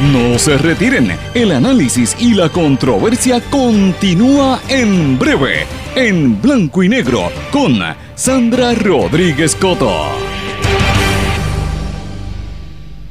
No 0.00 0.38
se 0.38 0.56
retiren, 0.56 1.14
el 1.34 1.52
análisis 1.52 2.16
y 2.18 2.32
la 2.32 2.48
controversia 2.48 3.38
continúa 3.50 4.58
en 4.66 5.18
breve, 5.18 5.66
en 5.94 6.40
blanco 6.40 6.82
y 6.82 6.88
negro, 6.88 7.30
con 7.52 7.78
Sandra 8.14 8.72
Rodríguez 8.72 9.54
Coto. 9.54 9.92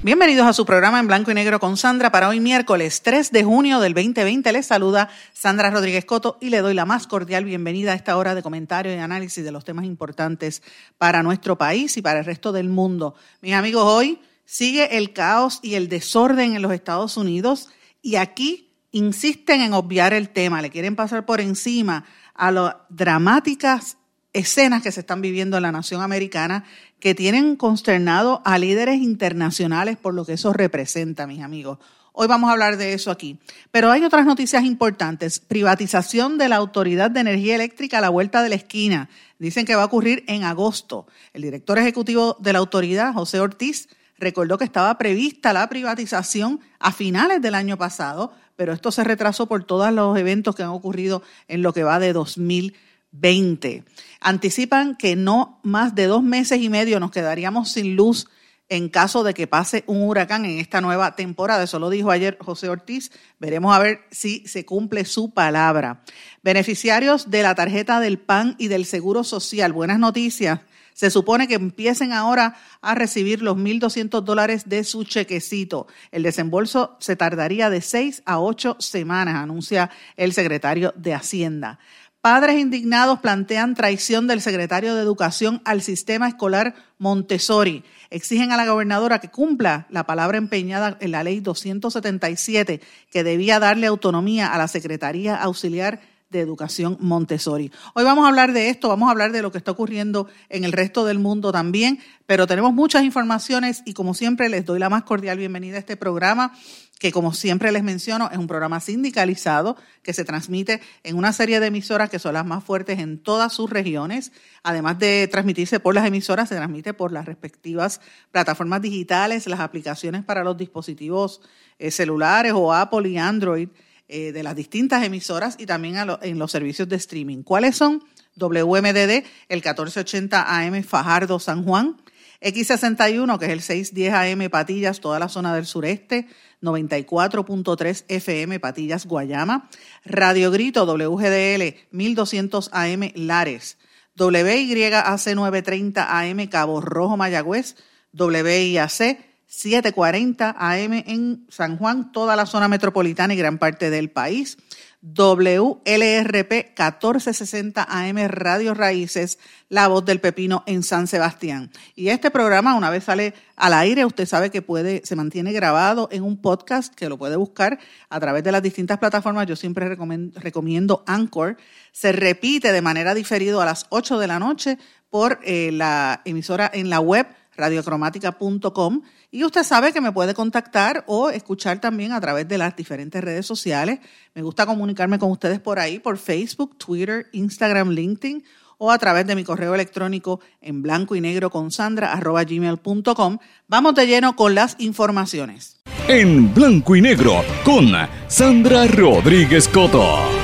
Bienvenidos 0.02 0.48
a 0.48 0.54
su 0.54 0.66
programa 0.66 1.00
en 1.00 1.06
blanco 1.06 1.30
y 1.30 1.36
negro 1.36 1.60
con 1.60 1.78
Sandra 1.78 2.12
para 2.12 2.28
hoy 2.28 2.40
miércoles 2.40 3.04
3 3.04 3.32
de 3.34 3.44
junio 3.44 3.80
del 3.80 3.94
2020. 3.94 4.52
Les 4.52 4.66
saluda 4.66 5.10
Sandra 5.32 5.70
Rodríguez 5.70 6.06
Coto 6.06 6.40
y 6.42 6.50
le 6.50 6.62
doy 6.62 6.74
la 6.74 6.86
más 6.86 7.06
cordial 7.06 7.46
bienvenida 7.46 7.92
a 7.92 7.96
esta 7.96 8.18
hora 8.18 8.34
de 8.34 8.42
comentario 8.42 8.92
y 8.92 8.98
análisis 8.98 9.44
de 9.44 9.52
los 9.52 9.64
temas 9.64 9.86
importantes 9.86 10.64
para 10.98 11.22
nuestro 11.22 11.56
país 11.56 11.98
y 11.98 12.02
para 12.02 12.22
el 12.22 12.26
resto 12.26 12.52
del 12.52 12.70
mundo. 12.70 13.14
Mis 13.42 13.54
amigos, 13.54 13.84
hoy 13.86 14.20
sigue 14.50 14.98
el 14.98 15.14
caos 15.14 15.60
y 15.62 15.76
el 15.76 15.90
desorden 15.90 16.56
en 16.56 16.64
los 16.64 16.72
Estados 16.72 17.18
Unidos 17.18 17.70
y 18.02 18.16
aquí 18.16 18.74
insisten 18.92 19.62
en 19.62 19.74
obviar 19.74 20.12
el 20.12 20.30
tema, 20.30 20.64
le 20.64 20.72
quieren 20.72 20.96
pasar 20.96 21.24
por 21.24 21.40
encima 21.40 22.04
a 22.34 22.50
las 22.50 22.76
dramáticas 22.90 23.98
escenas 24.34 24.82
que 24.82 24.92
se 24.92 25.02
están 25.02 25.22
viviendo 25.22 25.58
en 25.58 25.64
la 25.64 25.72
nación 25.72 26.02
americana 26.02 26.64
que 27.00 27.14
tienen 27.14 27.58
consternado 27.58 28.42
a 28.44 28.58
líderes 28.58 29.00
internacionales 29.00 29.98
por 29.98 30.16
lo 30.16 30.26
que 30.26 30.34
eso 30.34 30.52
representa, 30.52 31.28
mis 31.28 31.44
amigos. 31.44 31.78
Hoy 32.12 32.28
vamos 32.28 32.50
a 32.50 32.54
hablar 32.54 32.78
de 32.78 32.94
eso 32.94 33.12
aquí. 33.12 33.38
Pero 33.70 33.92
hay 33.92 34.04
otras 34.04 34.26
noticias 34.26 34.64
importantes. 34.64 35.40
Privatización 35.40 36.40
de 36.40 36.50
la 36.50 36.56
Autoridad 36.56 37.12
de 37.12 37.20
Energía 37.20 37.54
Eléctrica 37.54 38.00
a 38.00 38.02
la 38.02 38.10
vuelta 38.10 38.42
de 38.42 38.50
la 38.50 38.56
esquina. 38.56 39.10
Dicen 39.38 39.66
que 39.66 39.76
va 39.76 39.84
a 39.84 39.86
ocurrir 39.86 40.24
en 40.28 40.44
agosto. 40.44 41.06
El 41.34 41.44
director 41.44 41.78
ejecutivo 41.78 42.36
de 42.40 42.52
la 42.52 42.60
autoridad, 42.60 43.14
José 43.14 43.40
Ortiz, 43.40 43.88
recordó 44.20 44.58
que 44.58 44.66
estaba 44.66 44.98
prevista 44.98 45.54
la 45.54 45.68
privatización 45.70 46.60
a 46.80 46.92
finales 46.92 47.42
del 47.42 47.56
año 47.56 47.78
pasado, 47.78 48.34
pero 48.56 48.74
esto 48.74 48.92
se 48.92 49.04
retrasó 49.04 49.48
por 49.48 49.64
todos 49.64 49.92
los 49.92 50.18
eventos 50.18 50.56
que 50.56 50.64
han 50.64 50.70
ocurrido 50.70 51.24
en 51.48 51.62
lo 51.62 51.74
que 51.74 51.84
va 51.84 52.00
de 52.00 52.14
2020. 52.14 53.84
Anticipan 54.20 54.96
que 54.96 55.16
no 55.16 55.60
más 55.64 55.96
de 55.96 56.08
dos 56.08 56.24
meses 56.24 56.62
y 56.62 56.70
medio 56.70 57.00
nos 57.00 57.12
quedaríamos 57.12 57.72
sin 57.72 57.96
luz 57.96 58.28
en 58.70 58.88
caso 58.88 59.24
de 59.24 59.34
que 59.34 59.48
pase 59.48 59.84
un 59.88 60.04
huracán 60.04 60.46
en 60.46 60.60
esta 60.60 60.80
nueva 60.80 61.16
temporada. 61.16 61.64
Eso 61.64 61.80
lo 61.80 61.90
dijo 61.90 62.12
ayer 62.12 62.38
José 62.40 62.70
Ortiz. 62.70 63.12
Veremos 63.40 63.76
a 63.76 63.80
ver 63.80 64.02
si 64.12 64.48
se 64.48 64.64
cumple 64.64 65.06
su 65.06 65.32
palabra. 65.32 66.04
Beneficiarios 66.44 67.32
de 67.32 67.42
la 67.42 67.56
tarjeta 67.56 68.00
del 68.00 68.20
PAN 68.20 68.56
y 68.60 68.68
del 68.68 68.86
Seguro 68.86 69.24
Social. 69.24 69.74
Buenas 69.74 69.98
noticias. 69.98 70.60
Se 71.00 71.10
supone 71.10 71.48
que 71.48 71.54
empiecen 71.54 72.12
ahora 72.12 72.58
a 72.82 72.94
recibir 72.94 73.42
los 73.42 73.56
1.200 73.56 74.22
dólares 74.22 74.68
de 74.68 74.84
su 74.84 75.06
chequecito. 75.06 75.88
El 76.12 76.24
desembolso 76.24 76.98
se 77.00 77.16
tardaría 77.16 77.70
de 77.70 77.80
seis 77.80 78.22
a 78.26 78.42
ocho 78.42 78.76
semanas, 78.80 79.36
anuncia 79.36 79.92
el 80.18 80.34
secretario 80.34 80.94
de 80.98 81.14
Hacienda. 81.14 81.80
Padres 82.20 82.60
indignados 82.60 83.20
plantean 83.22 83.76
traición 83.76 84.28
del 84.28 84.42
secretario 84.42 84.94
de 84.94 85.02
Educación 85.02 85.62
al 85.64 85.82
sistema 85.82 86.28
escolar 86.28 86.76
Montessori. 86.98 87.86
Exigen 88.10 88.52
a 88.52 88.58
la 88.58 88.68
gobernadora 88.68 89.20
que 89.20 89.30
cumpla 89.30 89.88
la 89.90 90.06
palabra 90.06 90.38
empeñada 90.38 90.98
en 91.00 91.12
la 91.12 91.24
ley 91.24 91.40
277 91.40 92.82
que 93.10 93.24
debía 93.24 93.62
darle 93.62 93.88
autonomía 93.88 94.48
a 94.48 94.58
la 94.58 94.68
Secretaría 94.68 95.38
Auxiliar 95.38 96.02
de 96.30 96.42
Educación 96.42 96.98
Montessori. 97.00 97.72
Hoy 97.96 98.04
vamos 98.04 98.26
a 98.26 98.28
hablar 98.28 98.54
de 98.54 98.70
esto, 98.70 98.88
vamos 98.88 99.08
a 99.08 99.12
hablar 99.12 99.32
de 99.32 99.42
lo 99.42 99.52
que 99.52 99.58
está 99.58 99.72
ocurriendo 99.72 100.28
en 100.50 100.64
el 100.64 100.72
resto 100.72 101.04
del 101.04 101.18
mundo 101.18 101.52
también, 101.52 102.00
pero 102.28 102.46
tenemos 102.46 102.72
muchas 102.72 103.04
informaciones 103.04 103.82
y 103.86 103.94
como 103.94 104.14
siempre 104.14 104.48
les 104.48 104.64
doy 104.64 104.78
la 104.78 104.90
más 104.90 105.04
cordial 105.04 105.40
bienvenida 105.40 105.78
a 105.78 105.80
este 105.80 105.98
programa 105.98 106.54
que 107.00 107.12
como 107.12 107.34
siempre 107.34 107.72
les 107.72 107.82
menciono 107.82 108.30
es 108.30 108.38
un 108.38 108.46
programa 108.46 108.80
sindicalizado 108.82 109.78
que 110.04 110.14
se 110.14 110.26
transmite 110.26 110.82
en 111.04 111.16
una 111.18 111.34
serie 111.34 111.60
de 111.60 111.68
emisoras 111.68 112.10
que 112.10 112.20
son 112.20 112.34
las 112.34 112.46
más 112.46 112.64
fuertes 112.64 113.00
en 113.00 113.18
todas 113.18 113.54
sus 113.54 113.70
regiones. 113.70 114.34
Además 114.64 115.00
de 115.00 115.28
transmitirse 115.30 115.80
por 115.80 115.96
las 115.96 116.06
emisoras, 116.06 116.50
se 116.50 116.56
transmite 116.56 116.94
por 116.94 117.14
las 117.14 117.26
respectivas 117.26 118.02
plataformas 118.32 118.82
digitales, 118.82 119.48
las 119.48 119.62
aplicaciones 119.62 120.26
para 120.26 120.44
los 120.44 120.58
dispositivos 120.58 121.42
eh, 121.80 121.90
celulares 121.90 122.52
o 122.54 122.74
Apple 122.74 123.10
y 123.10 123.18
Android 123.18 123.70
eh, 124.10 124.32
de 124.32 124.44
las 124.44 124.56
distintas 124.56 125.04
emisoras 125.04 125.56
y 125.60 125.68
también 125.68 125.96
en 126.22 126.40
los 126.40 126.52
servicios 126.52 126.90
de 126.90 126.96
streaming. 126.96 127.44
¿Cuáles 127.44 127.78
son? 127.78 128.04
WMDD, 128.36 129.24
el 129.50 129.58
1480 129.58 130.46
AM 130.48 130.84
Fajardo 130.84 131.40
San 131.40 131.64
Juan, 131.64 131.98
X61, 132.42 133.38
que 133.38 133.46
es 133.46 133.52
el 133.52 133.62
610 133.62 134.14
AM 134.14 134.50
Patillas, 134.50 135.00
toda 135.00 135.20
la 135.20 135.30
zona 135.30 135.54
del 135.54 135.66
sureste, 135.66 136.28
94.3 136.62 138.06
FM 138.08 138.60
Patillas 138.60 139.06
Guayama, 139.06 139.70
Radio 140.06 140.50
Grito 140.50 140.86
WGDL 140.86 141.76
1200 141.92 142.70
AM 142.74 143.12
Lares, 143.16 143.78
WYAC 144.18 145.36
930 145.36 146.20
AM 146.20 146.48
Cabo 146.48 146.82
Rojo 146.82 147.16
Mayagüez, 147.16 147.76
WIAC 148.14 149.29
740 149.50 150.56
AM 150.58 150.94
en 150.94 151.46
San 151.50 151.78
Juan, 151.78 152.12
toda 152.12 152.36
la 152.36 152.46
zona 152.46 152.68
metropolitana 152.68 153.34
y 153.34 153.38
gran 153.38 153.58
parte 153.58 153.90
del 153.90 154.12
país. 154.12 154.58
WLRP 155.02 156.52
1460 156.52 157.88
AM 157.90 158.18
Radio 158.28 158.76
Raíces, 158.76 159.40
La 159.68 159.88
Voz 159.88 160.06
del 160.06 160.20
Pepino 160.20 160.64
en 160.68 160.84
San 160.84 161.08
Sebastián. 161.08 161.72
Y 161.96 162.10
este 162.10 162.30
programa, 162.30 162.76
una 162.76 162.92
vez 162.92 163.06
sale 163.06 163.34
al 163.56 163.74
aire, 163.74 164.06
usted 164.06 164.28
sabe 164.28 164.52
que 164.52 164.62
puede, 164.62 165.02
se 165.04 165.16
mantiene 165.16 165.52
grabado 165.52 166.10
en 166.12 166.24
un 166.24 166.40
podcast 166.40 166.94
que 166.94 167.10
lo 167.10 167.18
puede 167.18 167.36
buscar 167.36 167.80
a 168.10 168.20
través 168.20 168.44
de 168.44 168.52
las 168.52 168.62
distintas 168.62 169.00
plataformas. 169.00 169.48
Yo 169.48 169.56
siempre 169.56 169.90
recomiendo, 169.90 171.04
Anchor. 171.08 171.58
Se 171.92 172.12
repite 172.12 172.72
de 172.72 172.82
manera 172.84 173.16
diferida 173.16 173.64
a 173.64 173.66
las 173.66 173.88
8 173.90 174.20
de 174.20 174.28
la 174.28 174.38
noche 174.38 174.78
por 175.10 175.40
eh, 175.44 175.72
la 175.72 176.22
emisora 176.24 176.70
en 176.72 176.92
la 176.92 177.00
web 177.00 177.26
radiocromática.com 177.60 179.02
y 179.32 179.44
usted 179.44 179.64
sabe 179.64 179.94
que 179.94 180.02
me 180.02 180.12
puede 180.12 180.34
contactar 180.34 181.04
o 181.08 181.30
escuchar 181.30 181.80
también 181.80 182.14
a 182.14 182.22
través 182.22 182.48
de 182.48 182.58
las 182.58 182.76
diferentes 182.76 183.24
redes 183.24 183.46
sociales. 183.46 184.00
Me 184.34 184.42
gusta 184.42 184.66
comunicarme 184.66 185.20
con 185.20 185.32
ustedes 185.32 185.60
por 185.60 185.80
ahí, 185.80 186.00
por 186.00 186.18
Facebook, 186.18 186.78
Twitter, 186.78 187.28
Instagram, 187.34 187.90
LinkedIn 187.90 188.44
o 188.80 188.92
a 188.92 188.98
través 188.98 189.28
de 189.28 189.36
mi 189.36 189.44
correo 189.44 189.76
electrónico 189.76 190.40
en 190.62 190.82
blanco 190.82 191.16
y 191.16 191.22
negro 191.22 191.50
con 191.50 191.70
sandra 191.70 192.16
gmail.com. 192.20 193.38
Vamos 193.68 193.96
de 193.96 194.08
lleno 194.08 194.36
con 194.36 194.56
las 194.56 194.76
informaciones. 194.80 195.82
En 196.08 196.54
blanco 196.54 196.96
y 196.96 197.02
negro 197.02 197.44
con 197.64 197.92
Sandra 198.28 198.88
Rodríguez 198.88 199.68
Coto. 199.68 200.39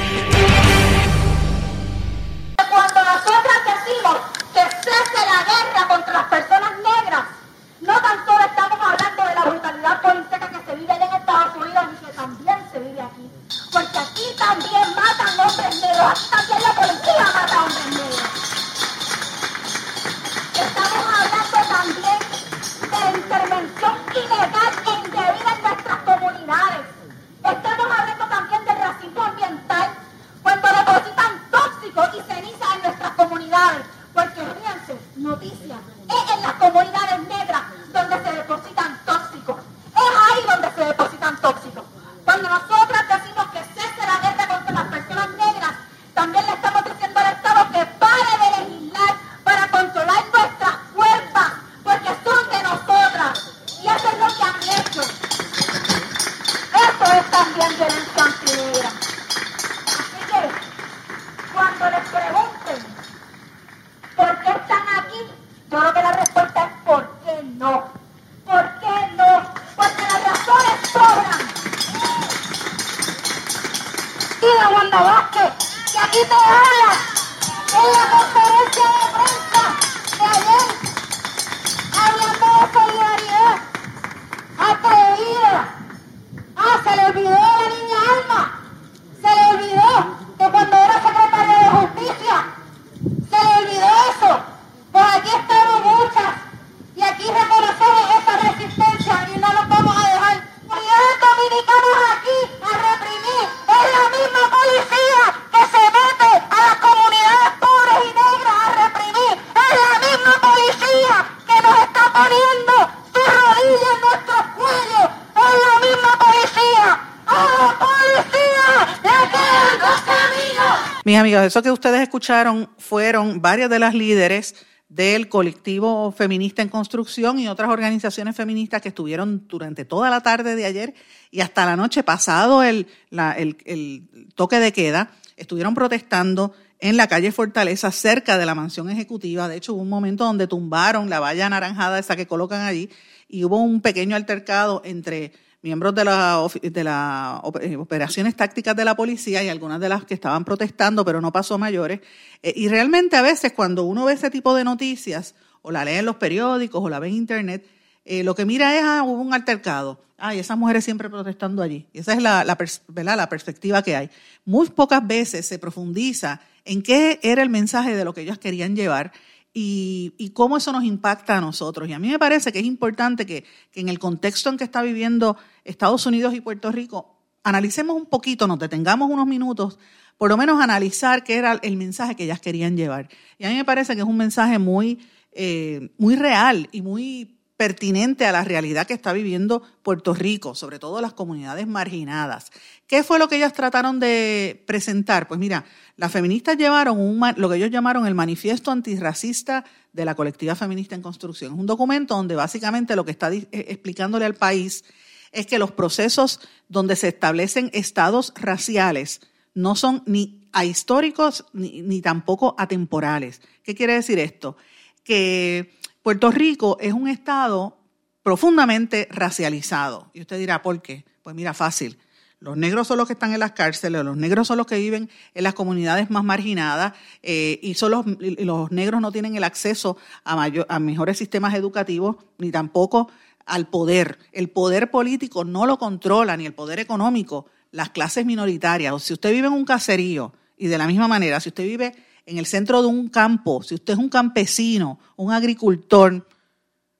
Eso 121.44 121.62
que 121.62 121.72
ustedes 121.72 122.02
escucharon 122.02 122.70
fueron 122.78 123.42
varias 123.42 123.70
de 123.70 123.80
las 123.80 123.94
líderes 123.94 124.56
del 124.90 125.28
colectivo 125.30 126.12
feminista 126.12 126.62
en 126.62 126.70
construcción 126.70 127.40
y 127.40 127.48
otras 127.48 127.70
organizaciones 127.70 128.36
feministas 128.36 128.82
que 128.82 128.90
estuvieron 128.90 129.48
durante 129.48 129.84
toda 129.84 130.10
la 130.10 130.22
tarde 130.22 130.56
de 130.56 130.66
ayer 130.66 130.94
y 131.32 131.42
hasta 131.42 131.66
la 131.66 131.76
noche 131.76 132.04
pasado 132.04 132.64
el, 132.64 132.88
el, 133.12 134.08
toque 134.36 134.60
de 134.60 134.72
queda, 134.72 135.12
estuvieron 135.38 135.74
protestando 135.74 136.54
en 136.80 136.98
la 136.98 137.08
calle 137.08 137.32
Fortaleza, 137.32 137.92
cerca 137.92 138.38
de 138.38 138.46
la 138.46 138.54
mansión 138.54 138.90
ejecutiva. 138.90 139.48
De 139.48 139.56
hecho, 139.56 139.74
hubo 139.74 139.82
un 139.82 139.90
momento 139.90 140.26
donde 140.26 140.48
tumbaron 140.48 141.10
la 141.10 141.20
valla 141.20 141.48
anaranjada 141.48 141.98
esa 141.98 142.16
que 142.16 142.28
colocan 142.28 142.62
allí 142.62 142.90
y 143.28 143.44
hubo 143.44 143.58
un 143.58 143.82
pequeño 143.82 144.16
altercado 144.16 144.82
entre 144.86 145.34
miembros 145.66 145.96
de 145.96 146.06
las 146.06 146.54
de 146.62 146.84
la 146.84 147.42
eh, 147.60 147.76
operaciones 147.76 148.36
tácticas 148.36 148.76
de 148.76 148.86
la 148.86 148.96
policía 148.96 149.44
y 149.44 149.50
algunas 149.50 149.80
de 149.80 149.90
las 149.90 150.06
que 150.06 150.14
estaban 150.14 150.46
protestando, 150.46 151.04
pero 151.04 151.22
no 151.22 151.32
pasó 151.32 151.58
mayores. 151.58 152.02
Eh, 152.44 152.54
y 152.56 152.68
realmente 152.68 153.16
a 153.16 153.24
veces 153.24 153.52
cuando 153.54 153.84
uno 153.84 154.06
ve 154.06 154.14
ese 154.14 154.30
tipo 154.30 154.54
de 154.54 154.64
noticias, 154.64 155.34
o 155.64 155.72
la 155.72 155.84
lee 155.84 155.94
en 155.94 156.06
los 156.06 156.18
periódicos, 156.18 156.84
o 156.84 156.88
la 156.88 157.00
ve 157.00 157.08
en 157.08 157.16
internet, 157.16 157.66
eh, 158.06 158.24
lo 158.24 158.36
que 158.36 158.46
mira 158.46 158.78
es, 158.78 158.84
ah, 158.86 159.02
hubo 159.04 159.20
un 159.20 159.34
altercado. 159.34 160.00
Ay, 160.20 160.38
esas 160.38 160.56
mujeres 160.56 160.86
siempre 160.86 161.10
protestando 161.10 161.64
allí. 161.64 161.88
Esa 161.94 162.14
es 162.14 162.22
la, 162.22 162.44
la, 162.44 163.16
la 163.16 163.30
perspectiva 163.30 163.82
que 163.82 163.96
hay. 163.96 164.12
Muy 164.46 164.70
pocas 164.70 165.06
veces 165.06 165.48
se 165.48 165.58
profundiza 165.58 166.42
en 166.64 166.84
qué 166.84 167.20
era 167.24 167.42
el 167.42 167.50
mensaje 167.50 167.96
de 167.96 168.06
lo 168.06 168.14
que 168.14 168.22
ellas 168.22 168.38
querían 168.38 168.76
llevar 168.76 169.12
y, 169.58 170.32
cómo 170.34 170.58
eso 170.58 170.74
nos 170.74 170.84
impacta 170.84 171.38
a 171.38 171.42
nosotros. 171.42 171.88
Y 171.88 171.94
a 171.94 172.00
mí 172.00 172.10
me 172.10 172.20
parece 172.20 172.52
que 172.52 172.60
es 172.60 172.66
importante 172.66 173.26
que, 173.26 173.46
en 173.74 173.88
el 173.88 174.00
contexto 174.00 174.50
en 174.50 174.58
que 174.58 174.66
está 174.66 174.82
viviendo 174.82 175.38
Estados 175.64 176.06
Unidos 176.06 176.34
y 176.34 176.42
Puerto 176.42 176.74
Rico, 176.74 177.16
analicemos 177.42 177.96
un 177.96 178.06
poquito, 178.06 178.48
nos 178.48 178.60
detengamos 178.60 179.10
unos 179.10 179.26
minutos, 179.26 179.80
por 180.18 180.30
lo 180.30 180.36
menos 180.36 180.62
analizar 180.62 181.24
qué 181.24 181.36
era 181.36 181.54
el 181.64 181.78
mensaje 181.78 182.16
que 182.16 182.26
ellas 182.26 182.42
querían 182.42 182.76
llevar. 182.76 183.08
Y 183.38 183.46
a 183.46 183.50
mí 183.50 183.56
me 183.56 183.64
parece 183.64 183.96
que 183.96 184.02
es 184.02 184.08
un 184.08 184.18
mensaje 184.18 184.60
muy, 184.60 185.00
eh, 185.32 185.90
muy 185.98 186.18
real 186.18 186.68
y 186.74 186.82
muy 186.82 187.35
pertinente 187.58 188.26
a 188.26 188.32
la 188.32 188.44
realidad 188.44 188.86
que 188.86 188.94
está 188.94 189.14
viviendo 189.14 189.62
Puerto 189.82 190.14
Rico, 190.14 190.56
sobre 190.56 190.78
todo 190.78 191.00
las 191.00 191.14
comunidades 191.14 191.68
marginadas. 191.68 192.52
¿Qué 192.86 193.04
fue 193.04 193.18
lo 193.18 193.30
que 193.30 193.38
ellas 193.38 193.54
trataron 193.54 194.00
de 194.00 194.64
presentar? 194.68 195.28
Pues 195.28 195.40
mira, 195.40 195.66
las 195.96 196.12
feministas 196.12 196.58
llevaron 196.58 197.20
lo 197.38 197.50
que 197.50 197.56
ellos 197.56 197.72
llamaron 197.72 198.06
el 198.08 198.16
manifiesto 198.16 198.72
antirracista 198.72 199.64
de 199.94 200.06
la 200.06 200.16
colectiva 200.16 200.56
feminista 200.56 200.96
en 200.96 201.02
construcción. 201.02 201.54
Es 201.54 201.60
un 201.60 201.66
documento 201.66 202.16
donde 202.16 202.36
básicamente 202.36 202.96
lo 202.96 203.06
que 203.06 203.12
está 203.12 203.32
eh, 203.32 203.48
explicándole 203.52 204.26
al 204.26 204.36
país 204.36 204.84
es 205.32 205.46
que 205.48 205.60
los 205.60 205.72
procesos 205.72 206.42
donde 206.68 206.96
se 206.96 207.10
establecen 207.10 207.70
estados 207.74 208.34
raciales 208.36 209.22
no 209.54 209.76
son 209.76 210.04
ni 210.06 210.48
ahistóricos 210.52 211.46
ni, 211.54 211.82
ni 211.82 212.02
tampoco 212.02 212.56
atemporales. 212.58 213.42
¿Qué 213.64 213.76
quiere 213.76 213.94
decir 213.94 214.20
esto? 214.20 214.58
Que 215.06 215.74
Puerto 216.06 216.30
Rico 216.30 216.78
es 216.80 216.94
un 216.94 217.08
estado 217.08 217.80
profundamente 218.22 219.08
racializado. 219.10 220.12
Y 220.14 220.22
usted 220.22 220.38
dirá, 220.38 220.62
¿por 220.62 220.80
qué? 220.84 221.04
Pues 221.24 221.36
mira, 221.36 221.56
fácil. 221.56 221.98
Los 222.40 222.58
negros 222.58 222.88
son 222.88 223.00
los 223.00 223.08
que 223.08 223.14
están 223.14 223.34
en 223.34 223.40
las 223.40 223.54
cárceles, 223.54 224.04
los 224.04 224.16
negros 224.16 224.48
son 224.48 224.58
los 224.58 224.68
que 224.68 224.78
viven 224.78 225.10
en 225.34 225.44
las 225.44 225.56
comunidades 225.56 226.12
más 226.12 226.24
marginadas 226.24 226.94
eh, 227.24 227.60
y 227.64 227.74
son 227.74 227.90
los, 227.90 228.06
los, 228.20 228.72
negros 228.72 229.02
no 229.02 229.12
tienen 229.12 229.36
el 229.36 229.44
acceso 229.44 229.98
a, 230.24 230.48
a 230.70 230.80
mejores 230.80 231.18
sistemas 231.18 231.56
educativos 231.56 232.18
ni 232.38 232.52
tampoco 232.52 233.10
al 233.48 233.68
poder. 233.68 234.20
El 234.32 234.52
poder 234.52 234.92
político 234.92 235.44
no 235.44 235.66
lo 235.66 235.80
controla, 235.80 236.38
ni 236.38 236.46
el 236.46 236.54
poder 236.54 236.80
económico, 236.80 237.48
las 237.72 237.90
clases 237.90 238.28
minoritarias. 238.28 238.94
O 238.94 239.00
si 239.00 239.14
usted 239.14 239.32
vive 239.32 239.48
en 239.48 239.54
un 239.54 239.66
caserío 239.66 240.34
y 240.56 240.68
de 240.68 240.78
la 240.78 240.86
misma 240.86 241.08
manera, 241.08 241.40
si 241.40 241.50
usted 241.50 241.64
vive 241.64 241.96
en 242.26 242.38
el 242.38 242.46
centro 242.46 242.82
de 242.82 242.88
un 242.88 243.08
campo, 243.08 243.62
si 243.64 243.76
usted 243.76 243.94
es 243.94 244.00
un 244.00 244.10
campesino, 244.10 245.00
un 245.16 245.32
agricultor, 245.32 246.28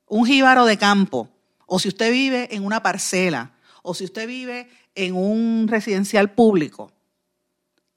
un 0.08 0.26
jíbaro 0.26 0.66
de 0.66 0.78
campo, 0.78 1.30
o 1.66 1.80
si 1.80 1.88
usted 1.88 2.12
vive 2.12 2.56
en 2.56 2.64
una 2.64 2.84
parcela, 2.84 3.54
o 3.82 3.94
si 3.94 4.04
usted 4.04 4.28
vive 4.28 4.70
en 4.94 5.16
un 5.16 5.68
residencial 5.68 6.32
público, 6.32 6.92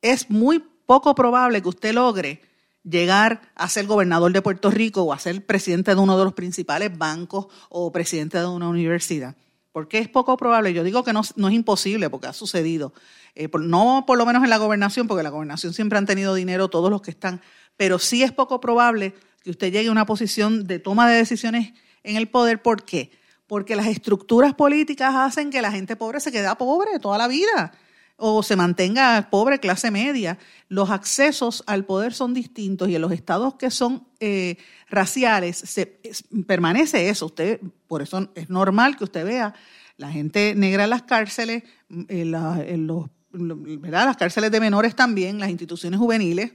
es 0.01 0.31
muy 0.31 0.63
poco 0.87 1.15
probable 1.15 1.61
que 1.61 1.69
usted 1.69 1.93
logre 1.93 2.43
llegar 2.83 3.43
a 3.55 3.69
ser 3.69 3.87
gobernador 3.87 4.33
de 4.33 4.43
Puerto 4.43 4.71
Rico 4.71 5.03
o 5.03 5.13
a 5.13 5.19
ser 5.19 5.45
presidente 5.45 5.95
de 5.95 6.01
uno 6.01 6.19
de 6.19 6.25
los 6.25 6.35
principales 6.35 6.97
bancos 6.97 7.49
o 7.69 7.93
presidente 7.93 8.39
de 8.39 8.47
una 8.47 8.69
universidad. 8.69 9.37
Porque 9.79 9.99
es 9.99 10.09
poco 10.09 10.37
probable, 10.37 10.75
yo 10.75 10.83
digo 10.83 11.05
que 11.05 11.13
no, 11.13 11.23
no 11.37 11.47
es 11.47 11.55
imposible 11.55 12.11
porque 12.11 12.27
ha 12.27 12.33
sucedido, 12.33 12.93
eh, 13.37 13.49
no 13.61 14.03
por 14.09 14.19
lo 14.19 14.27
menos 14.27 14.43
en 14.43 14.51
la 14.51 14.57
gobernación, 14.57 15.07
porque 15.07 15.23
la 15.23 15.31
gobernación 15.31 15.73
siempre 15.73 15.97
han 15.99 16.05
tenido 16.05 16.35
dinero 16.35 16.67
todos 16.67 16.91
los 16.91 17.01
que 17.01 17.13
están, 17.13 17.41
pero 17.77 18.01
sí 18.01 18.25
es 18.25 18.33
poco 18.33 18.61
probable 18.61 19.15
que 19.45 19.51
usted 19.51 19.71
llegue 19.71 19.89
a 19.89 19.93
una 19.93 20.05
posición 20.05 20.67
de 20.67 20.81
toma 20.81 21.09
de 21.09 21.19
decisiones 21.19 21.75
en 22.03 22.17
el 22.17 22.27
poder. 22.27 22.61
¿Por 22.61 22.83
qué? 22.83 23.13
Porque 23.47 23.77
las 23.77 23.87
estructuras 23.87 24.53
políticas 24.53 25.15
hacen 25.15 25.49
que 25.49 25.63
la 25.63 25.71
gente 25.71 25.95
pobre 25.95 26.19
se 26.19 26.33
quede 26.33 26.53
pobre 26.57 26.99
toda 26.99 27.17
la 27.17 27.29
vida 27.29 27.73
o 28.21 28.43
se 28.43 28.57
mantenga 28.57 29.29
pobre 29.31 29.61
clase 29.61 29.93
media. 29.93 30.39
Los 30.69 30.91
accesos 30.91 31.63
al 31.67 31.85
poder 31.85 32.13
son 32.13 32.35
distintos 32.35 32.89
y 32.89 32.97
en 32.97 33.01
los 33.01 33.13
estados 33.13 33.55
que 33.55 33.71
son 33.71 34.09
eh, 34.19 34.57
raciales 34.91 35.57
se, 35.57 36.01
permanece 36.47 37.09
eso. 37.09 37.27
Usted, 37.27 37.61
por 37.87 38.03
eso 38.03 38.29
es 38.35 38.51
normal 38.51 38.97
que 38.97 39.05
usted 39.05 39.25
vea 39.25 39.55
la 39.97 40.11
gente 40.11 40.55
negra 40.57 40.85
en 40.85 40.91
las 40.91 41.03
cárceles, 41.03 41.63
en, 41.89 42.33
los, 42.89 43.09
¿verdad? 43.31 44.07
las 44.07 44.17
cárceles 44.17 44.51
de 44.51 44.61
menores 44.61 44.97
también, 44.97 45.39
las 45.39 45.51
instituciones 45.51 46.01
juveniles, 46.01 46.53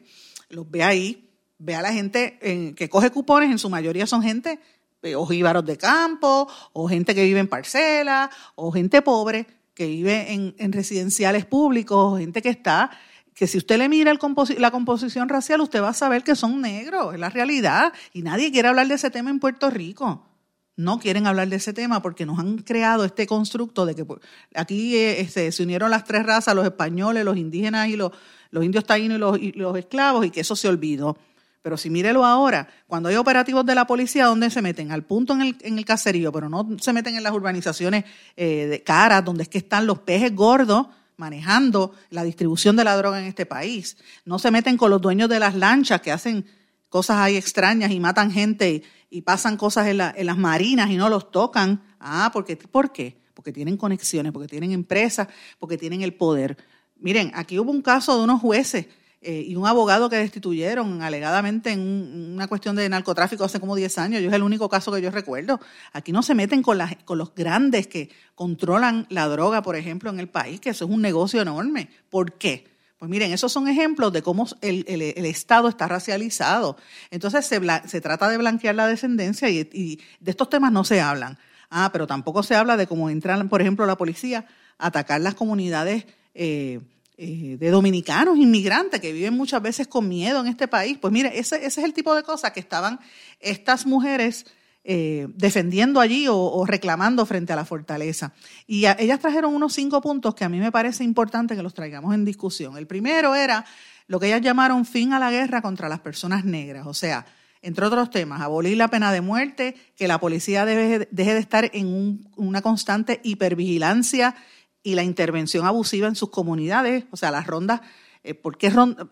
los 0.50 0.70
ve 0.70 0.84
ahí, 0.84 1.30
ve 1.60 1.76
a 1.76 1.82
la 1.82 1.94
gente 1.94 2.74
que 2.76 2.90
coge 2.90 3.10
cupones, 3.10 3.50
en 3.50 3.60
su 3.60 3.70
mayoría 3.70 4.06
son 4.06 4.22
gente 4.22 4.60
eh, 5.02 5.16
o 5.16 5.26
jíbaros 5.26 5.66
de 5.66 5.78
campo, 5.78 6.48
o 6.74 6.90
gente 6.90 7.16
que 7.16 7.24
vive 7.24 7.40
en 7.40 7.48
parcelas, 7.48 8.30
o 8.56 8.70
gente 8.72 9.02
pobre 9.02 9.48
que 9.74 9.88
vive 9.88 10.32
en, 10.34 10.72
residenciales 10.72 11.46
públicos, 11.46 12.20
gente 12.20 12.42
que 12.42 12.50
está, 12.50 12.92
que 13.34 13.48
si 13.48 13.58
usted 13.58 13.78
le 13.78 13.90
mira 13.90 14.14
la 14.58 14.72
composición 14.72 15.30
racial, 15.30 15.62
usted 15.62 15.82
va 15.82 15.90
a 15.90 15.94
saber 15.94 16.24
que 16.24 16.36
son 16.36 16.62
negros, 16.62 17.14
es 17.14 17.20
la 17.20 17.30
realidad. 17.30 17.92
Y 18.14 18.22
nadie 18.22 18.52
quiere 18.52 18.68
hablar 18.68 18.88
de 18.88 18.96
ese 18.96 19.10
tema 19.10 19.32
en 19.32 19.40
Puerto 19.40 19.70
Rico. 19.70 20.28
No 20.76 21.00
quieren 21.00 21.28
hablar 21.28 21.50
de 21.50 21.58
ese 21.58 21.74
tema 21.74 22.02
porque 22.02 22.26
nos 22.26 22.40
han 22.40 22.60
creado 22.60 23.06
este 23.06 23.28
constructo 23.28 23.86
de 23.86 23.96
que 23.96 24.06
pues, 24.06 24.22
aquí 24.56 24.96
eh, 24.96 25.22
este, 25.22 25.52
se 25.52 25.64
unieron 25.64 25.92
las 25.92 26.04
tres 26.04 26.26
razas, 26.26 26.56
los 26.56 26.66
españoles, 26.66 27.26
los 27.26 27.38
indígenas 27.38 27.90
y 27.90 27.96
los, 27.96 28.12
los 28.50 28.64
indios 28.64 28.86
taínos 28.86 29.18
y 29.18 29.20
los, 29.20 29.40
y 29.40 29.52
los 29.54 29.78
esclavos, 29.78 30.26
y 30.26 30.32
que 30.32 30.42
eso 30.42 30.56
se 30.56 30.68
olvidó. 30.68 31.18
Pero 31.64 31.78
si 31.78 31.90
mírelo 31.90 32.26
ahora, 32.26 32.68
cuando 32.88 33.08
hay 33.08 33.16
operativos 33.16 33.66
de 33.66 33.74
la 33.74 33.88
policía, 33.88 34.26
¿dónde 34.26 34.50
se 34.50 34.62
meten? 34.62 34.92
Al 34.92 35.04
punto 35.04 35.34
en 35.34 35.42
el, 35.42 35.58
en 35.62 35.78
el 35.78 35.86
caserío, 35.86 36.30
pero 36.34 36.50
no 36.50 36.68
se 36.80 36.92
meten 36.92 37.16
en 37.16 37.24
las 37.24 37.32
urbanizaciones 37.32 38.04
eh, 38.36 38.68
de 38.70 38.84
caras, 38.84 39.24
donde 39.24 39.44
es 39.44 39.50
que 39.50 39.60
están 39.60 39.88
los 39.88 40.00
pejes 40.00 40.36
gordos 40.36 40.88
manejando 41.16 41.94
la 42.10 42.24
distribución 42.24 42.76
de 42.76 42.84
la 42.84 42.98
droga 42.98 43.18
en 43.18 43.28
este 43.28 43.46
país. 43.46 43.96
No 44.26 44.40
se 44.40 44.52
meten 44.52 44.76
con 44.76 44.92
los 44.92 45.00
dueños 45.02 45.30
de 45.30 45.40
las 45.40 45.56
lanchas 45.56 46.02
que 46.02 46.12
hacen 46.12 46.46
cosas 46.90 47.18
ahí 47.20 47.38
extrañas 47.38 47.92
y 47.92 48.00
matan 48.02 48.30
gente 48.30 48.84
y, 49.10 49.22
pasan 49.22 49.56
cosas 49.56 49.88
en, 49.88 50.02
en, 50.02 50.26
las 50.26 50.38
marinas 50.38 50.90
y 50.90 50.98
no 50.98 51.08
los 51.08 51.32
tocan. 51.32 51.82
Ah, 51.98 52.30
porque, 52.34 52.58
¿por 52.58 52.92
qué? 52.92 53.22
Porque 53.34 53.54
tienen 53.54 53.78
conexiones, 53.78 54.34
porque 54.34 54.50
tienen 54.50 54.74
empresas, 54.74 55.30
porque 55.60 55.78
tienen 55.78 56.02
el 56.02 56.14
poder. 56.14 56.58
Miren, 56.98 57.32
aquí 57.36 57.58
hubo 57.58 57.72
un 57.72 57.82
caso 57.82 58.18
de 58.18 58.24
unos 58.26 58.42
jueces 58.42 58.88
eh, 59.26 59.46
y 59.48 59.56
un 59.56 59.66
abogado 59.66 60.10
que 60.10 60.18
destituyeron 60.18 61.02
alegadamente 61.02 61.72
en 61.72 62.34
una 62.34 62.48
cuestión 62.48 62.76
de 62.76 62.88
narcotráfico 62.90 63.44
hace 63.44 63.60
como 63.60 63.76
10 63.76 63.98
años. 63.98 64.22
Yo 64.22 64.28
es 64.28 64.34
el 64.34 64.44
único 64.44 64.68
caso 64.68 64.92
que 64.92 65.02
yo 65.02 65.12
recuerdo. 65.12 65.60
Aquí 65.94 66.12
no 66.12 66.24
se 66.24 66.36
meten 66.36 66.62
con, 66.62 66.78
los 66.78 67.34
grandes 67.34 67.88
que 67.88 68.10
controlan 68.36 69.08
la 69.10 69.28
droga, 69.28 69.62
por 69.62 69.76
ejemplo, 69.76 70.10
en 70.10 70.20
el 70.20 70.28
país, 70.28 70.60
que 70.60 70.72
eso 70.72 70.86
es 70.86 70.92
un 70.92 71.02
negocio 71.02 71.42
enorme. 71.42 71.90
¿Por 72.10 72.34
qué? 72.34 72.68
Pues 72.98 73.10
miren, 73.10 73.34
esos 73.34 73.52
son 73.52 73.68
ejemplos 73.68 74.12
de 74.12 74.22
cómo 74.22 74.46
el, 74.62 75.02
Estado 75.26 75.70
está 75.70 75.88
racializado. 75.88 76.78
Entonces 77.10 77.46
se, 77.46 77.62
se, 77.88 78.02
trata 78.02 78.30
de 78.30 78.38
blanquear 78.38 78.76
la 78.76 78.88
descendencia 78.88 79.50
y, 79.50 80.00
de 80.20 80.32
estos 80.32 80.50
temas 80.50 80.72
no 80.72 80.84
se 80.84 81.02
hablan. 81.02 81.38
Ah, 81.70 81.90
pero 81.94 82.08
tampoco 82.08 82.44
se 82.44 82.56
habla 82.56 82.78
de 82.78 82.88
cómo 82.88 83.10
entran, 83.10 83.50
por 83.50 83.62
ejemplo, 83.62 83.86
la 83.86 83.98
policía 83.98 84.46
a 84.78 84.88
atacar 84.88 85.22
las 85.22 85.36
comunidades 85.36 86.06
eh, 86.34 86.82
eh, 87.24 87.58
de 87.58 87.70
dominicanos, 87.70 88.38
inmigrantes 88.38 89.00
que 89.00 89.14
viven 89.14 89.34
muchas 89.34 89.62
veces 89.62 89.88
con 89.88 90.10
miedo 90.10 90.42
en 90.42 90.48
este 90.48 90.68
país. 90.68 90.98
Pues 91.00 91.14
mire, 91.14 91.40
ese, 91.40 91.66
es 91.66 91.78
el 91.78 91.94
tipo 91.94 92.14
de 92.14 92.24
cosas 92.24 92.52
que 92.52 92.60
estaban 92.60 93.00
estas 93.40 93.86
mujeres 93.86 94.46
eh, 94.84 95.28
defendiendo 95.36 96.02
allí 96.02 96.26
o, 96.30 96.66
reclamando 96.66 97.26
frente 97.26 97.54
a 97.54 97.56
la 97.56 97.64
fortaleza. 97.64 98.34
Y 98.68 98.86
ellas 98.86 99.22
trajeron 99.22 99.56
unos 99.56 99.74
cinco 99.74 100.02
puntos 100.02 100.36
que 100.36 100.44
a 100.44 100.50
mí 100.50 100.60
me 100.60 100.74
parece 100.74 101.06
importante 101.06 101.56
que 101.56 101.64
los 101.64 101.74
traigamos 101.74 102.14
en 102.14 102.26
discusión. 102.26 102.76
El 102.76 102.88
primero 102.88 103.34
era 103.36 103.64
lo 104.08 104.20
que 104.20 104.28
ellas 104.28 104.42
llamaron 104.42 104.86
fin 104.86 105.14
a 105.14 105.20
la 105.20 105.32
guerra 105.32 105.62
contra 105.62 105.88
las 105.88 106.02
personas 106.02 106.44
negras, 106.44 106.86
o 106.86 106.94
sea, 106.94 107.26
entre 107.62 107.86
otros 107.86 108.10
temas, 108.10 108.42
abolir 108.42 108.76
la 108.76 108.90
pena 108.90 109.14
de 109.14 109.22
muerte, 109.22 109.78
que 109.96 110.10
la 110.10 110.20
policía 110.20 110.66
deje 110.66 111.08
de 111.10 111.38
estar 111.38 111.72
en 111.74 112.28
una 112.36 112.62
constante 112.62 113.22
hipervigilancia 113.24 114.36
y 114.84 114.96
la 114.96 115.04
intervención 115.04 115.66
abusiva 115.66 116.08
en 116.08 116.16
sus 116.16 116.30
comunidades, 116.30 117.06
o 117.12 117.18
sea, 117.18 117.32
las 117.32 117.48
rondas 117.48 117.82
eh, 118.24 118.34
¿por 118.34 118.58
qué 118.58 118.72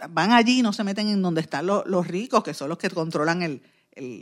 van 0.09 0.31
allí 0.31 0.59
y 0.59 0.61
no 0.61 0.71
se 0.71 0.85
meten 0.85 1.09
en 1.09 1.21
donde 1.21 1.41
están 1.41 1.65
los, 1.65 2.07
ricos, 2.07 2.43
que 2.43 2.53
son 2.53 2.69
los 2.69 2.77
que 2.77 2.89
controlan 2.89 3.41
el, 3.41 3.61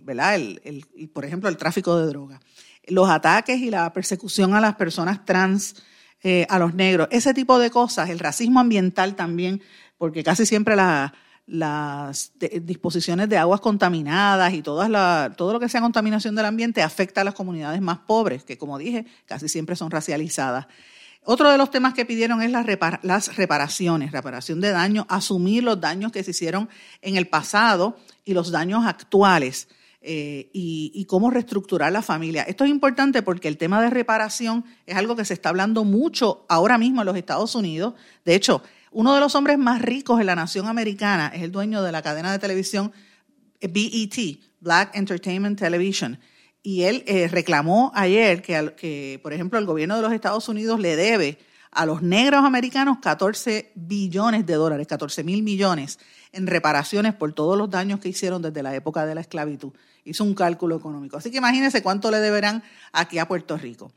¿verdad? 0.03 0.35
El, 0.35 1.11
por 1.13 1.25
ejemplo, 1.25 1.47
el 1.47 1.57
tráfico 1.57 1.95
de 1.97 2.07
drogas? 2.07 2.39
Los 2.87 3.07
ataques 3.07 3.59
y 3.59 3.69
la 3.69 3.93
persecución 3.93 4.55
a 4.55 4.61
las 4.61 4.75
personas 4.75 5.25
trans, 5.25 5.75
eh, 6.23 6.47
a 6.49 6.57
los 6.57 6.73
negros, 6.73 7.07
ese 7.11 7.35
tipo 7.35 7.59
de 7.59 7.69
cosas, 7.69 8.09
el 8.09 8.17
racismo 8.17 8.59
ambiental 8.59 9.15
también, 9.15 9.61
porque 9.99 10.23
casi 10.23 10.47
siempre 10.47 10.75
las 11.45 12.31
disposiciones 12.39 13.29
de 13.29 13.37
aguas 13.37 13.61
contaminadas 13.61 14.53
y 14.53 14.63
todas 14.63 14.89
la, 14.89 15.33
todo 15.37 15.53
lo 15.53 15.59
que 15.59 15.69
sea 15.69 15.81
contaminación 15.81 16.35
del 16.35 16.45
ambiente 16.45 16.81
afecta 16.81 17.21
a 17.21 17.23
las 17.23 17.35
comunidades 17.35 17.79
más 17.79 17.99
pobres, 17.99 18.43
que 18.43 18.57
como 18.57 18.79
dije, 18.79 19.05
casi 19.27 19.49
siempre 19.49 19.75
son 19.75 19.91
racializadas. 19.91 20.65
Otro 21.23 21.51
de 21.51 21.57
los 21.57 21.69
temas 21.69 21.93
que 21.93 22.05
pidieron 22.05 22.41
es 22.41 22.51
las, 22.51 22.65
reparaciones, 23.35 24.11
reparación 24.11 24.61
de 24.61 24.71
daños, 24.71 25.05
asumir 25.09 25.63
los 25.63 25.79
daños 25.79 26.11
que 26.11 26.23
se 26.23 26.31
hicieron 26.31 26.69
en 27.01 27.17
el 27.17 27.27
pasado 27.27 27.97
y 28.23 28.33
los 28.33 28.51
daños 28.51 28.85
actuales 28.85 29.67
eh, 30.01 30.49
y, 30.53 31.05
cómo 31.05 31.29
reestructurar 31.29 31.91
la 31.91 32.01
familia. 32.01 32.43
Esto 32.43 32.63
es 32.63 32.69
importante 32.69 33.21
porque 33.21 33.49
el 33.49 33.57
tema 33.57 33.81
de 33.81 33.89
reparación 33.89 34.63
es 34.85 34.95
algo 34.95 35.15
que 35.15 35.25
se 35.25 35.33
está 35.33 35.49
hablando 35.49 35.83
mucho 35.83 36.45
ahora 36.47 36.77
mismo 36.77 37.01
en 37.01 37.07
los 37.07 37.17
Estados 37.17 37.53
Unidos. 37.53 37.95
De 38.23 38.33
hecho, 38.33 38.63
uno 38.91 39.13
de 39.13 39.19
los 39.19 39.35
hombres 39.35 39.57
más 39.57 39.81
ricos 39.81 40.19
en 40.21 40.25
la 40.25 40.35
nación 40.35 40.67
americana 40.67 41.31
es 41.35 41.43
el 41.43 41.51
dueño 41.51 41.83
de 41.83 41.91
la 41.91 42.01
cadena 42.01 42.31
de 42.31 42.39
televisión 42.39 42.93
BET, 43.61 44.39
Black 44.61 44.95
Entertainment 44.95 45.59
Television 45.59 46.17
y 46.61 46.83
él 46.83 47.03
eh, 47.07 47.27
reclamó 47.27 47.91
ayer 47.95 48.41
que, 48.41 48.73
que, 48.75 49.19
por 49.23 49.33
ejemplo, 49.33 49.59
el 49.59 49.65
gobierno 49.65 49.95
de 49.95 50.01
los 50.01 50.13
Estados 50.13 50.49
Unidos 50.49 50.79
le 50.79 50.95
debe 50.95 51.37
a 51.71 51.85
los 51.85 52.01
negros 52.01 52.43
americanos 52.43 52.97
14 52.99 53.71
billones 53.75 54.45
de 54.45 54.53
dólares, 54.55 54.87
14 54.87 55.23
mil 55.23 55.43
millones 55.43 55.99
en 56.31 56.47
reparaciones 56.47 57.13
por 57.13 57.33
todos 57.33 57.57
los 57.57 57.69
daños 57.69 57.99
que 57.99 58.09
hicieron 58.09 58.41
desde 58.41 58.63
la 58.63 58.75
época 58.75 59.05
de 59.05 59.15
la 59.15 59.21
esclavitud. 59.21 59.71
Hizo 60.03 60.23
un 60.23 60.33
cálculo 60.33 60.75
económico. 60.75 61.17
Así 61.17 61.31
que 61.31 61.37
imagínense 61.37 61.83
cuánto 61.83 62.11
le 62.11 62.19
deberán 62.19 62.63
aquí 62.91 63.19
a 63.19 63.27
Puerto 63.27 63.57
Rico. 63.57 63.91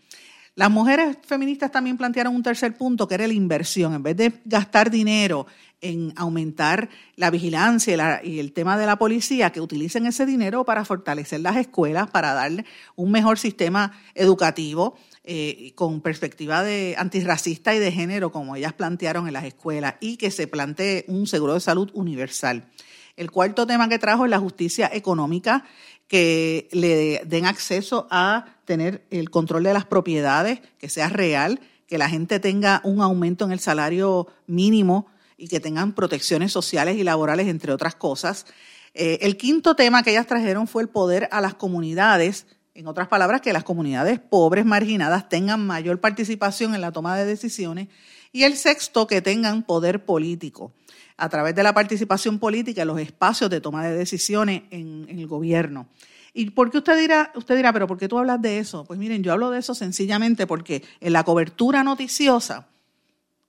Las 0.54 0.70
mujeres 0.70 1.16
feministas 1.22 1.72
también 1.72 1.96
plantearon 1.96 2.34
un 2.34 2.42
tercer 2.42 2.76
punto, 2.76 3.08
que 3.08 3.14
era 3.14 3.26
la 3.26 3.32
inversión. 3.32 3.94
En 3.94 4.02
vez 4.02 4.16
de 4.16 4.32
gastar 4.44 4.90
dinero 4.90 5.46
en 5.82 6.12
aumentar 6.16 6.88
la 7.16 7.30
vigilancia 7.30 8.22
y, 8.24 8.38
el 8.38 8.52
tema 8.52 8.78
de 8.78 8.86
la 8.86 8.96
policía, 8.96 9.50
que 9.50 9.60
utilicen 9.60 10.06
ese 10.06 10.24
dinero 10.24 10.64
para 10.64 10.84
fortalecer 10.84 11.40
las 11.40 11.56
escuelas, 11.56 12.10
para 12.10 12.32
darle 12.32 12.64
un 12.96 13.10
mejor 13.10 13.38
sistema 13.38 13.92
educativo 14.14 14.96
eh, 15.24 15.72
con 15.74 16.00
perspectiva 16.00 16.62
de 16.62 16.94
antirracista 16.96 17.74
y 17.74 17.78
de 17.78 17.92
género, 17.92 18.32
como 18.32 18.56
ellas 18.56 18.72
plantearon 18.72 19.26
en 19.26 19.34
las 19.34 19.44
escuelas, 19.44 19.96
y 20.00 20.16
que 20.16 20.30
se 20.30 20.46
plantee 20.46 21.04
un 21.08 21.26
seguro 21.26 21.54
de 21.54 21.60
salud 21.60 21.90
universal. 21.92 22.68
El 23.16 23.30
cuarto 23.30 23.66
tema 23.66 23.88
que 23.88 23.98
trajo 23.98 24.24
es 24.24 24.30
la 24.30 24.38
justicia 24.38 24.88
económica, 24.92 25.64
que 26.08 26.68
le 26.72 27.22
den 27.26 27.46
acceso 27.46 28.06
a 28.10 28.56
tener 28.64 29.04
el 29.10 29.30
control 29.30 29.64
de 29.64 29.74
las 29.74 29.84
propiedades, 29.84 30.60
que 30.78 30.88
sea 30.88 31.08
real, 31.08 31.60
que 31.86 31.98
la 31.98 32.08
gente 32.08 32.40
tenga 32.40 32.80
un 32.84 33.02
aumento 33.02 33.44
en 33.44 33.52
el 33.52 33.60
salario 33.60 34.26
mínimo 34.46 35.06
y 35.36 35.48
que 35.48 35.60
tengan 35.60 35.94
protecciones 35.94 36.52
sociales 36.52 36.96
y 36.96 37.04
laborales, 37.04 37.48
entre 37.48 37.72
otras 37.72 37.94
cosas. 37.94 38.46
Eh, 38.94 39.18
el 39.22 39.36
quinto 39.36 39.74
tema 39.74 40.02
que 40.02 40.10
ellas 40.10 40.26
trajeron 40.26 40.66
fue 40.66 40.82
el 40.82 40.88
poder 40.88 41.28
a 41.32 41.40
las 41.40 41.54
comunidades, 41.54 42.46
en 42.74 42.86
otras 42.86 43.08
palabras, 43.08 43.40
que 43.40 43.52
las 43.52 43.64
comunidades 43.64 44.18
pobres, 44.18 44.64
marginadas, 44.64 45.28
tengan 45.28 45.66
mayor 45.66 46.00
participación 46.00 46.74
en 46.74 46.80
la 46.80 46.92
toma 46.92 47.16
de 47.16 47.26
decisiones. 47.26 47.88
Y 48.32 48.44
el 48.44 48.56
sexto, 48.56 49.06
que 49.06 49.20
tengan 49.20 49.62
poder 49.62 50.04
político 50.04 50.72
a 51.16 51.28
través 51.28 51.54
de 51.54 51.62
la 51.62 51.74
participación 51.74 52.38
política 52.38 52.82
en 52.82 52.88
los 52.88 52.98
espacios 52.98 53.50
de 53.50 53.60
toma 53.60 53.86
de 53.86 53.96
decisiones 53.96 54.62
en, 54.70 55.06
el 55.08 55.26
gobierno. 55.26 55.86
¿Y 56.34 56.50
por 56.50 56.70
qué 56.70 56.78
usted 56.78 56.98
dirá, 56.98 57.30
usted 57.34 57.56
dirá, 57.56 57.72
pero 57.72 57.86
por 57.86 57.98
qué 57.98 58.08
tú 58.08 58.18
hablas 58.18 58.40
de 58.40 58.58
eso? 58.58 58.84
Pues 58.84 58.98
miren, 58.98 59.22
yo 59.22 59.32
hablo 59.32 59.50
de 59.50 59.58
eso 59.58 59.74
sencillamente 59.74 60.46
porque 60.46 60.82
en 61.00 61.12
la 61.12 61.24
cobertura 61.24 61.84
noticiosa, 61.84 62.68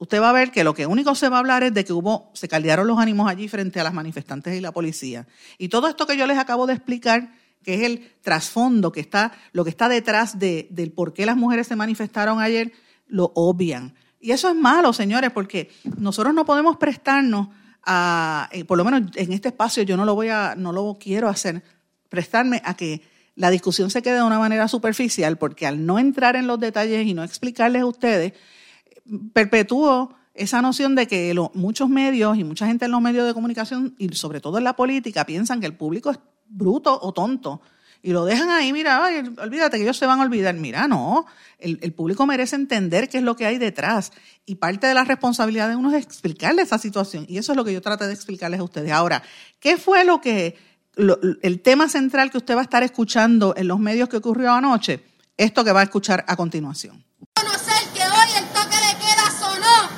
usted 0.04 0.22
va 0.22 0.32
a 0.32 0.34
ver 0.34 0.52
que 0.52 0.66
lo 0.66 0.74
que 0.74 0.86
único 0.86 1.16
se 1.16 1.30
va 1.30 1.38
a 1.38 1.40
hablar 1.40 1.64
es 1.64 1.74
de 1.74 1.86
que 1.86 1.94
hubo, 1.94 2.30
se 2.34 2.50
caldearon 2.50 2.88
los 2.88 3.00
ánimos 3.00 3.30
allí 3.30 3.48
frente 3.48 3.80
a 3.80 3.86
las 3.86 3.94
manifestantes 3.94 4.54
y 4.54 4.60
la 4.60 4.74
policía. 4.74 5.28
Y 5.58 5.70
todo 5.70 5.88
esto 5.88 6.06
que 6.06 6.18
yo 6.18 6.28
les 6.28 6.38
acabo 6.38 6.68
de 6.68 6.74
explicar, 6.74 7.32
que 7.64 7.76
es 7.76 7.84
el 7.84 8.12
trasfondo, 8.22 8.92
que 8.92 9.00
está, 9.00 9.32
lo 9.54 9.64
que 9.64 9.70
está 9.70 9.88
detrás 9.88 10.40
de, 10.40 10.68
del 10.72 10.92
por 10.92 11.14
qué 11.14 11.26
las 11.26 11.38
mujeres 11.38 11.68
se 11.68 11.78
manifestaron 11.78 12.42
ayer, 12.42 12.74
lo 13.08 13.32
obvian. 13.34 13.96
Y 14.20 14.32
eso 14.32 14.50
es 14.50 14.56
malo, 14.56 14.92
señores, 14.92 15.32
porque 15.32 15.72
nosotros 15.98 16.34
no 16.34 16.44
podemos 16.44 16.76
prestarnos 16.76 17.48
a, 17.82 18.50
eh, 18.52 18.66
por 18.66 18.78
lo 18.78 18.84
menos 18.84 19.10
en 19.16 19.32
este 19.32 19.50
espacio 19.50 19.84
yo 19.84 19.96
no 19.96 20.04
lo 20.04 20.16
voy 20.16 20.28
a, 20.28 20.56
no 20.58 20.74
lo 20.74 20.98
quiero 21.00 21.30
hacer, 21.30 21.64
prestarme 22.10 22.62
a 22.66 22.76
que 22.76 23.02
la 23.36 23.50
discusión 23.50 23.90
se 23.90 24.02
quede 24.02 24.16
de 24.16 24.24
una 24.24 24.38
manera 24.38 24.68
superficial, 24.68 25.38
porque 25.38 25.66
al 25.66 25.86
no 25.86 25.98
entrar 25.98 26.36
en 26.36 26.46
los 26.46 26.60
detalles 26.60 27.08
y 27.08 27.14
no 27.14 27.24
explicarles 27.24 27.84
a 27.84 27.86
ustedes, 27.86 28.34
perpetuó 29.34 30.16
esa 30.34 30.62
noción 30.62 30.96
de 30.96 31.08
que 31.08 31.36
muchos 31.54 31.90
medios 31.90 32.38
y 32.38 32.44
mucha 32.44 32.66
gente 32.66 32.86
en 32.86 32.92
los 32.92 33.02
medios 33.02 33.28
de 33.28 33.34
comunicación 33.34 33.96
y 33.98 34.10
sobre 34.16 34.42
todo 34.42 34.58
en 34.58 34.64
la 34.64 34.76
política 34.76 35.26
piensan 35.26 35.60
que 35.60 35.68
el 35.68 35.76
público 35.76 36.10
es 36.10 36.20
bruto 36.48 36.98
o 37.02 37.14
tonto 37.14 37.62
y 38.02 38.12
lo 38.12 38.26
dejan 38.26 38.50
ahí, 38.50 38.74
mira, 38.74 39.02
olvídate 39.42 39.78
que 39.78 39.84
ellos 39.84 39.96
se 39.96 40.06
van 40.06 40.20
a 40.20 40.24
olvidar. 40.24 40.54
Mira, 40.56 40.90
no, 40.90 41.26
el, 41.58 41.94
público 41.94 42.26
merece 42.26 42.58
entender 42.58 43.08
qué 43.08 43.20
es 43.20 43.24
lo 43.24 43.38
que 43.38 43.46
hay 43.46 43.58
detrás 43.58 44.12
y 44.46 44.56
parte 44.56 44.88
de 44.88 44.94
la 44.94 45.06
responsabilidad 45.06 45.70
de 45.70 45.78
uno 45.78 45.96
es 45.96 46.04
explicarles 46.04 46.66
esa 46.66 46.80
situación 46.80 47.26
y 47.30 47.38
eso 47.38 47.54
es 47.54 47.56
lo 47.56 47.64
que 47.64 47.72
yo 47.72 47.82
traté 47.82 48.08
de 48.08 48.14
explicarles 48.14 48.60
a 48.60 48.64
ustedes. 48.64 48.92
Ahora, 48.92 49.24
¿qué 49.60 49.78
fue 49.78 50.04
lo 50.04 50.20
que 50.20 50.58
el 50.96 51.62
tema 51.62 51.88
central 51.88 52.30
que 52.30 52.38
usted 52.38 52.56
va 52.56 52.60
a 52.60 52.64
estar 52.64 52.84
escuchando 52.84 53.54
en 53.56 53.68
los 53.68 53.80
medios 53.80 54.10
que 54.10 54.18
ocurrió 54.18 54.52
anoche, 54.52 55.04
esto 55.38 55.64
que 55.64 55.72
va 55.72 55.80
a 55.80 55.84
escuchar 55.84 56.26
a 56.28 56.36
continuación 56.36 57.04
el 58.38 58.46
toque 58.50 58.76
de 58.76 58.98
queda 59.00 59.30
sonó, 59.40 59.90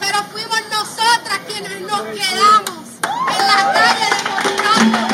pero 0.00 0.22
fuimos 0.32 0.62
nos 1.62 2.00
quedamos 2.02 2.86
en 3.30 3.46
la 3.46 3.72
calle 3.72 4.06
demostrando 4.24 5.11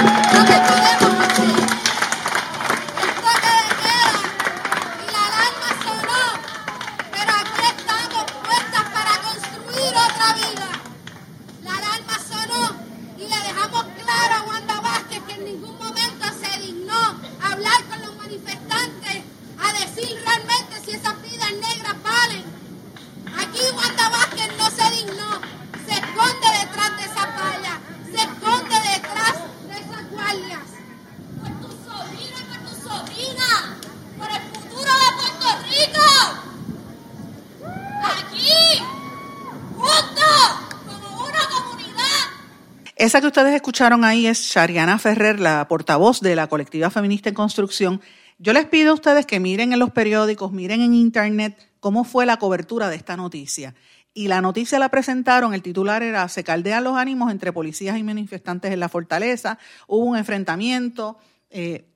Esa 43.09 43.23
que 43.23 43.29
ustedes 43.29 43.55
escucharon 43.55 44.05
ahí 44.05 44.27
es 44.27 44.39
Shariana 44.39 44.99
Ferrer, 44.99 45.41
la 45.41 45.67
portavoz 45.67 46.21
de 46.21 46.37
la 46.37 46.47
colectiva 46.47 46.91
feminista 46.91 47.31
en 47.31 47.35
construcción. 47.35 48.03
Yo 48.37 48.53
les 48.53 48.67
pido 48.67 48.91
a 48.91 48.95
ustedes 48.95 49.25
que 49.25 49.41
miren 49.41 49.73
en 49.73 49.79
los 49.79 49.93
periódicos, 49.93 50.53
miren 50.53 50.83
en 50.83 50.93
internet 50.93 51.57
cómo 51.81 52.05
fue 52.05 52.27
la 52.27 52.37
cobertura 52.37 52.91
de 52.91 52.97
esta 52.97 53.17
noticia. 53.17 53.75
Y 54.13 54.29
la 54.29 54.43
noticia 54.43 54.79
la 54.79 54.91
presentaron, 54.91 55.55
el 55.55 55.63
titular 55.63 56.03
era 56.03 56.29
Se 56.29 56.45
caldean 56.45 56.85
los 56.85 56.99
ánimos 56.99 57.33
entre 57.33 57.51
policías 57.51 57.97
y 57.97 58.03
manifestantes 58.03 58.73
en 58.73 58.81
la 58.81 58.91
fortaleza, 58.91 59.59
hubo 59.87 60.05
un 60.05 60.19
enfrentamiento. 60.19 61.17
Eh, 61.49 61.87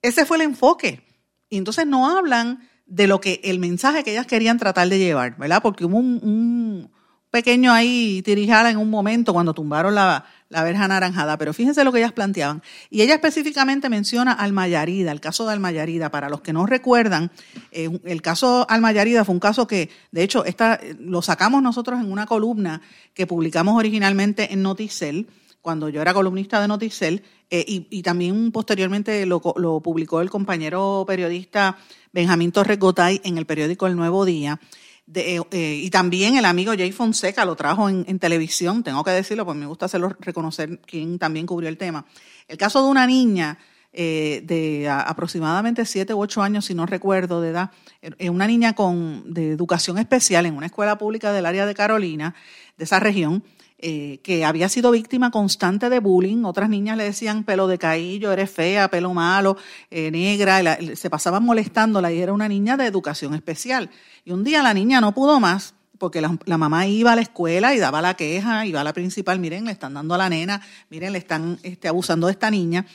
ese 0.00 0.24
fue 0.24 0.38
el 0.38 0.44
enfoque. 0.44 1.02
Y 1.50 1.58
entonces 1.58 1.86
no 1.86 2.16
hablan 2.16 2.66
de 2.86 3.06
lo 3.06 3.20
que 3.20 3.42
el 3.44 3.58
mensaje 3.58 4.02
que 4.02 4.12
ellas 4.12 4.26
querían 4.26 4.58
tratar 4.58 4.88
de 4.88 4.98
llevar, 4.98 5.36
¿verdad? 5.36 5.60
Porque 5.62 5.84
hubo 5.84 5.98
un, 5.98 6.90
pequeño 7.34 7.72
ahí 7.72 8.22
tirijala 8.22 8.70
en 8.70 8.76
un 8.76 8.88
momento 8.88 9.32
cuando 9.32 9.54
tumbaron 9.54 9.96
la, 9.96 10.24
la 10.50 10.62
verja 10.62 10.84
anaranjada, 10.84 11.36
pero 11.36 11.52
fíjense 11.52 11.82
lo 11.82 11.90
que 11.90 11.98
ellas 11.98 12.12
planteaban. 12.12 12.62
Y 12.90 13.02
ella 13.02 13.14
específicamente 13.14 13.88
menciona 13.88 14.30
Almayarida, 14.30 15.10
el 15.10 15.20
caso 15.20 15.44
de 15.44 15.52
Almayarida. 15.52 16.12
Para 16.12 16.28
los 16.28 16.42
que 16.42 16.52
no 16.52 16.64
recuerdan, 16.64 17.32
eh, 17.72 17.90
el 18.04 18.22
caso 18.22 18.66
Almayarida 18.68 19.24
fue 19.24 19.32
un 19.32 19.40
caso 19.40 19.66
que, 19.66 19.90
de 20.12 20.22
hecho, 20.22 20.44
esta, 20.44 20.78
lo 21.00 21.22
sacamos 21.22 21.60
nosotros 21.60 21.98
en 21.98 22.12
una 22.12 22.24
columna 22.24 22.80
que 23.14 23.26
publicamos 23.26 23.76
originalmente 23.76 24.52
en 24.52 24.62
Noticel, 24.62 25.26
cuando 25.60 25.88
yo 25.88 26.02
era 26.02 26.14
columnista 26.14 26.60
de 26.60 26.68
Noticel, 26.68 27.24
eh, 27.50 27.64
y, 27.66 28.02
también 28.02 28.52
posteriormente 28.52 29.26
lo, 29.26 29.42
lo, 29.56 29.80
publicó 29.80 30.20
el 30.20 30.30
compañero 30.30 31.04
periodista 31.04 31.78
Benjamín 32.12 32.52
Torres 32.52 32.78
Gotay 32.78 33.20
en 33.24 33.38
el 33.38 33.44
periódico 33.44 33.88
El 33.88 33.96
Nuevo 33.96 34.24
Día. 34.24 34.60
De, 35.06 35.36
eh, 35.50 35.74
y 35.82 35.90
también 35.90 36.36
el 36.36 36.46
amigo 36.46 36.72
Jay 36.72 36.90
Fonseca 36.90 37.44
lo 37.44 37.56
trajo 37.56 37.90
en, 37.90 38.18
televisión, 38.18 38.82
tengo 38.82 39.04
que 39.04 39.10
decirlo, 39.10 39.44
porque 39.44 39.60
me 39.60 39.66
gusta 39.66 39.86
hacerlo 39.86 40.16
reconocer 40.18 40.80
quién 40.80 41.18
también 41.18 41.46
cubrió 41.46 41.68
el 41.68 41.76
tema. 41.76 42.06
El 42.48 42.56
caso 42.56 42.82
de 42.82 42.88
una 42.88 43.06
niña 43.06 43.58
eh, 43.92 44.40
de 44.44 44.88
aproximadamente 44.88 45.84
7 45.84 46.14
u 46.14 46.20
8 46.20 46.42
años, 46.42 46.64
si 46.64 46.74
no 46.74 46.86
recuerdo 46.86 47.42
de 47.42 47.50
edad, 47.50 47.70
eh, 48.00 48.30
una 48.30 48.46
niña 48.46 48.72
con, 48.72 49.32
de 49.32 49.50
educación 49.52 49.98
especial 49.98 50.46
en 50.46 50.56
una 50.56 50.66
escuela 50.66 50.96
pública 50.96 51.32
del 51.32 51.46
área 51.46 51.66
de 51.66 51.74
Carolina, 51.74 52.34
de 52.78 52.84
esa 52.84 52.98
región, 52.98 53.44
eh, 53.86 54.20
que 54.22 54.46
había 54.46 54.70
sido 54.70 54.90
víctima 54.92 55.30
constante 55.30 55.90
de 55.90 55.98
bullying. 55.98 56.44
Otras 56.44 56.70
niñas 56.70 56.96
le 56.96 57.04
decían 57.04 57.44
pelo 57.44 57.66
de 57.66 57.76
caillo, 57.76 58.32
eres 58.32 58.50
fea, 58.50 58.88
pelo 58.88 59.12
malo, 59.12 59.58
eh, 59.90 60.10
negra, 60.10 60.78
se 60.94 61.10
pasaban 61.10 61.44
molestándola 61.44 62.10
y 62.10 62.18
era 62.18 62.32
una 62.32 62.48
niña 62.48 62.78
de 62.78 62.86
educación 62.86 63.34
especial. 63.34 63.90
Y 64.24 64.32
un 64.32 64.42
día 64.42 64.62
la 64.62 64.72
niña 64.72 65.02
no 65.02 65.12
pudo 65.12 65.38
más 65.38 65.74
porque 65.98 66.22
la, 66.22 66.34
la, 66.46 66.56
mamá 66.56 66.86
iba 66.86 67.12
a 67.12 67.16
la 67.16 67.20
escuela 67.20 67.74
y 67.74 67.78
daba 67.78 68.00
la 68.00 68.14
queja, 68.14 68.64
iba 68.64 68.80
a 68.80 68.84
la 68.84 68.94
principal, 68.94 69.38
miren, 69.38 69.66
le 69.66 69.72
están 69.72 69.92
dando 69.92 70.14
a 70.14 70.18
la 70.18 70.30
nena, 70.30 70.62
miren, 70.88 71.12
le 71.12 71.18
están 71.18 71.58
este, 71.62 71.86
abusando 71.86 72.28
de 72.28 72.32
esta 72.32 72.50
niña. 72.50 72.86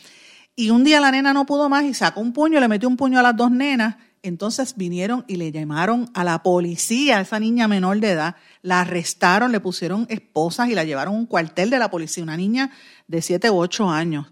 Y 0.56 0.72
un 0.72 0.84
día 0.84 1.00
la 1.00 1.12
nena 1.12 1.34
no 1.34 1.46
pudo 1.46 1.70
más 1.70 1.84
y 1.84 1.94
sacó 1.94 2.20
un 2.20 2.34
puño, 2.34 2.60
le 2.60 2.68
metió 2.68 2.90
un 2.90 2.98
puño 2.98 3.20
a 3.20 3.22
las 3.22 3.36
dos 3.36 3.52
nenas 3.52 3.96
entonces 4.24 4.76
vinieron 4.76 5.26
y 5.28 5.38
le 5.38 5.52
llamaron 5.52 6.10
a 6.14 6.24
la 6.24 6.44
policía 6.44 7.18
a 7.18 7.22
esa 7.22 7.40
niña 7.40 7.68
menor 7.68 8.00
de 8.00 8.12
edad, 8.12 8.36
la 8.62 8.82
arrestaron, 8.82 9.52
le 9.52 9.60
pusieron 9.60 10.06
esposas 10.10 10.70
y 10.70 10.76
la 10.76 10.84
llevaron 10.84 11.16
a 11.16 11.18
un 11.18 11.26
cuartel 11.26 11.70
de 11.70 11.80
la 11.80 11.90
policía, 11.90 12.24
una 12.24 12.38
niña 12.38 12.72
de 13.08 13.22
7 13.22 13.50
u 13.50 13.58
8 13.58 13.90
años, 13.90 14.32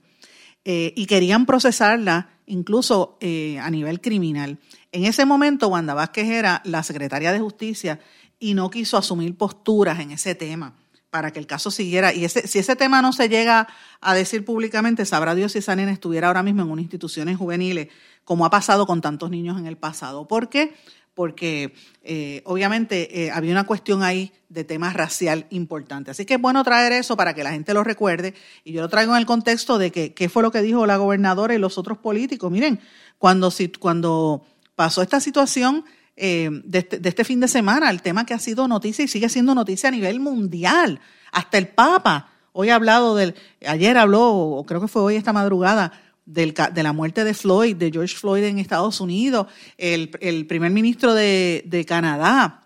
eh, 0.66 0.94
y 0.96 1.06
querían 1.06 1.46
procesarla 1.46 2.30
incluso 2.46 3.18
eh, 3.22 3.60
a 3.60 3.70
nivel 3.70 4.02
criminal. 4.02 4.60
En 4.92 5.06
ese 5.06 5.26
momento, 5.26 5.68
Wanda 5.68 5.94
Vázquez 5.94 6.28
era 6.28 6.62
la 6.66 6.84
secretaria 6.84 7.32
de 7.32 7.40
Justicia 7.40 8.00
y 8.40 8.54
no 8.54 8.70
quiso 8.70 8.98
asumir 8.98 9.36
posturas 9.38 10.00
en 10.00 10.12
ese 10.12 10.36
tema 10.36 10.76
para 11.10 11.32
que 11.32 11.40
el 11.40 11.48
caso 11.48 11.72
siguiera. 11.72 12.14
Y 12.14 12.26
ese, 12.26 12.48
si 12.48 12.60
ese 12.60 12.76
tema 12.76 13.02
no 13.02 13.14
se 13.14 13.30
llega 13.30 13.68
a 14.02 14.14
decir 14.14 14.46
públicamente, 14.46 15.06
sabrá 15.06 15.36
Dios 15.36 15.54
si 15.54 15.60
esa 15.60 15.76
nena 15.76 15.92
estuviera 15.92 16.28
ahora 16.28 16.44
mismo 16.44 16.64
en 16.64 16.70
unas 16.70 16.84
instituciones 16.84 17.38
juveniles 17.38 17.88
como 18.28 18.46
ha 18.46 18.50
pasado 18.50 18.86
con 18.86 19.00
tantos 19.00 19.30
niños 19.30 19.58
en 19.58 19.68
el 19.68 19.78
pasado. 19.78 20.28
¿Por 20.28 20.50
qué? 20.50 20.76
Porque 21.14 21.74
eh, 22.04 22.42
obviamente 22.44 23.24
eh, 23.24 23.32
había 23.32 23.54
una 23.54 23.66
cuestión 23.66 24.04
ahí 24.04 24.34
de 24.50 24.66
tema 24.66 24.92
racial 24.92 25.48
importante. 25.50 26.12
Así 26.12 26.26
que 26.26 26.34
es 26.34 26.42
bueno 26.42 26.62
traer 26.66 26.92
eso 26.92 27.16
para 27.16 27.34
que 27.34 27.42
la 27.42 27.52
gente 27.52 27.74
lo 27.74 27.86
recuerde. 27.86 28.34
Y 28.66 28.74
yo 28.74 28.82
lo 28.82 28.90
traigo 28.90 29.14
en 29.14 29.20
el 29.20 29.26
contexto 29.26 29.78
de 29.78 29.94
que 29.94 30.14
qué 30.14 30.28
fue 30.28 30.44
lo 30.44 30.52
que 30.52 30.62
dijo 30.62 30.86
la 30.86 30.98
gobernadora 30.98 31.56
y 31.56 31.58
los 31.58 31.78
otros 31.78 32.00
políticos. 32.00 32.52
Miren, 32.52 32.82
cuando, 33.18 33.50
cuando 33.80 34.46
pasó 34.76 35.02
esta 35.02 35.22
situación 35.22 35.86
eh, 36.18 36.50
de, 36.66 36.80
este, 36.80 37.00
de 37.00 37.08
este 37.08 37.24
fin 37.24 37.40
de 37.40 37.48
semana, 37.48 37.90
el 37.90 38.02
tema 38.02 38.26
que 38.26 38.34
ha 38.34 38.40
sido 38.40 38.68
noticia 38.68 39.06
y 39.06 39.08
sigue 39.08 39.30
siendo 39.30 39.56
noticia 39.56 39.88
a 39.88 39.94
nivel 39.94 40.20
mundial, 40.20 41.00
hasta 41.32 41.58
el 41.58 41.70
Papa. 41.70 42.30
Hoy 42.52 42.72
ha 42.72 42.76
hablado 42.76 43.16
del, 43.16 43.36
ayer 43.66 43.98
habló, 43.98 44.34
o 44.34 44.66
creo 44.66 44.82
que 44.82 44.90
fue 44.90 45.02
hoy 45.02 45.16
esta 45.16 45.32
madrugada, 45.32 45.94
del, 46.28 46.54
de 46.54 46.84
la 46.84 46.94
muerte 46.94 47.24
de 47.24 47.34
Floyd, 47.34 47.76
de 47.76 47.90
George 47.90 48.16
Floyd 48.16 48.44
en 48.44 48.60
Estados 48.60 49.02
Unidos, 49.02 49.48
el, 49.78 50.12
el 50.20 50.46
primer 50.46 50.72
ministro 50.72 51.14
de, 51.14 51.64
de, 51.66 51.86
Canadá. 51.86 52.64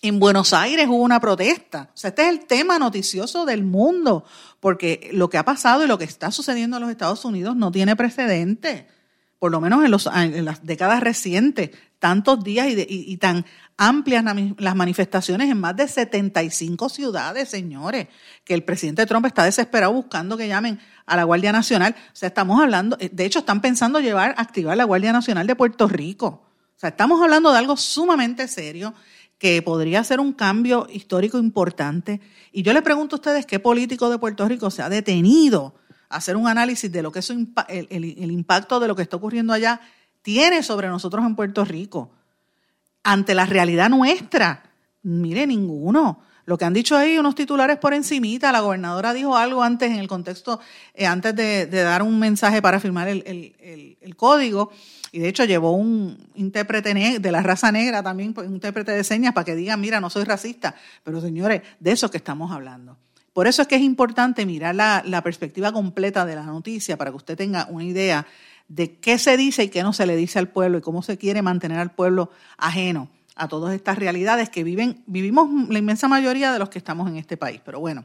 En 0.00 0.20
Buenos 0.20 0.52
Aires 0.52 0.86
hubo 0.88 1.02
una 1.02 1.20
protesta. 1.20 1.90
O 1.92 1.96
sea, 1.96 2.08
este 2.10 2.22
es 2.22 2.28
el 2.28 2.46
tema 2.46 2.78
noticioso 2.78 3.44
del 3.44 3.64
mundo, 3.64 4.24
porque 4.60 5.10
lo 5.12 5.28
que 5.28 5.38
ha 5.38 5.44
pasado 5.44 5.84
y 5.84 5.88
lo 5.88 5.98
que 5.98 6.04
está 6.04 6.30
sucediendo 6.30 6.76
en 6.76 6.82
los 6.82 6.90
Estados 6.90 7.24
Unidos 7.24 7.56
no 7.56 7.72
tiene 7.72 7.96
precedente, 7.96 8.86
por 9.44 9.50
lo 9.50 9.60
menos 9.60 9.84
en, 9.84 9.90
los, 9.90 10.06
las 10.06 10.64
décadas 10.64 11.02
recientes, 11.02 11.68
tantos 11.98 12.42
días 12.42 12.66
y, 12.66 12.76
de, 12.76 12.86
y, 12.88 13.14
tan 13.18 13.44
amplias 13.76 14.24
las 14.56 14.74
manifestaciones 14.74 15.50
en 15.50 15.60
más 15.60 15.76
de 15.76 15.86
75 15.86 16.88
ciudades, 16.88 17.50
señores, 17.50 18.08
que 18.42 18.54
el 18.54 18.64
presidente 18.64 19.04
Trump 19.04 19.26
está 19.26 19.44
desesperado 19.44 19.92
buscando 19.92 20.38
que 20.38 20.48
llamen 20.48 20.80
a 21.04 21.14
la 21.14 21.24
Guardia 21.24 21.52
Nacional. 21.52 21.94
O 21.94 22.16
sea, 22.16 22.28
estamos 22.28 22.58
hablando, 22.58 22.96
eh, 22.98 23.10
de 23.12 23.26
hecho, 23.26 23.40
están 23.40 23.60
pensando 23.60 24.00
llevar, 24.00 24.34
activar 24.38 24.78
la 24.78 24.84
Guardia 24.84 25.12
Nacional 25.12 25.46
de 25.46 25.54
Puerto 25.54 25.88
Rico. 25.88 26.46
O 26.74 26.78
sea, 26.78 26.88
estamos 26.88 27.20
hablando 27.20 27.52
de 27.52 27.58
algo 27.58 27.76
sumamente 27.76 28.48
serio 28.48 28.94
que 29.36 29.60
podría 29.60 30.02
ser 30.04 30.20
un 30.20 30.32
cambio 30.32 30.86
histórico 30.90 31.36
importante. 31.36 32.22
Y 32.50 32.62
yo 32.62 32.72
le 32.72 32.80
pregunto 32.80 33.16
a 33.16 33.18
ustedes 33.18 33.44
qué 33.44 33.58
político 33.58 34.08
de 34.08 34.16
Puerto 34.16 34.48
Rico 34.48 34.70
se 34.70 34.80
ha 34.80 34.88
detenido 34.88 35.74
hacer 36.08 36.36
un 36.36 36.48
análisis 36.48 36.90
de 36.90 37.02
lo 37.02 37.12
que 37.12 37.20
es 37.20 37.30
el, 37.30 37.48
el, 37.68 37.88
el 37.90 38.30
impacto 38.30 38.80
de 38.80 38.88
lo 38.88 38.96
que 38.96 39.02
está 39.02 39.16
ocurriendo 39.16 39.52
allá 39.52 39.80
tiene 40.22 40.62
sobre 40.62 40.88
nosotros 40.88 41.24
en 41.24 41.36
Puerto 41.36 41.64
Rico 41.64 42.10
ante 43.04 43.34
la 43.34 43.46
realidad 43.46 43.90
nuestra. 43.90 44.64
Mire, 45.02 45.46
ninguno. 45.46 46.20
Lo 46.46 46.58
que 46.58 46.64
han 46.64 46.74
dicho 46.74 46.96
ahí, 46.96 47.16
unos 47.16 47.34
titulares 47.34 47.78
por 47.78 47.94
encimita, 47.94 48.52
la 48.52 48.60
gobernadora 48.60 49.14
dijo 49.14 49.36
algo 49.36 49.62
antes 49.62 49.90
en 49.90 49.98
el 49.98 50.08
contexto, 50.08 50.60
eh, 50.92 51.06
antes 51.06 51.34
de, 51.34 51.66
dar 51.66 52.02
un 52.02 52.18
mensaje 52.18 52.60
para 52.60 52.80
firmar 52.80 53.08
el, 53.08 54.14
código, 54.16 54.70
y 55.10 55.20
de 55.20 55.28
hecho 55.28 55.44
llevó 55.44 55.72
un 55.72 56.18
intérprete 56.34 57.18
de 57.18 57.32
la 57.32 57.42
raza 57.42 57.72
negra 57.72 58.02
también, 58.02 58.34
un 58.36 58.54
intérprete 58.54 58.92
de 58.92 59.04
señas 59.04 59.32
para 59.32 59.46
que 59.46 59.54
digan, 59.54 59.80
mira, 59.80 60.00
no 60.00 60.10
soy 60.10 60.24
racista, 60.24 60.74
pero 61.02 61.20
señores, 61.20 61.62
de 61.80 61.92
eso 61.92 62.10
que 62.10 62.18
estamos 62.18 62.52
hablando. 62.52 62.98
Por 63.34 63.48
eso 63.48 63.62
es 63.62 63.68
que 63.68 63.74
es 63.74 63.82
importante 63.82 64.46
mirar 64.46 64.76
la, 64.76 65.22
perspectiva 65.24 65.72
completa 65.72 66.24
de 66.24 66.36
la 66.36 66.44
noticia 66.44 66.96
para 66.96 67.10
que 67.10 67.16
usted 67.16 67.36
tenga 67.36 67.66
una 67.68 67.82
idea 67.84 68.26
de 68.68 68.94
qué 68.94 69.18
se 69.18 69.36
dice 69.36 69.64
y 69.64 69.68
qué 69.68 69.82
no 69.82 69.92
se 69.92 70.06
le 70.06 70.14
dice 70.14 70.38
al 70.38 70.48
pueblo 70.48 70.78
y 70.78 70.80
cómo 70.80 71.02
se 71.02 71.18
quiere 71.18 71.42
mantener 71.42 71.80
al 71.80 71.90
pueblo 71.90 72.30
ajeno 72.56 73.10
a 73.34 73.48
todas 73.48 73.74
estas 73.74 73.98
realidades 73.98 74.50
que 74.50 74.62
viven, 74.62 75.02
vivimos 75.06 75.68
la 75.68 75.80
inmensa 75.80 76.06
mayoría 76.06 76.52
de 76.52 76.60
los 76.60 76.68
que 76.68 76.78
estamos 76.78 77.10
en 77.10 77.16
este 77.16 77.36
país. 77.36 77.60
Pero 77.64 77.80
bueno, 77.80 78.04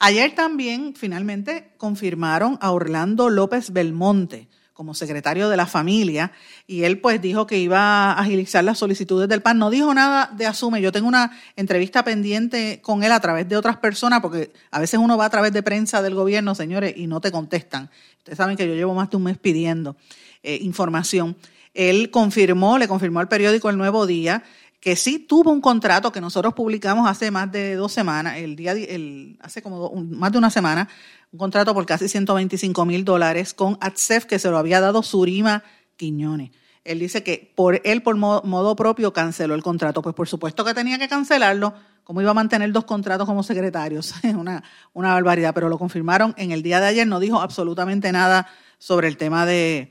ayer 0.00 0.34
también 0.34 0.94
finalmente 0.96 1.70
confirmaron 1.76 2.58
a 2.60 2.72
Orlando 2.72 3.30
López 3.30 3.72
Belmonte 3.72 4.48
como 4.74 4.92
secretario 4.92 5.48
de 5.48 5.56
la 5.56 5.66
familia 5.66 6.32
y 6.66 6.82
él 6.82 6.98
pues 6.98 7.22
dijo 7.22 7.46
que 7.46 7.58
iba 7.58 8.12
a 8.12 8.18
agilizar 8.18 8.64
las 8.64 8.78
solicitudes 8.78 9.28
del 9.28 9.40
PAN. 9.40 9.58
No 9.58 9.70
dijo 9.70 9.94
nada 9.94 10.30
de 10.36 10.46
asume. 10.46 10.82
Yo 10.82 10.90
tengo 10.90 11.06
una 11.06 11.30
entrevista 11.56 12.04
pendiente 12.04 12.80
con 12.82 13.04
él 13.04 13.12
a 13.12 13.20
través 13.20 13.48
de 13.48 13.56
otras 13.56 13.76
personas 13.76 14.20
porque 14.20 14.52
a 14.72 14.80
veces 14.80 14.98
uno 14.98 15.16
va 15.16 15.26
a 15.26 15.30
través 15.30 15.52
de 15.52 15.62
prensa 15.62 16.02
del 16.02 16.14
gobierno, 16.14 16.56
señores, 16.56 16.92
y 16.96 17.06
no 17.06 17.20
te 17.20 17.30
contestan. 17.30 17.88
Ustedes 18.18 18.36
saben 18.36 18.56
que 18.56 18.66
yo 18.66 18.74
llevo 18.74 18.94
más 18.94 19.08
de 19.10 19.16
un 19.16 19.22
mes 19.22 19.38
pidiendo 19.38 19.96
eh, 20.42 20.58
información. 20.60 21.36
Él 21.72 22.10
confirmó, 22.10 22.76
le 22.76 22.88
confirmó 22.88 23.20
al 23.20 23.28
periódico 23.28 23.70
El 23.70 23.78
Nuevo 23.78 24.06
Día 24.06 24.42
que 24.84 24.96
sí 24.96 25.18
tuvo 25.18 25.50
un 25.50 25.62
contrato 25.62 26.12
que 26.12 26.20
nosotros 26.20 26.52
publicamos 26.52 27.08
hace 27.08 27.30
más 27.30 27.50
de 27.50 27.74
dos 27.74 27.90
semanas, 27.90 28.36
el 28.36 28.54
día, 28.54 28.72
el, 28.72 29.38
hace 29.40 29.62
como 29.62 29.90
más 29.94 30.30
de 30.30 30.36
una 30.36 30.50
semana, 30.50 30.90
un 31.32 31.38
contrato 31.38 31.72
por 31.72 31.86
casi 31.86 32.06
125 32.06 32.84
mil 32.84 33.02
dólares 33.02 33.54
con 33.54 33.78
ATSEF 33.80 34.26
que 34.26 34.38
se 34.38 34.50
lo 34.50 34.58
había 34.58 34.82
dado 34.82 35.02
Surima 35.02 35.64
Quiñones. 35.96 36.50
Él 36.84 36.98
dice 36.98 37.22
que 37.22 37.50
por 37.56 37.80
él, 37.82 38.02
por 38.02 38.16
modo, 38.16 38.76
propio, 38.76 39.14
canceló 39.14 39.54
el 39.54 39.62
contrato. 39.62 40.02
Pues 40.02 40.14
por 40.14 40.28
supuesto 40.28 40.66
que 40.66 40.74
tenía 40.74 40.98
que 40.98 41.08
cancelarlo. 41.08 41.72
¿Cómo 42.04 42.20
iba 42.20 42.32
a 42.32 42.34
mantener 42.34 42.70
dos 42.70 42.84
contratos 42.84 43.26
como 43.26 43.42
secretarios? 43.42 44.12
una, 44.36 44.62
una 44.92 45.14
barbaridad, 45.14 45.54
pero 45.54 45.70
lo 45.70 45.78
confirmaron 45.78 46.34
en 46.36 46.50
el 46.50 46.62
día 46.62 46.78
de 46.80 46.88
ayer. 46.88 47.06
No 47.06 47.20
dijo 47.20 47.40
absolutamente 47.40 48.12
nada 48.12 48.48
sobre 48.76 49.08
el 49.08 49.16
tema 49.16 49.46
de 49.46 49.90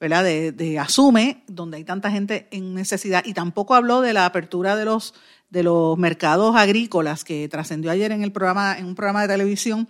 ¿verdad? 0.00 0.24
De, 0.24 0.78
Asume, 0.78 1.42
donde 1.46 1.78
hay 1.78 1.84
tanta 1.84 2.10
gente 2.10 2.48
en 2.50 2.74
necesidad, 2.74 3.24
y 3.24 3.34
tampoco 3.34 3.74
habló 3.74 4.00
de 4.00 4.12
la 4.12 4.26
apertura 4.26 4.76
de 4.76 4.84
los, 4.84 5.14
de 5.50 5.62
los 5.62 5.98
mercados 5.98 6.54
agrícolas 6.56 7.24
que 7.24 7.48
trascendió 7.48 7.90
ayer 7.90 8.12
en, 8.12 8.22
el 8.22 8.32
programa, 8.32 8.78
en 8.78 8.86
un 8.86 8.94
programa 8.94 9.22
de 9.22 9.28
televisión 9.28 9.88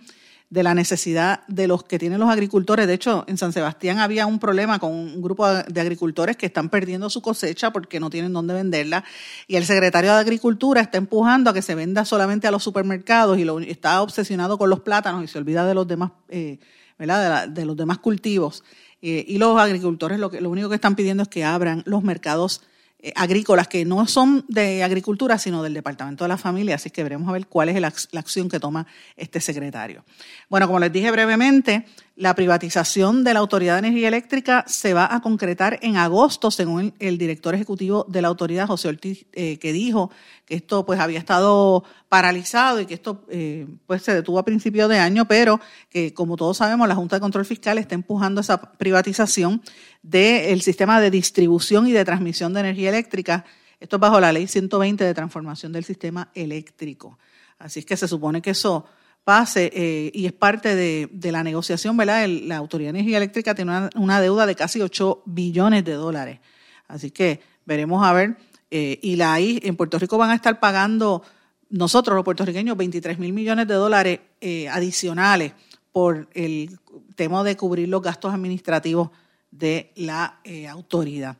de 0.49 0.63
la 0.63 0.73
necesidad 0.73 1.41
de 1.47 1.67
los 1.67 1.83
que 1.83 1.99
tienen 1.99 2.19
los 2.19 2.29
agricultores. 2.29 2.87
De 2.87 2.95
hecho, 2.95 3.23
en 3.27 3.37
San 3.37 3.53
Sebastián 3.53 3.99
había 3.99 4.25
un 4.25 4.39
problema 4.39 4.79
con 4.79 4.91
un 4.91 5.21
grupo 5.21 5.47
de 5.47 5.81
agricultores 5.81 6.37
que 6.37 6.47
están 6.47 6.69
perdiendo 6.69 7.09
su 7.09 7.21
cosecha 7.21 7.71
porque 7.71 7.99
no 7.99 8.09
tienen 8.09 8.33
dónde 8.33 8.55
venderla. 8.55 9.03
Y 9.47 9.57
el 9.57 9.65
secretario 9.65 10.11
de 10.11 10.19
Agricultura 10.19 10.81
está 10.81 10.97
empujando 10.97 11.51
a 11.51 11.53
que 11.53 11.61
se 11.61 11.75
venda 11.75 12.03
solamente 12.03 12.47
a 12.47 12.51
los 12.51 12.63
supermercados 12.63 13.37
y 13.37 13.45
está 13.69 14.01
obsesionado 14.01 14.57
con 14.57 14.71
los 14.71 14.79
plátanos 14.79 15.23
y 15.23 15.27
se 15.27 15.37
olvida 15.37 15.67
de 15.67 15.75
los 15.75 15.87
demás, 15.87 16.11
eh, 16.29 16.57
de 16.97 17.65
los 17.65 17.77
demás 17.77 17.99
cultivos. 17.99 18.63
Eh, 19.01 19.25
y 19.27 19.37
los 19.37 19.59
agricultores 19.59 20.19
lo, 20.19 20.29
que, 20.29 20.41
lo 20.41 20.49
único 20.49 20.69
que 20.69 20.75
están 20.75 20.95
pidiendo 20.95 21.23
es 21.23 21.29
que 21.29 21.43
abran 21.43 21.83
los 21.85 22.03
mercados 22.03 22.61
eh, 23.01 23.13
agrícolas 23.15 23.69
que 23.69 23.85
no 23.85 24.05
son 24.07 24.43
de 24.49 24.83
agricultura, 24.83 25.37
sino 25.37 25.63
del 25.63 25.73
Departamento 25.73 26.25
de 26.25 26.27
la 26.27 26.37
Familia. 26.37 26.75
Así 26.75 26.89
que 26.89 27.01
veremos 27.01 27.29
a 27.29 27.31
ver 27.31 27.47
cuál 27.47 27.69
es 27.69 27.79
la, 27.79 27.93
la 28.11 28.19
acción 28.19 28.49
que 28.49 28.59
toma 28.59 28.85
este 29.15 29.39
secretario. 29.39 30.03
Bueno, 30.49 30.67
como 30.67 30.79
les 30.79 30.91
dije 30.91 31.09
brevemente, 31.09 31.85
la 32.19 32.35
privatización 32.35 33.23
de 33.23 33.33
la 33.33 33.39
Autoridad 33.39 33.75
de 33.75 33.87
Energía 33.87 34.09
Eléctrica 34.09 34.65
se 34.67 34.93
va 34.93 35.07
a 35.15 35.21
concretar 35.21 35.79
en 35.81 35.95
agosto, 35.95 36.51
según 36.51 36.93
el 36.99 37.17
director 37.17 37.55
ejecutivo 37.55 38.05
de 38.09 38.21
la 38.21 38.27
autoridad, 38.27 38.67
José 38.67 38.89
Ortiz, 38.89 39.25
eh, 39.31 39.57
que 39.57 39.71
dijo 39.71 40.11
que 40.45 40.55
esto 40.55 40.85
pues 40.85 40.99
había 40.99 41.17
estado 41.17 41.85
paralizado 42.09 42.81
y 42.81 42.85
que 42.85 42.95
esto 42.95 43.23
eh, 43.29 43.67
pues 43.87 44.03
se 44.03 44.13
detuvo 44.13 44.37
a 44.37 44.43
principios 44.43 44.89
de 44.89 44.99
año, 44.99 45.29
pero 45.29 45.61
que 45.89 46.13
como 46.13 46.35
todos 46.35 46.57
sabemos 46.57 46.89
la 46.89 46.95
Junta 46.95 47.15
de 47.15 47.21
Control 47.21 47.45
Fiscal 47.45 47.77
está 47.77 47.95
empujando 47.95 48.41
esa 48.41 48.73
privatización 48.73 49.61
del 50.03 50.61
sistema 50.61 50.99
de 50.99 51.11
distribución 51.11 51.87
y 51.87 51.93
de 51.93 52.03
transmisión 52.03 52.53
de 52.53 52.59
energía 52.59 52.89
eléctrica 52.89 53.45
Esto 53.79 53.95
es 53.95 53.99
bajo 54.01 54.19
la 54.19 54.33
ley 54.33 54.45
120 54.45 55.05
de 55.05 55.13
transformación 55.13 55.71
del 55.71 55.85
sistema 55.85 56.31
eléctrico. 56.35 57.17
Así 57.59 57.79
es 57.79 57.85
que 57.85 57.95
se 57.95 58.09
supone 58.09 58.41
que 58.41 58.49
eso 58.49 58.85
pase 59.23 59.71
eh, 59.73 60.11
y 60.13 60.25
es 60.25 60.33
parte 60.33 60.75
de, 60.75 61.31
la 61.31 61.43
negociación, 61.43 61.95
¿verdad? 61.97 62.27
la 62.27 62.57
Autoridad 62.57 62.93
de 62.93 62.99
Energía 62.99 63.17
Eléctrica 63.17 63.53
tiene 63.53 63.89
una, 63.95 64.21
deuda 64.21 64.45
de 64.45 64.55
casi 64.55 64.81
8 64.81 65.23
billones 65.25 65.85
de 65.85 65.93
dólares. 65.93 66.39
Así 66.87 67.11
que 67.11 67.41
veremos 67.65 68.05
a 68.05 68.13
ver. 68.13 68.37
Eh, 68.71 68.99
y 69.01 69.15
la 69.15 69.39
I, 69.39 69.59
en 69.63 69.75
Puerto 69.75 69.97
Rico 69.97 70.17
van 70.17 70.29
a 70.29 70.35
estar 70.35 70.59
pagando 70.59 71.23
nosotros 71.69 72.15
los 72.15 72.25
puertorriqueños 72.25 72.75
23 72.77 73.19
mil 73.19 73.33
millones 73.33 73.67
de 73.67 73.73
dólares 73.75 74.19
eh, 74.41 74.67
adicionales 74.69 75.53
por 75.91 76.27
el 76.33 76.79
tema 77.15 77.43
de 77.43 77.55
cubrir 77.55 77.87
los 77.89 78.01
gastos 78.01 78.33
administrativos 78.33 79.09
de 79.51 79.91
la 79.95 80.39
eh, 80.43 80.67
autoridad. 80.67 81.37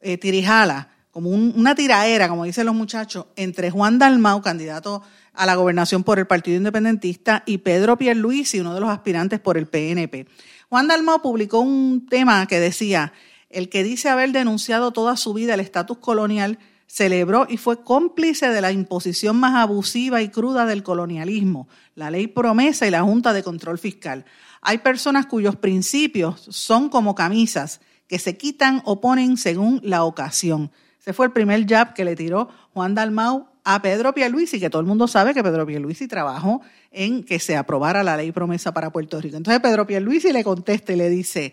eh, 0.00 0.18
tirijala, 0.18 0.90
como 1.10 1.30
una 1.30 1.74
tiraera, 1.74 2.28
como 2.28 2.44
dicen 2.44 2.64
los 2.66 2.76
muchachos, 2.76 3.26
entre 3.34 3.72
Juan 3.72 3.98
Dalmau, 3.98 4.40
candidato 4.40 5.02
a 5.34 5.46
la 5.46 5.56
gobernación 5.56 6.04
por 6.04 6.20
el 6.20 6.28
Partido 6.28 6.56
Independentista, 6.58 7.42
y 7.44 7.58
Pedro 7.58 7.96
Pierluisi, 7.96 8.60
uno 8.60 8.72
de 8.72 8.80
los 8.80 8.90
aspirantes 8.90 9.40
por 9.40 9.58
el 9.58 9.66
PNP. 9.66 10.28
Juan 10.70 10.86
Dalmau 10.86 11.20
publicó 11.20 11.58
un 11.58 12.06
tema 12.08 12.46
que 12.46 12.60
decía, 12.60 13.12
el 13.48 13.68
que 13.68 13.82
dice 13.82 14.08
haber 14.08 14.30
denunciado 14.30 14.92
toda 14.92 15.16
su 15.16 15.34
vida 15.34 15.54
el 15.54 15.60
estatus 15.60 15.98
colonial, 15.98 16.60
celebró 16.86 17.48
y 17.50 17.56
fue 17.56 17.82
cómplice 17.82 18.50
de 18.50 18.60
la 18.60 18.70
imposición 18.70 19.36
más 19.36 19.56
abusiva 19.56 20.22
y 20.22 20.28
cruda 20.28 20.66
del 20.66 20.84
colonialismo, 20.84 21.66
la 21.96 22.12
ley 22.12 22.28
promesa 22.28 22.86
y 22.86 22.92
la 22.92 23.02
Junta 23.02 23.32
de 23.32 23.42
Control 23.42 23.78
Fiscal. 23.78 24.24
Hay 24.60 24.78
personas 24.78 25.26
cuyos 25.26 25.56
principios 25.56 26.46
son 26.50 26.88
como 26.88 27.16
camisas 27.16 27.80
que 28.06 28.20
se 28.20 28.36
quitan 28.36 28.80
o 28.84 29.00
ponen 29.00 29.38
según 29.38 29.80
la 29.82 30.04
ocasión. 30.04 30.70
Ese 31.00 31.12
fue 31.12 31.26
el 31.26 31.32
primer 31.32 31.66
jab 31.66 31.94
que 31.94 32.04
le 32.04 32.14
tiró 32.14 32.48
Juan 32.74 32.94
Dalmau 32.94 33.49
a 33.64 33.82
Pedro 33.82 34.12
Pierluisi, 34.14 34.58
que 34.60 34.70
todo 34.70 34.80
el 34.80 34.86
mundo 34.86 35.08
sabe 35.08 35.34
que 35.34 35.42
Pedro 35.42 35.66
Pierluisi 35.66 36.08
trabajó 36.08 36.62
en 36.90 37.24
que 37.24 37.38
se 37.38 37.56
aprobara 37.56 38.02
la 38.02 38.16
ley 38.16 38.32
promesa 38.32 38.72
para 38.72 38.90
Puerto 38.90 39.20
Rico. 39.20 39.36
Entonces 39.36 39.60
Pedro 39.60 39.86
Pierluisi 39.86 40.32
le 40.32 40.44
contesta 40.44 40.92
y 40.92 40.96
le 40.96 41.08
dice, 41.08 41.52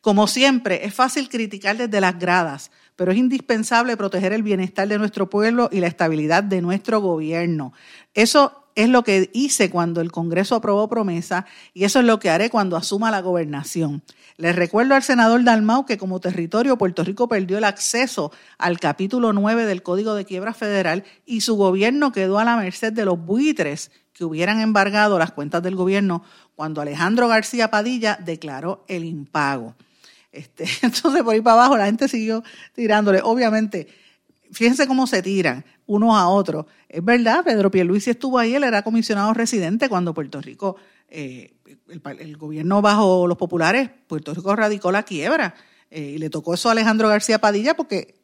como 0.00 0.26
siempre, 0.26 0.84
es 0.84 0.94
fácil 0.94 1.28
criticar 1.28 1.76
desde 1.76 2.00
las 2.00 2.18
gradas, 2.18 2.70
pero 2.96 3.12
es 3.12 3.18
indispensable 3.18 3.96
proteger 3.96 4.32
el 4.32 4.42
bienestar 4.42 4.88
de 4.88 4.98
nuestro 4.98 5.28
pueblo 5.28 5.68
y 5.72 5.80
la 5.80 5.86
estabilidad 5.88 6.42
de 6.42 6.62
nuestro 6.62 7.00
gobierno. 7.00 7.72
Eso 8.14 8.67
es 8.74 8.88
lo 8.88 9.02
que 9.02 9.30
hice 9.32 9.70
cuando 9.70 10.00
el 10.00 10.12
Congreso 10.12 10.54
aprobó 10.54 10.88
promesa 10.88 11.46
y 11.74 11.84
eso 11.84 11.98
es 11.98 12.04
lo 12.04 12.18
que 12.18 12.30
haré 12.30 12.50
cuando 12.50 12.76
asuma 12.76 13.10
la 13.10 13.20
gobernación. 13.20 14.02
Les 14.36 14.54
recuerdo 14.54 14.94
al 14.94 15.02
senador 15.02 15.42
Dalmau 15.42 15.84
que 15.84 15.98
como 15.98 16.20
territorio 16.20 16.78
Puerto 16.78 17.02
Rico 17.02 17.28
perdió 17.28 17.58
el 17.58 17.64
acceso 17.64 18.30
al 18.56 18.78
capítulo 18.78 19.32
9 19.32 19.66
del 19.66 19.82
Código 19.82 20.14
de 20.14 20.24
Quiebra 20.24 20.54
Federal 20.54 21.04
y 21.26 21.40
su 21.40 21.56
gobierno 21.56 22.12
quedó 22.12 22.38
a 22.38 22.44
la 22.44 22.56
merced 22.56 22.92
de 22.92 23.04
los 23.04 23.18
buitres 23.18 23.90
que 24.12 24.24
hubieran 24.24 24.60
embargado 24.60 25.18
las 25.18 25.32
cuentas 25.32 25.62
del 25.62 25.74
gobierno 25.74 26.22
cuando 26.54 26.80
Alejandro 26.80 27.28
García 27.28 27.70
Padilla 27.70 28.18
declaró 28.24 28.84
el 28.88 29.04
impago. 29.04 29.74
Este, 30.32 30.64
entonces 30.82 31.22
por 31.22 31.34
ahí 31.34 31.40
para 31.40 31.54
abajo 31.54 31.76
la 31.76 31.86
gente 31.86 32.08
siguió 32.08 32.42
tirándole. 32.74 33.20
Obviamente, 33.22 33.88
fíjense 34.52 34.86
cómo 34.86 35.06
se 35.06 35.22
tiran 35.22 35.64
unos 35.86 36.14
a 36.16 36.28
otros. 36.28 36.66
Es 36.88 37.04
verdad, 37.04 37.44
Pedro 37.44 37.70
Pierluisi 37.70 38.10
estuvo 38.10 38.38
ahí, 38.38 38.54
él 38.54 38.64
era 38.64 38.82
comisionado 38.82 39.32
residente 39.34 39.88
cuando 39.88 40.14
Puerto 40.14 40.40
Rico 40.40 40.76
eh, 41.08 41.54
el, 41.88 42.36
gobierno 42.36 42.82
bajo 42.82 43.26
los 43.26 43.38
populares, 43.38 43.90
Puerto 44.06 44.34
Rico 44.34 44.54
radicó 44.54 44.92
la 44.92 45.04
quiebra 45.04 45.54
eh, 45.90 46.12
y 46.14 46.18
le 46.18 46.28
tocó 46.28 46.54
eso 46.54 46.68
a 46.68 46.72
Alejandro 46.72 47.08
García 47.08 47.38
Padilla 47.38 47.74
porque 47.74 48.16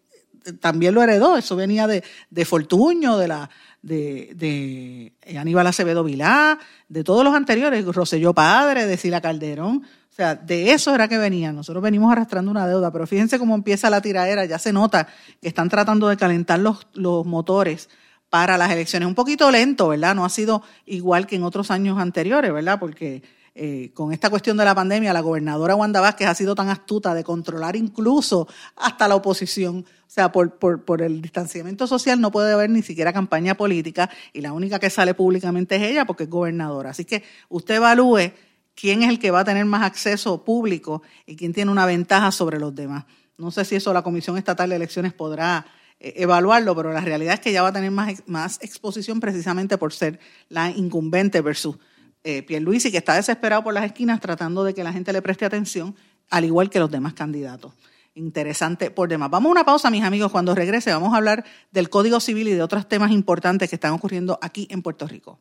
también 0.60 0.94
lo 0.94 1.02
heredó, 1.02 1.38
eso 1.38 1.56
venía 1.56 1.86
de, 1.86 2.04
de 2.28 2.44
Fortuño, 2.44 3.16
de 3.16 3.28
la 3.28 3.50
de, 3.80 4.32
de, 4.34 5.38
Aníbal 5.38 5.66
Acevedo 5.66 6.04
Vilá, 6.04 6.58
de 6.88 7.04
todos 7.04 7.24
los 7.24 7.34
anteriores, 7.34 7.84
Roselló 7.84 8.34
Padre, 8.34 8.86
de 8.86 8.96
Sila 8.96 9.20
Calderón, 9.20 9.84
o 10.14 10.16
sea, 10.16 10.36
de 10.36 10.70
eso 10.70 10.94
era 10.94 11.08
que 11.08 11.18
venía. 11.18 11.50
Nosotros 11.50 11.82
venimos 11.82 12.12
arrastrando 12.12 12.48
una 12.48 12.68
deuda, 12.68 12.92
pero 12.92 13.04
fíjense 13.04 13.36
cómo 13.36 13.56
empieza 13.56 13.90
la 13.90 14.00
tiradera, 14.00 14.44
ya 14.44 14.60
se 14.60 14.72
nota 14.72 15.08
que 15.42 15.48
están 15.48 15.68
tratando 15.68 16.06
de 16.06 16.16
calentar 16.16 16.60
los, 16.60 16.86
los 16.92 17.26
motores 17.26 17.88
para 18.30 18.56
las 18.56 18.70
elecciones. 18.70 19.08
Un 19.08 19.16
poquito 19.16 19.50
lento, 19.50 19.88
¿verdad? 19.88 20.14
No 20.14 20.24
ha 20.24 20.28
sido 20.28 20.62
igual 20.86 21.26
que 21.26 21.34
en 21.34 21.42
otros 21.42 21.72
años 21.72 21.98
anteriores, 21.98 22.52
¿verdad? 22.52 22.78
Porque 22.78 23.24
eh, 23.56 23.90
con 23.92 24.12
esta 24.12 24.30
cuestión 24.30 24.56
de 24.56 24.64
la 24.64 24.72
pandemia, 24.72 25.12
la 25.12 25.20
gobernadora 25.20 25.74
Wanda 25.74 26.00
Vázquez 26.00 26.28
ha 26.28 26.34
sido 26.36 26.54
tan 26.54 26.68
astuta 26.68 27.12
de 27.12 27.24
controlar 27.24 27.74
incluso 27.74 28.46
hasta 28.76 29.08
la 29.08 29.16
oposición. 29.16 29.84
O 30.06 30.10
sea, 30.14 30.30
por, 30.30 30.58
por, 30.58 31.02
el 31.02 31.22
distanciamiento 31.22 31.88
social 31.88 32.20
no 32.20 32.30
puede 32.30 32.52
haber 32.52 32.70
ni 32.70 32.82
siquiera 32.82 33.12
campaña 33.12 33.56
política 33.56 34.08
y 34.32 34.42
la 34.42 34.52
única 34.52 34.78
que 34.78 34.90
sale 34.90 35.12
públicamente 35.14 35.74
es 35.74 35.82
ella 35.82 36.04
porque 36.04 36.22
es 36.22 36.30
gobernadora. 36.30 36.90
Así 36.90 37.04
que 37.04 37.24
usted 37.48 37.74
evalúe 37.74 38.30
quién 38.74 39.02
es 39.02 39.08
el 39.08 39.18
que 39.18 39.30
va 39.30 39.40
a 39.40 39.44
tener 39.44 39.64
más 39.64 39.82
acceso 39.82 40.44
público 40.44 41.02
y 41.26 41.36
quién 41.36 41.52
tiene 41.52 41.70
una 41.70 41.86
ventaja 41.86 42.30
sobre 42.30 42.58
los 42.58 42.74
demás. 42.74 43.04
No 43.36 43.50
sé 43.50 43.64
si 43.64 43.76
eso 43.76 43.92
la 43.92 44.02
Comisión 44.02 44.38
Estatal 44.38 44.70
de 44.70 44.76
Elecciones 44.76 45.12
podrá 45.12 45.66
eh, 46.00 46.14
evaluarlo, 46.16 46.74
pero 46.76 46.92
la 46.92 47.00
realidad 47.00 47.34
es 47.34 47.40
que 47.40 47.50
ella 47.50 47.62
va 47.62 47.68
a 47.68 47.72
tener 47.72 47.90
más, 47.90 48.22
más 48.26 48.58
exposición 48.62 49.20
precisamente 49.20 49.78
por 49.78 49.92
ser 49.92 50.20
la 50.48 50.70
incumbente 50.70 51.40
versus 51.40 51.76
eh, 52.22 52.42
Pierluisi, 52.42 52.90
que 52.90 52.98
está 52.98 53.14
desesperado 53.14 53.64
por 53.64 53.74
las 53.74 53.84
esquinas 53.84 54.20
tratando 54.20 54.64
de 54.64 54.74
que 54.74 54.84
la 54.84 54.92
gente 54.92 55.12
le 55.12 55.20
preste 55.20 55.44
atención, 55.44 55.94
al 56.30 56.44
igual 56.44 56.70
que 56.70 56.78
los 56.78 56.90
demás 56.90 57.14
candidatos. 57.14 57.72
Interesante 58.14 58.90
por 58.90 59.08
demás. 59.08 59.28
Vamos 59.28 59.50
a 59.50 59.52
una 59.52 59.64
pausa, 59.64 59.90
mis 59.90 60.04
amigos. 60.04 60.30
Cuando 60.30 60.54
regrese 60.54 60.92
vamos 60.92 61.12
a 61.12 61.16
hablar 61.16 61.44
del 61.72 61.90
Código 61.90 62.20
Civil 62.20 62.48
y 62.48 62.52
de 62.52 62.62
otros 62.62 62.88
temas 62.88 63.10
importantes 63.10 63.68
que 63.68 63.76
están 63.76 63.92
ocurriendo 63.92 64.38
aquí 64.40 64.68
en 64.70 64.82
Puerto 64.82 65.08
Rico. 65.08 65.40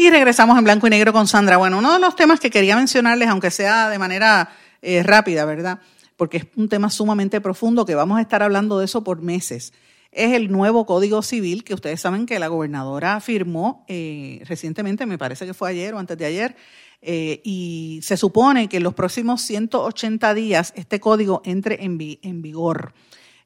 Y 0.00 0.08
regresamos 0.08 0.56
en 0.56 0.64
blanco 0.64 0.86
y 0.86 0.90
negro 0.90 1.12
con 1.12 1.28
Sandra. 1.28 1.58
Bueno, 1.58 1.76
uno 1.76 1.92
de 1.92 1.98
los 1.98 2.16
temas 2.16 2.40
que 2.40 2.48
quería 2.48 2.74
mencionarles, 2.74 3.28
aunque 3.28 3.50
sea 3.50 3.90
de 3.90 3.98
manera 3.98 4.48
eh, 4.80 5.02
rápida, 5.02 5.44
¿verdad? 5.44 5.78
Porque 6.16 6.38
es 6.38 6.46
un 6.56 6.70
tema 6.70 6.88
sumamente 6.88 7.38
profundo 7.42 7.84
que 7.84 7.94
vamos 7.94 8.16
a 8.16 8.22
estar 8.22 8.42
hablando 8.42 8.78
de 8.78 8.86
eso 8.86 9.04
por 9.04 9.20
meses. 9.20 9.74
Es 10.10 10.32
el 10.32 10.50
nuevo 10.50 10.86
Código 10.86 11.20
Civil 11.20 11.64
que 11.64 11.74
ustedes 11.74 12.00
saben 12.00 12.24
que 12.24 12.38
la 12.38 12.48
gobernadora 12.48 13.20
firmó 13.20 13.84
eh, 13.88 14.40
recientemente, 14.46 15.04
me 15.04 15.18
parece 15.18 15.44
que 15.44 15.52
fue 15.52 15.68
ayer 15.68 15.92
o 15.92 15.98
antes 15.98 16.16
de 16.16 16.24
ayer, 16.24 16.56
eh, 17.02 17.42
y 17.44 18.00
se 18.02 18.16
supone 18.16 18.70
que 18.70 18.78
en 18.78 18.84
los 18.84 18.94
próximos 18.94 19.42
180 19.42 20.32
días 20.32 20.72
este 20.76 20.98
código 20.98 21.42
entre 21.44 21.84
en, 21.84 21.98
en 22.22 22.40
vigor. 22.40 22.94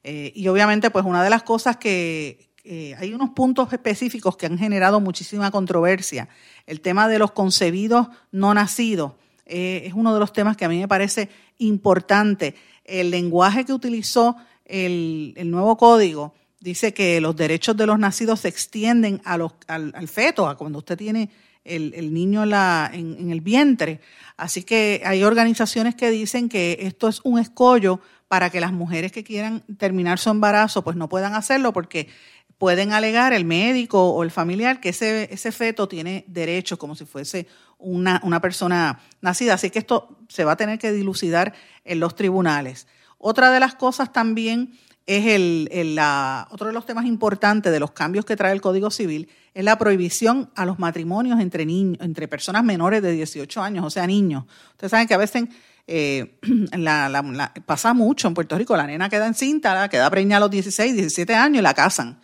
y 0.05 0.47
obviamente, 0.47 0.89
pues 0.89 1.03
una 1.03 1.21
de 1.21 1.29
las 1.29 1.43
cosas 1.43 1.75
que, 1.75 2.54
eh, 2.67 2.95
hay 2.97 3.13
unos 3.13 3.29
puntos 3.29 3.71
específicos 3.71 4.37
que 4.37 4.47
han 4.47 4.57
generado 4.57 4.99
muchísima 4.99 5.51
controversia. 5.51 6.29
El 6.65 6.81
tema 6.81 7.07
de 7.07 7.19
los 7.19 7.31
concebidos 7.31 8.07
no 8.31 8.55
nacidos 8.55 9.13
eh, 9.45 9.83
es 9.85 9.93
uno 9.93 10.15
de 10.15 10.19
los 10.19 10.33
temas 10.33 10.57
que 10.57 10.65
a 10.65 10.69
mí 10.69 10.79
me 10.79 10.87
parece 10.87 11.29
importante. 11.59 12.55
El 12.83 13.11
lenguaje 13.11 13.65
que 13.65 13.73
utilizó 13.73 14.35
el, 14.65 15.35
nuevo 15.45 15.77
código 15.77 16.33
dice 16.59 16.91
que 16.91 17.21
los 17.21 17.35
derechos 17.35 17.77
de 17.77 17.85
los 17.85 17.99
nacidos 17.99 18.39
se 18.39 18.47
extienden 18.47 19.21
al, 19.25 20.07
feto, 20.07 20.47
a 20.47 20.57
cuando 20.57 20.79
usted 20.79 20.97
tiene 20.97 21.29
el, 21.63 22.11
niño 22.15 22.43
en 22.45 23.29
el 23.29 23.41
vientre. 23.41 24.01
Así 24.37 24.63
que 24.63 25.03
hay 25.05 25.23
organizaciones 25.23 25.93
que 25.93 26.09
dicen 26.09 26.49
que 26.49 26.79
esto 26.81 27.07
es 27.09 27.21
un 27.23 27.37
escollo 27.37 28.01
para 28.27 28.49
que 28.49 28.59
las 28.59 28.73
mujeres 28.73 29.11
que 29.11 29.23
quieran 29.23 29.61
terminar 29.77 30.17
su 30.19 30.29
embarazo 30.29 30.83
pues 30.83 30.95
no 30.95 31.07
puedan 31.07 31.35
hacerlo 31.35 31.73
porque 31.73 32.09
pueden 32.57 32.93
alegar 32.93 33.33
el 33.33 33.45
médico 33.45 34.11
o 34.11 34.23
el 34.23 34.31
familiar 34.31 34.79
que 34.79 34.89
ese, 34.89 35.29
ese 35.31 35.51
feto 35.51 35.87
tiene 35.87 36.23
derechos 36.27 36.77
como 36.77 36.95
si 36.95 37.05
fuese 37.05 37.47
una, 37.77 38.21
una, 38.23 38.39
persona 38.41 38.99
nacida. 39.21 39.55
Así 39.55 39.69
que 39.69 39.79
esto 39.79 40.17
se 40.29 40.45
va 40.45 40.53
a 40.53 40.57
tener 40.57 40.79
que 40.79 40.91
dilucidar 40.91 41.53
en 41.83 41.99
los 41.99 42.15
tribunales. 42.15 42.87
Otra 43.17 43.51
de 43.51 43.59
las 43.59 43.75
cosas 43.75 44.13
también 44.13 44.77
es 45.05 45.25
el, 45.27 45.95
la, 45.95 46.47
otro 46.51 46.67
de 46.67 46.73
los 46.73 46.85
temas 46.85 47.05
importantes 47.05 47.71
de 47.71 47.79
los 47.79 47.91
cambios 47.91 48.25
que 48.25 48.35
trae 48.35 48.53
el 48.53 48.61
Código 48.61 48.89
Civil 48.89 49.29
es 49.53 49.63
la 49.63 49.77
prohibición 49.77 50.49
a 50.55 50.65
los 50.65 50.79
matrimonios 50.79 51.39
entre 51.39 51.65
niños, 51.65 51.97
entre 52.01 52.27
personas 52.27 52.63
menores 52.63 53.01
de 53.01 53.11
18 53.11 53.61
años, 53.61 53.85
o 53.85 53.89
sea, 53.89 54.07
niños. 54.07 54.45
Ustedes 54.71 54.91
saben 54.91 55.07
que 55.07 55.13
a 55.13 55.17
veces 55.17 55.43
eh, 55.85 56.39
pasa 57.65 57.93
mucho 57.93 58.27
en 58.27 58.33
Puerto 58.33 58.57
Rico, 58.57 58.75
la 58.75 58.87
nena 58.87 59.09
queda 59.09 59.27
encinta, 59.27 59.87
queda 59.89 60.09
preñada 60.09 60.37
a 60.37 60.39
los 60.41 60.51
16, 60.51 60.95
17 60.95 61.35
años 61.35 61.59
y 61.59 61.61
la 61.61 61.73
casan 61.73 62.19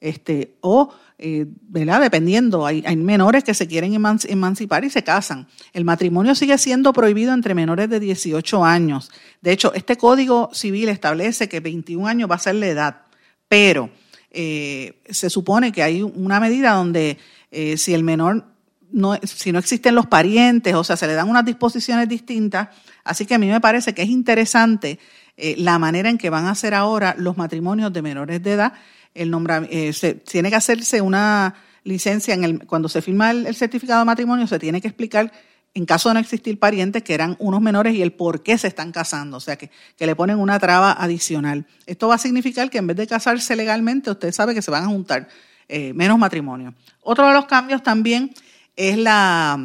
este, 0.00 0.56
o, 0.60 0.92
eh, 1.18 1.46
¿verdad? 1.62 2.00
Dependiendo, 2.00 2.64
hay, 2.64 2.84
hay, 2.86 2.96
menores 2.96 3.42
que 3.42 3.54
se 3.54 3.66
quieren 3.66 3.94
emancipar 3.94 4.84
y 4.84 4.90
se 4.90 5.02
casan. 5.02 5.48
El 5.72 5.84
matrimonio 5.84 6.34
sigue 6.34 6.56
siendo 6.58 6.92
prohibido 6.92 7.34
entre 7.34 7.54
menores 7.54 7.90
de 7.90 7.98
18 7.98 8.64
años. 8.64 9.10
De 9.40 9.52
hecho, 9.52 9.72
este 9.74 9.96
código 9.96 10.50
civil 10.52 10.88
establece 10.88 11.48
que 11.48 11.60
21 11.60 12.06
años 12.06 12.30
va 12.30 12.36
a 12.36 12.40
ser 12.40 12.54
la 12.54 12.68
edad, 12.68 13.02
pero 13.48 13.90
eh, 14.30 15.00
se 15.08 15.30
supone 15.30 15.72
que 15.72 15.82
hay 15.82 16.02
una 16.02 16.38
medida 16.38 16.72
donde 16.72 17.18
eh, 17.50 17.76
si 17.76 17.94
el 17.94 18.04
menor 18.04 18.44
no, 18.90 19.18
si 19.22 19.52
no 19.52 19.58
existen 19.58 19.94
los 19.94 20.06
parientes, 20.06 20.74
o 20.74 20.82
sea, 20.82 20.96
se 20.96 21.06
le 21.06 21.12
dan 21.12 21.28
unas 21.28 21.44
disposiciones 21.44 22.08
distintas. 22.08 22.68
Así 23.04 23.26
que 23.26 23.34
a 23.34 23.38
mí 23.38 23.48
me 23.48 23.60
parece 23.60 23.92
que 23.92 24.02
es 24.02 24.08
interesante 24.08 24.98
la 25.56 25.78
manera 25.78 26.10
en 26.10 26.18
que 26.18 26.30
van 26.30 26.46
a 26.46 26.50
hacer 26.50 26.74
ahora 26.74 27.14
los 27.16 27.36
matrimonios 27.36 27.92
de 27.92 28.02
menores 28.02 28.42
de 28.42 28.54
edad 28.54 28.72
el 29.18 29.34
eh, 29.70 29.92
se, 29.92 30.14
tiene 30.14 30.50
que 30.50 30.56
hacerse 30.56 31.00
una 31.00 31.54
licencia 31.84 32.34
en 32.34 32.44
el, 32.44 32.66
cuando 32.66 32.88
se 32.88 33.02
firma 33.02 33.30
el, 33.30 33.54
certificado 33.54 34.00
de 34.00 34.04
matrimonio, 34.04 34.46
se 34.46 34.58
tiene 34.58 34.80
que 34.80 34.88
explicar 34.88 35.32
en 35.74 35.86
caso 35.86 36.08
de 36.08 36.14
no 36.14 36.20
existir 36.20 36.58
parientes 36.58 37.02
que 37.02 37.14
eran 37.14 37.36
unos 37.38 37.60
menores 37.60 37.94
y 37.94 38.02
el 38.02 38.12
por 38.12 38.42
qué 38.42 38.58
se 38.58 38.68
están 38.68 38.90
casando, 38.90 39.36
o 39.36 39.40
sea 39.40 39.56
que, 39.56 39.70
que, 39.96 40.06
le 40.06 40.16
ponen 40.16 40.38
una 40.38 40.58
traba 40.58 40.92
adicional. 40.92 41.66
Esto 41.86 42.08
va 42.08 42.14
a 42.14 42.18
significar 42.18 42.70
que 42.70 42.78
en 42.78 42.86
vez 42.86 42.96
de 42.96 43.06
casarse 43.06 43.54
legalmente, 43.54 44.10
usted 44.10 44.32
sabe 44.32 44.54
que 44.54 44.62
se 44.62 44.70
van 44.70 44.84
a 44.84 44.88
juntar 44.88 45.28
eh, 45.68 45.92
menos 45.94 46.18
matrimonios. 46.18 46.74
Otro 47.02 47.26
de 47.28 47.34
los 47.34 47.46
cambios 47.46 47.82
también 47.82 48.32
es 48.74 48.96
la, 48.96 49.58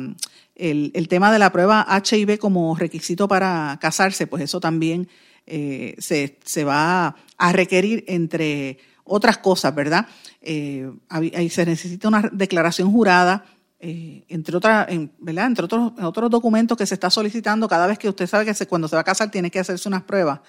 el, 0.56 0.92
el, 0.94 1.08
tema 1.08 1.32
de 1.32 1.40
la 1.40 1.52
prueba 1.52 1.88
HIV 1.88 2.38
como 2.38 2.76
requisito 2.76 3.28
para 3.28 3.78
casarse, 3.82 4.28
pues 4.28 4.44
eso 4.44 4.60
también 4.60 5.08
eh, 5.46 5.96
se, 5.98 6.40
se 6.46 6.64
va 6.64 7.16
a 7.38 7.52
requerir 7.52 8.06
entre 8.08 8.80
otras 9.04 9.38
cosas, 9.38 9.74
¿verdad? 9.76 10.08
Eh, 10.42 10.92
ahí 11.10 11.50
se 11.50 11.66
necesita 11.66 12.08
una 12.08 12.30
declaración 12.32 12.92
jurada, 12.92 13.46
eh, 13.86 14.24
entre, 14.30 14.56
otras, 14.56 14.88
¿verdad? 15.20 15.48
entre 15.48 15.66
otros, 15.66 16.32
documentos 16.32 16.78
que 16.78 16.86
se 16.86 16.94
está 16.94 17.10
solicitando 17.10 17.68
cada 17.68 17.86
vez 17.86 18.00
que 18.00 18.08
usted 18.08 18.28
sabe 18.28 18.46
que 18.46 18.66
cuando 18.66 18.88
se 18.88 18.96
va 18.96 19.02
a 19.02 19.04
casar 19.04 19.30
tiene 19.30 19.52
que 19.52 19.60
hacerse 19.60 19.90
unas 19.90 20.04
pruebas 20.04 20.40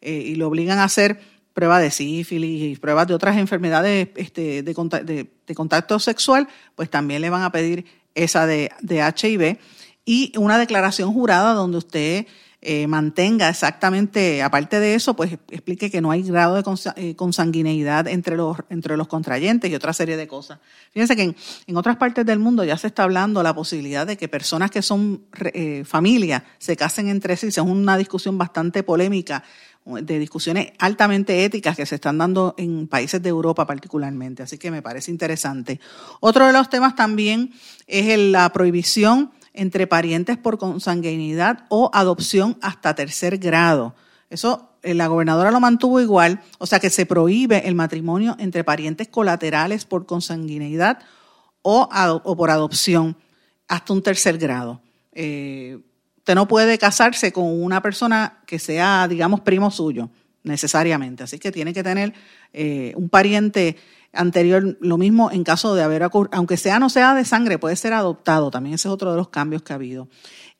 eh, 0.00 0.10
y 0.26 0.34
lo 0.34 0.48
obligan 0.48 0.80
a 0.80 0.84
hacer 0.84 1.20
pruebas 1.54 1.82
de 1.82 1.92
sífilis 1.92 2.76
y 2.76 2.80
pruebas 2.80 3.06
de 3.06 3.14
otras 3.14 3.36
enfermedades 3.36 4.08
este, 4.16 4.64
de, 4.64 5.28
de, 5.46 5.54
contacto 5.54 6.00
sexual, 6.00 6.48
pues 6.74 6.90
también 6.90 7.22
le 7.22 7.30
van 7.30 7.42
a 7.42 7.52
pedir 7.52 7.84
esa 8.16 8.46
de, 8.46 8.72
de 8.80 8.98
HIV 8.98 9.58
y 10.04 10.32
una 10.36 10.58
declaración 10.58 11.12
jurada 11.12 11.52
donde 11.52 11.78
usted 11.78 12.26
eh, 12.62 12.86
mantenga 12.86 13.48
exactamente, 13.48 14.42
aparte 14.42 14.80
de 14.80 14.94
eso, 14.94 15.16
pues 15.16 15.38
explique 15.48 15.90
que 15.90 16.02
no 16.02 16.10
hay 16.10 16.22
grado 16.22 16.56
de 16.56 16.62
eh, 16.96 17.16
consanguineidad 17.16 18.06
entre 18.06 18.36
los, 18.36 18.58
entre 18.68 18.98
los 18.98 19.08
contrayentes 19.08 19.70
y 19.70 19.74
otra 19.74 19.94
serie 19.94 20.18
de 20.18 20.28
cosas. 20.28 20.58
Fíjense 20.92 21.16
que 21.16 21.34
en, 21.66 21.76
otras 21.78 21.96
partes 21.96 22.26
del 22.26 22.38
mundo 22.38 22.62
ya 22.62 22.76
se 22.76 22.88
está 22.88 23.04
hablando 23.04 23.42
la 23.42 23.54
posibilidad 23.54 24.06
de 24.06 24.18
que 24.18 24.28
personas 24.28 24.70
que 24.70 24.82
son 24.82 25.22
eh, 25.54 25.84
familia 25.86 26.44
se 26.58 26.76
casen 26.76 27.08
entre 27.08 27.34
sí. 27.38 27.46
Es 27.46 27.56
una 27.56 27.96
discusión 27.96 28.36
bastante 28.36 28.82
polémica 28.82 29.42
de 29.86 30.18
discusiones 30.18 30.72
altamente 30.78 31.46
éticas 31.46 31.74
que 31.74 31.86
se 31.86 31.94
están 31.94 32.18
dando 32.18 32.54
en 32.58 32.88
países 32.88 33.22
de 33.22 33.30
Europa 33.30 33.66
particularmente. 33.66 34.42
Así 34.42 34.58
que 34.58 34.70
me 34.70 34.82
parece 34.82 35.10
interesante. 35.10 35.80
Otro 36.20 36.46
de 36.46 36.52
los 36.52 36.68
temas 36.68 36.94
también 36.94 37.54
es 37.86 38.18
la 38.18 38.52
prohibición 38.52 39.32
entre 39.54 39.86
parientes 39.86 40.36
por 40.36 40.58
consanguinidad 40.58 41.64
o 41.68 41.90
adopción 41.92 42.58
hasta 42.60 42.94
tercer 42.94 43.38
grado. 43.38 43.94
Eso 44.30 44.70
eh, 44.82 44.94
la 44.94 45.08
gobernadora 45.08 45.50
lo 45.50 45.60
mantuvo 45.60 46.00
igual, 46.00 46.40
o 46.58 46.66
sea 46.66 46.80
que 46.80 46.90
se 46.90 47.04
prohíbe 47.04 47.68
el 47.68 47.74
matrimonio 47.74 48.36
entre 48.38 48.64
parientes 48.64 49.08
colaterales 49.08 49.84
por 49.84 50.06
consanguinidad 50.06 51.00
o, 51.62 51.88
por 52.36 52.50
adopción 52.50 53.16
hasta 53.68 53.92
un 53.92 54.02
tercer 54.02 54.38
grado. 54.38 54.80
Eh, 55.12 55.78
usted 56.16 56.34
no 56.34 56.48
puede 56.48 56.78
casarse 56.78 57.32
con 57.32 57.44
una 57.62 57.82
persona 57.82 58.40
que 58.46 58.58
sea, 58.58 59.06
digamos, 59.08 59.40
primo 59.40 59.70
suyo. 59.70 60.10
necesariamente. 60.42 61.22
Así 61.22 61.38
que 61.38 61.52
tiene 61.52 61.74
que 61.74 61.82
tener 61.82 62.14
eh, 62.54 62.94
un 62.96 63.10
pariente 63.10 63.76
anterior, 64.12 64.76
lo 64.80 64.98
mismo 64.98 65.30
en 65.30 65.44
caso 65.44 65.74
de 65.74 65.82
haber 65.82 66.02
ocurrido, 66.02 66.36
aunque 66.36 66.56
sea 66.56 66.78
no 66.78 66.90
sea 66.90 67.14
de 67.14 67.24
sangre, 67.24 67.58
puede 67.58 67.76
ser 67.76 67.92
adoptado, 67.92 68.50
también 68.50 68.74
ese 68.74 68.88
es 68.88 68.92
otro 68.92 69.10
de 69.10 69.16
los 69.16 69.28
cambios 69.28 69.62
que 69.62 69.72
ha 69.72 69.76
habido. 69.76 70.08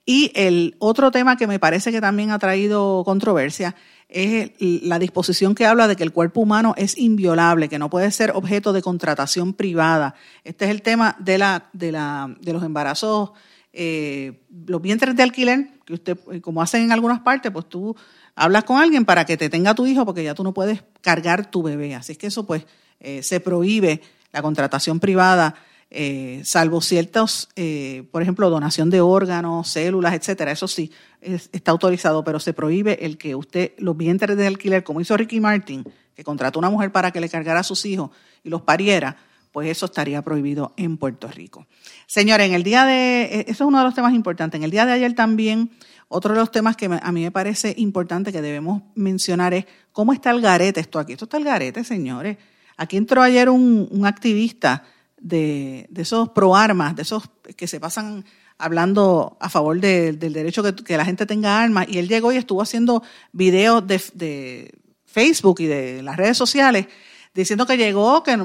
Y 0.06 0.32
el 0.34 0.76
otro 0.78 1.10
tema 1.10 1.36
que 1.36 1.46
me 1.46 1.58
parece 1.58 1.92
que 1.92 2.00
también 2.00 2.30
ha 2.30 2.38
traído 2.38 3.02
controversia 3.04 3.76
es 4.08 4.50
la 4.58 4.98
disposición 4.98 5.54
que 5.54 5.66
habla 5.66 5.86
de 5.86 5.94
que 5.94 6.02
el 6.02 6.12
cuerpo 6.12 6.40
humano 6.40 6.74
es 6.76 6.98
inviolable, 6.98 7.68
que 7.68 7.78
no 7.78 7.90
puede 7.90 8.10
ser 8.10 8.32
objeto 8.34 8.72
de 8.72 8.82
contratación 8.82 9.54
privada. 9.54 10.14
Este 10.42 10.64
es 10.64 10.72
el 10.72 10.82
tema 10.82 11.16
de, 11.20 11.38
la, 11.38 11.70
de, 11.72 11.92
la, 11.92 12.34
de 12.40 12.52
los 12.52 12.64
embarazos, 12.64 13.32
eh, 13.72 14.42
los 14.66 14.82
vientres 14.82 15.14
de 15.14 15.22
alquiler, 15.22 15.78
que 15.84 15.94
usted, 15.94 16.18
como 16.40 16.60
hacen 16.60 16.82
en 16.82 16.92
algunas 16.92 17.20
partes, 17.20 17.52
pues 17.52 17.68
tú 17.68 17.94
hablas 18.34 18.64
con 18.64 18.78
alguien 18.78 19.04
para 19.04 19.24
que 19.24 19.36
te 19.36 19.48
tenga 19.48 19.76
tu 19.76 19.86
hijo, 19.86 20.04
porque 20.04 20.24
ya 20.24 20.34
tú 20.34 20.42
no 20.42 20.52
puedes 20.52 20.82
cargar 21.02 21.50
tu 21.50 21.62
bebé. 21.62 21.94
Así 21.94 22.12
es 22.12 22.18
que 22.18 22.26
eso, 22.26 22.46
pues, 22.46 22.66
eh, 23.00 23.22
se 23.22 23.40
prohíbe 23.40 24.00
la 24.32 24.42
contratación 24.42 25.00
privada 25.00 25.54
eh, 25.92 26.42
salvo 26.44 26.80
ciertos, 26.80 27.48
eh, 27.56 28.04
por 28.12 28.22
ejemplo, 28.22 28.48
donación 28.48 28.90
de 28.90 29.00
órganos, 29.00 29.66
células, 29.68 30.14
etcétera. 30.14 30.52
Eso 30.52 30.68
sí 30.68 30.92
está 31.20 31.72
autorizado, 31.72 32.22
pero 32.22 32.38
se 32.38 32.52
prohíbe 32.52 33.04
el 33.04 33.18
que 33.18 33.34
usted 33.34 33.72
los 33.78 33.96
vientres 33.96 34.36
de 34.36 34.46
alquiler, 34.46 34.84
como 34.84 35.00
hizo 35.00 35.16
Ricky 35.16 35.40
Martin, 35.40 35.84
que 36.14 36.22
contrató 36.22 36.60
una 36.60 36.70
mujer 36.70 36.92
para 36.92 37.10
que 37.10 37.20
le 37.20 37.28
cargara 37.28 37.60
a 37.60 37.64
sus 37.64 37.84
hijos 37.86 38.10
y 38.44 38.50
los 38.50 38.62
pariera, 38.62 39.16
pues 39.50 39.68
eso 39.68 39.86
estaría 39.86 40.22
prohibido 40.22 40.74
en 40.76 40.96
Puerto 40.96 41.26
Rico. 41.26 41.66
Señores, 42.06 42.46
en 42.46 42.54
el 42.54 42.62
día 42.62 42.84
de, 42.84 43.22
e, 43.22 43.40
eso 43.48 43.64
es 43.64 43.68
uno 43.68 43.78
de 43.78 43.84
los 43.84 43.94
temas 43.94 44.14
importantes. 44.14 44.58
En 44.58 44.62
el 44.62 44.70
día 44.70 44.86
de 44.86 44.92
ayer 44.92 45.12
también, 45.16 45.72
otro 46.06 46.34
de 46.34 46.38
los 46.38 46.52
temas 46.52 46.76
que 46.76 46.86
a 46.86 47.12
mí 47.12 47.22
me 47.22 47.32
parece 47.32 47.74
importante 47.78 48.30
que 48.30 48.42
debemos 48.42 48.82
mencionar 48.94 49.54
es 49.54 49.66
cómo 49.90 50.12
está 50.12 50.30
el 50.30 50.40
garete 50.40 50.78
esto 50.78 51.00
aquí. 51.00 51.14
Esto 51.14 51.24
está 51.24 51.36
el 51.36 51.44
garete, 51.44 51.82
señores. 51.82 52.36
Aquí 52.80 52.96
entró 52.96 53.20
ayer 53.20 53.50
un, 53.50 53.88
un 53.90 54.06
activista 54.06 54.84
de, 55.20 55.86
esos 55.94 56.30
pro 56.30 56.56
armas, 56.56 56.96
de 56.96 57.02
esos 57.02 57.24
que 57.54 57.66
se 57.66 57.78
pasan 57.78 58.24
hablando 58.56 59.36
a 59.38 59.50
favor 59.50 59.78
del 59.78 60.18
derecho 60.18 60.62
que, 60.82 60.96
la 60.96 61.04
gente 61.04 61.26
tenga 61.26 61.62
armas. 61.62 61.88
Y 61.90 61.98
él 61.98 62.08
llegó 62.08 62.32
y 62.32 62.38
estuvo 62.38 62.62
haciendo 62.62 63.02
videos 63.32 63.86
de, 63.86 64.72
Facebook 65.04 65.60
y 65.60 65.66
de 65.66 66.02
las 66.02 66.16
redes 66.16 66.38
sociales 66.38 66.86
diciendo 67.34 67.66
que 67.66 67.76
llegó, 67.76 68.22
que 68.22 68.38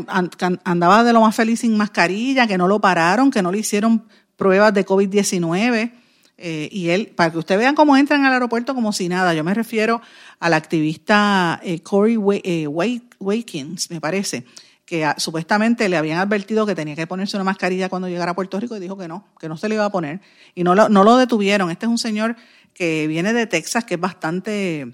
andaba 0.66 1.06
de 1.06 1.14
lo 1.14 1.22
más 1.22 1.34
feliz 1.34 1.62
sin 1.62 1.78
mascarilla, 1.78 2.46
que 2.46 2.58
no 2.58 2.68
lo 2.68 2.82
pararon, 2.82 3.32
que 3.32 3.42
no 3.42 3.54
le 3.54 3.60
hicieron 3.60 4.06
pruebas 4.36 4.74
de 4.74 4.86
COVID-19. 4.86 5.94
Eh, 6.38 6.68
y 6.72 6.90
él, 6.90 7.14
para 7.16 7.32
que 7.32 7.38
ustedes 7.38 7.60
vean 7.60 7.76
cómo 7.76 7.96
entran 7.96 8.26
al 8.26 8.34
aeropuerto 8.34 8.76
como 8.76 8.92
si 8.92 9.08
nada, 9.08 9.34
yo 9.34 9.44
me 9.44 9.54
refiero 9.54 10.02
al 10.40 10.54
activista 10.54 11.62
eh, 11.64 11.80
Corey 11.80 12.18
eh, 12.44 12.68
Wakins, 12.68 13.90
me 13.90 14.02
parece, 14.02 14.46
que 14.86 15.10
supuestamente 15.18 15.88
le 15.90 15.98
habían 15.98 16.20
advertido 16.20 16.66
que 16.66 16.76
tenía 16.76 16.96
que 16.96 17.08
ponerse 17.08 17.38
una 17.38 17.46
mascarilla 17.46 17.90
cuando 17.90 18.08
llegara 18.08 18.32
a 18.32 18.36
Puerto 18.36 18.60
Rico 18.60 18.76
y 18.76 18.80
dijo 18.80 18.98
que 18.98 19.08
no, 19.08 19.26
que 19.40 19.50
no 19.50 19.58
se 19.58 19.70
le 19.70 19.76
iba 19.76 19.86
a 19.86 19.92
poner. 19.92 20.22
Y 20.54 20.64
no 20.64 20.76
lo, 20.76 20.90
no 20.90 21.04
lo 21.04 21.18
detuvieron. 21.18 21.72
Este 21.72 21.86
es 21.86 21.90
un 21.90 21.98
señor 21.98 22.36
que 22.74 23.08
viene 23.08 23.34
de 23.34 23.48
Texas, 23.48 23.86
que 23.86 23.96
es 23.96 24.00
bastante, 24.00 24.94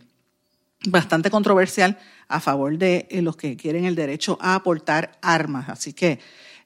bastante 0.87 1.29
controversial 1.29 1.97
a 2.29 2.39
favor 2.39 2.77
de 2.77 3.07
eh, 3.09 3.21
los 3.21 3.35
que 3.35 3.57
quieren 3.57 3.85
el 3.85 3.95
derecho 3.95 4.37
a 4.39 4.55
aportar 4.55 5.17
armas. 5.21 5.67
Así 5.67 5.91
que 5.91 6.19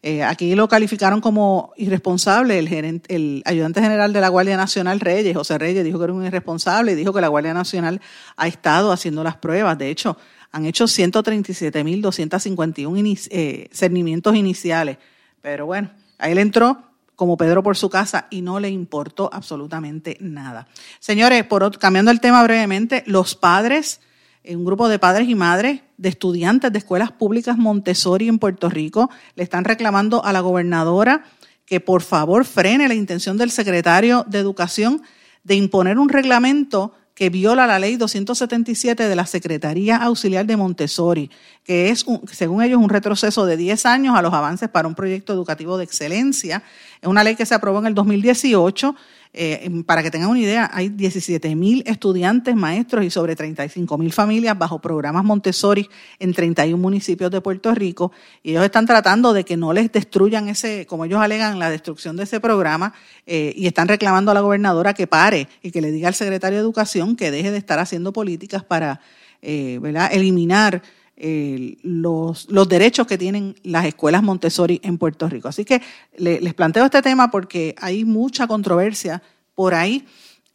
eh, 0.07 0.23
aquí 0.23 0.53
lo 0.53 0.67
calificaron 0.67 1.19
como 1.19 1.73
irresponsable. 1.77 2.59
El, 2.59 3.41
ayudante 3.43 3.81
general 3.81 4.13
de 4.13 4.21
la 4.21 4.29
Guardia 4.29 4.55
Nacional, 4.55 4.99
Reyes, 4.99 5.35
José 5.35 5.57
Reyes, 5.57 5.83
dijo 5.83 5.97
que 5.97 6.03
era 6.03 6.13
un 6.13 6.23
irresponsable 6.23 6.91
y 6.91 6.95
dijo 6.95 7.11
que 7.11 7.21
la 7.21 7.27
Guardia 7.27 7.55
Nacional 7.55 7.99
ha 8.37 8.47
estado 8.47 8.91
haciendo 8.91 9.23
las 9.23 9.37
pruebas. 9.37 9.79
De 9.79 9.89
hecho, 9.89 10.15
han 10.51 10.67
hecho 10.67 10.83
137.251 10.83 13.29
eh, 13.31 13.67
cernimientos 13.73 14.35
iniciales. 14.35 14.99
Pero 15.41 15.65
bueno, 15.65 15.89
ahí 16.19 16.33
él 16.33 16.37
entró 16.37 16.83
como 17.15 17.35
Pedro 17.35 17.63
por 17.63 17.75
su 17.75 17.89
casa 17.89 18.27
y 18.29 18.43
no 18.43 18.59
le 18.59 18.69
importó 18.69 19.31
absolutamente 19.33 20.17
nada. 20.19 20.67
Señores, 20.99 21.45
por 21.45 21.79
cambiando 21.79 22.11
el 22.11 22.21
tema 22.21 22.43
brevemente, 22.43 23.03
los 23.07 23.33
padres, 23.33 24.01
un 24.49 24.65
grupo 24.65 24.87
de 24.87 24.99
padres 24.99 25.27
y 25.29 25.35
madres 25.35 25.81
de 25.97 26.09
estudiantes 26.09 26.71
de 26.71 26.77
escuelas 26.77 27.11
públicas 27.11 27.57
Montessori 27.57 28.27
en 28.27 28.39
Puerto 28.39 28.69
Rico 28.69 29.09
le 29.35 29.43
están 29.43 29.63
reclamando 29.63 30.23
a 30.23 30.33
la 30.33 30.41
gobernadora 30.41 31.23
que 31.65 31.79
por 31.79 32.01
favor 32.01 32.45
frene 32.45 32.87
la 32.87 32.93
intención 32.93 33.37
del 33.37 33.51
secretario 33.51 34.25
de 34.27 34.39
Educación 34.39 35.01
de 35.43 35.55
imponer 35.55 35.97
un 35.97 36.09
reglamento 36.09 36.93
que 37.15 37.29
viola 37.29 37.65
la 37.65 37.79
ley 37.79 37.95
277 37.95 39.07
de 39.07 39.15
la 39.15 39.25
Secretaría 39.25 39.95
Auxiliar 39.95 40.45
de 40.45 40.57
Montessori, 40.57 41.31
que 41.63 41.89
es, 41.89 42.05
según 42.29 42.61
ellos, 42.61 42.81
un 42.81 42.89
retroceso 42.89 43.45
de 43.45 43.55
10 43.55 43.85
años 43.85 44.17
a 44.17 44.21
los 44.21 44.33
avances 44.33 44.67
para 44.67 44.89
un 44.89 44.95
proyecto 44.95 45.31
educativo 45.31 45.77
de 45.77 45.85
excelencia. 45.85 46.61
Es 47.01 47.07
una 47.07 47.23
ley 47.23 47.35
que 47.35 47.45
se 47.45 47.55
aprobó 47.55 47.79
en 47.79 47.85
el 47.85 47.95
2018 47.95 48.95
eh, 49.37 49.69
para 49.85 50.01
que 50.01 50.09
tengan 50.09 50.29
una 50.29 50.39
idea, 50.39 50.69
hay 50.73 50.87
17 50.87 51.55
mil 51.55 51.83
estudiantes, 51.85 52.55
maestros 52.55 53.03
y 53.03 53.09
sobre 53.09 53.35
35 53.35 53.97
mil 53.97 54.13
familias 54.13 54.57
bajo 54.57 54.79
programas 54.79 55.25
Montessori 55.25 55.89
en 56.19 56.33
31 56.33 56.81
municipios 56.81 57.29
de 57.31 57.41
Puerto 57.41 57.75
Rico. 57.75 58.13
Y 58.43 58.51
ellos 58.51 58.63
están 58.63 58.85
tratando 58.85 59.33
de 59.33 59.43
que 59.43 59.57
no 59.57 59.73
les 59.73 59.91
destruyan 59.91 60.47
ese, 60.47 60.85
como 60.85 61.03
ellos 61.03 61.19
alegan, 61.19 61.59
la 61.59 61.69
destrucción 61.69 62.15
de 62.15 62.23
ese 62.23 62.39
programa 62.39 62.93
eh, 63.25 63.53
y 63.57 63.67
están 63.67 63.89
reclamando 63.89 64.31
a 64.31 64.33
la 64.33 64.39
gobernadora 64.39 64.93
que 64.93 65.05
pare 65.05 65.49
y 65.61 65.71
que 65.71 65.81
le 65.81 65.91
diga 65.91 66.07
al 66.07 66.15
secretario 66.15 66.59
de 66.59 66.63
Educación 66.63 67.17
que 67.17 67.29
deje 67.29 67.51
de 67.51 67.57
estar 67.57 67.79
haciendo 67.79 68.13
políticas 68.13 68.63
para 68.63 69.01
eh, 69.41 69.81
eliminar 70.11 70.81
los, 71.17 72.49
los, 72.49 72.69
derechos 72.69 73.07
que 73.07 73.17
tienen 73.17 73.55
las 73.63 73.85
escuelas 73.85 74.21
Montessori 74.21 74.81
en 74.83 74.97
Puerto 74.97 75.29
Rico. 75.29 75.47
Así 75.47 75.63
que 75.63 75.81
les 76.17 76.53
planteo 76.53 76.85
este 76.85 77.01
tema 77.01 77.31
porque 77.31 77.73
hay 77.79 78.03
mucha 78.03 78.47
controversia 78.47 79.21
por 79.55 79.73
ahí. 79.73 80.05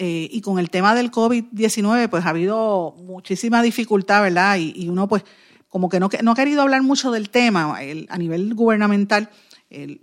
Eh, 0.03 0.31
y 0.33 0.41
con 0.41 0.59
el 0.59 0.71
tema 0.71 0.95
del 0.95 1.11
COVID-19, 1.11 2.09
pues 2.09 2.25
ha 2.25 2.31
habido 2.31 2.95
muchísima 3.03 3.61
dificultad, 3.61 4.23
¿verdad? 4.23 4.57
Y, 4.59 4.89
uno, 4.89 5.07
pues, 5.07 5.25
como 5.69 5.91
que 5.91 6.01
no, 6.01 6.09
no, 6.23 6.33
ha 6.33 6.35
querido 6.35 6.63
hablar 6.63 6.83
mucho 6.83 7.11
del 7.11 7.29
tema 7.29 7.77
a 8.09 8.19
nivel 8.19 8.55
gubernamental. 8.55 9.29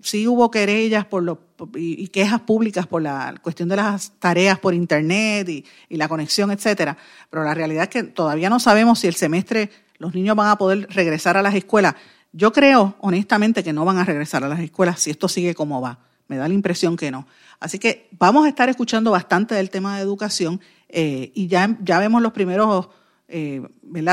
sí 0.02 0.28
hubo 0.28 0.52
querellas 0.52 1.06
por 1.06 1.24
lo, 1.24 1.42
y, 1.76 2.10
quejas 2.10 2.42
públicas 2.42 2.86
por 2.86 3.02
la 3.02 3.34
cuestión 3.42 3.70
de 3.70 3.78
las 3.78 4.12
tareas 4.20 4.60
por 4.60 4.76
Internet 4.76 5.50
y 5.50 5.98
la 5.98 6.08
conexión, 6.08 6.52
etcétera. 6.52 6.96
Pero 7.32 7.44
la 7.44 7.56
realidad 7.56 7.86
es 7.86 7.90
que 7.90 8.04
todavía 8.04 8.52
no 8.52 8.60
sabemos 8.60 9.00
si 9.00 9.08
el 9.08 9.16
semestre 9.16 9.72
los 10.00 10.14
niños 10.14 10.36
van 10.36 10.50
a 10.50 10.58
poder 10.58 10.88
regresar 10.90 11.38
a 11.38 11.42
las 11.42 11.56
escuelas. 11.56 11.96
Yo 12.32 12.52
creo, 12.52 12.96
honestamente, 13.00 13.64
que 13.64 13.74
no 13.74 13.86
van 13.86 13.98
a 13.98 14.06
regresar 14.06 14.44
a 14.44 14.48
las 14.48 14.60
escuelas 14.60 15.00
si 15.00 15.10
esto 15.10 15.28
sigue 15.28 15.56
como 15.56 15.82
va. 15.82 16.00
Me 16.28 16.38
da 16.38 16.48
la 16.48 16.54
impresión 16.54 16.98
que 16.98 17.10
no. 17.10 17.26
Así 17.60 17.80
que 17.80 18.10
vamos 18.20 18.46
a 18.46 18.50
estar 18.50 18.70
escuchando 18.70 19.12
bastante 19.12 19.56
del 19.56 19.70
tema 19.70 19.96
de 19.96 20.04
educación 20.04 20.60
eh, 20.90 21.32
y 21.34 21.48
ya, 21.48 21.78
ya 21.82 22.00
vemos 22.00 22.22
los 22.22 22.34
primeros 22.34 22.90
eh, 23.30 23.62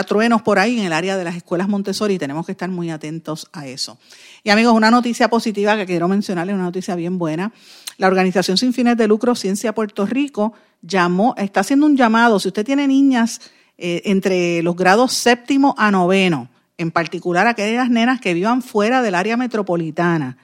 truenos 0.07 0.42
por 0.42 0.59
ahí 0.59 0.79
en 0.79 0.87
el 0.87 0.92
área 0.92 1.16
de 1.16 1.25
las 1.25 1.37
escuelas 1.37 1.68
Montessori 1.68 2.14
y 2.14 2.18
tenemos 2.18 2.47
que 2.47 2.53
estar 2.53 2.68
muy 2.68 2.90
atentos 2.90 3.49
a 3.53 3.66
eso. 3.66 3.99
Y 4.42 4.51
amigos, 4.51 4.75
una 4.75 4.90
noticia 4.90 5.29
positiva 5.29 5.77
que 5.77 5.87
quiero 5.87 6.09
mencionarles, 6.09 6.55
una 6.55 6.64
noticia 6.64 6.94
bien 6.94 7.18
buena. 7.18 7.53
La 7.96 8.08
organización 8.08 8.56
sin 8.56 8.73
fines 8.73 8.96
de 8.96 9.06
lucro 9.06 9.35
Ciencia 9.35 9.75
Puerto 9.75 10.06
Rico 10.06 10.52
llamó, 10.83 11.35
está 11.37 11.61
haciendo 11.61 11.87
un 11.87 11.96
llamado, 11.96 12.40
si 12.40 12.48
usted 12.48 12.65
tiene 12.65 12.88
niñas 12.88 13.40
eh, 13.77 14.02
entre 14.04 14.62
los 14.62 14.77
grados 14.77 15.12
séptimo 15.12 15.75
a 15.79 15.90
noveno, 15.90 16.48
en 16.79 16.90
particular 16.90 17.46
aquellas 17.46 17.90
nenas 17.90 18.20
que 18.20 18.35
vivan 18.35 18.62
fuera 18.62 19.02
del 19.02 19.14
área 19.14 19.37
metropolitana. 19.37 20.38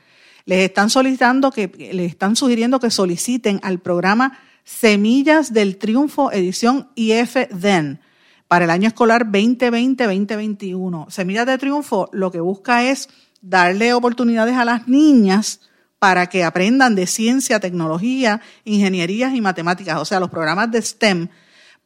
Les 0.46 0.64
están 0.64 0.90
solicitando 0.90 1.50
que, 1.50 1.70
les 1.92 2.10
están 2.10 2.34
sugiriendo 2.34 2.80
que 2.80 2.90
soliciten 2.90 3.60
al 3.62 3.78
programa 3.78 4.38
Semillas 4.64 5.52
del 5.52 5.76
Triunfo 5.76 6.32
edición 6.32 6.88
IF-DEN 6.96 8.00
para 8.48 8.64
el 8.64 8.70
año 8.70 8.88
escolar 8.88 9.26
2020-2021. 9.26 11.08
Semillas 11.08 11.46
del 11.46 11.58
Triunfo 11.58 12.08
lo 12.12 12.32
que 12.32 12.40
busca 12.40 12.82
es 12.84 13.08
darle 13.40 13.94
oportunidades 13.94 14.56
a 14.56 14.64
las 14.64 14.88
niñas 14.88 15.60
para 16.00 16.28
que 16.28 16.42
aprendan 16.42 16.94
de 16.96 17.06
ciencia, 17.06 17.60
tecnología, 17.60 18.40
ingenierías 18.64 19.34
y 19.34 19.40
matemáticas, 19.40 20.00
o 20.00 20.04
sea, 20.04 20.18
los 20.18 20.30
programas 20.30 20.70
de 20.70 20.82
STEM 20.82 21.28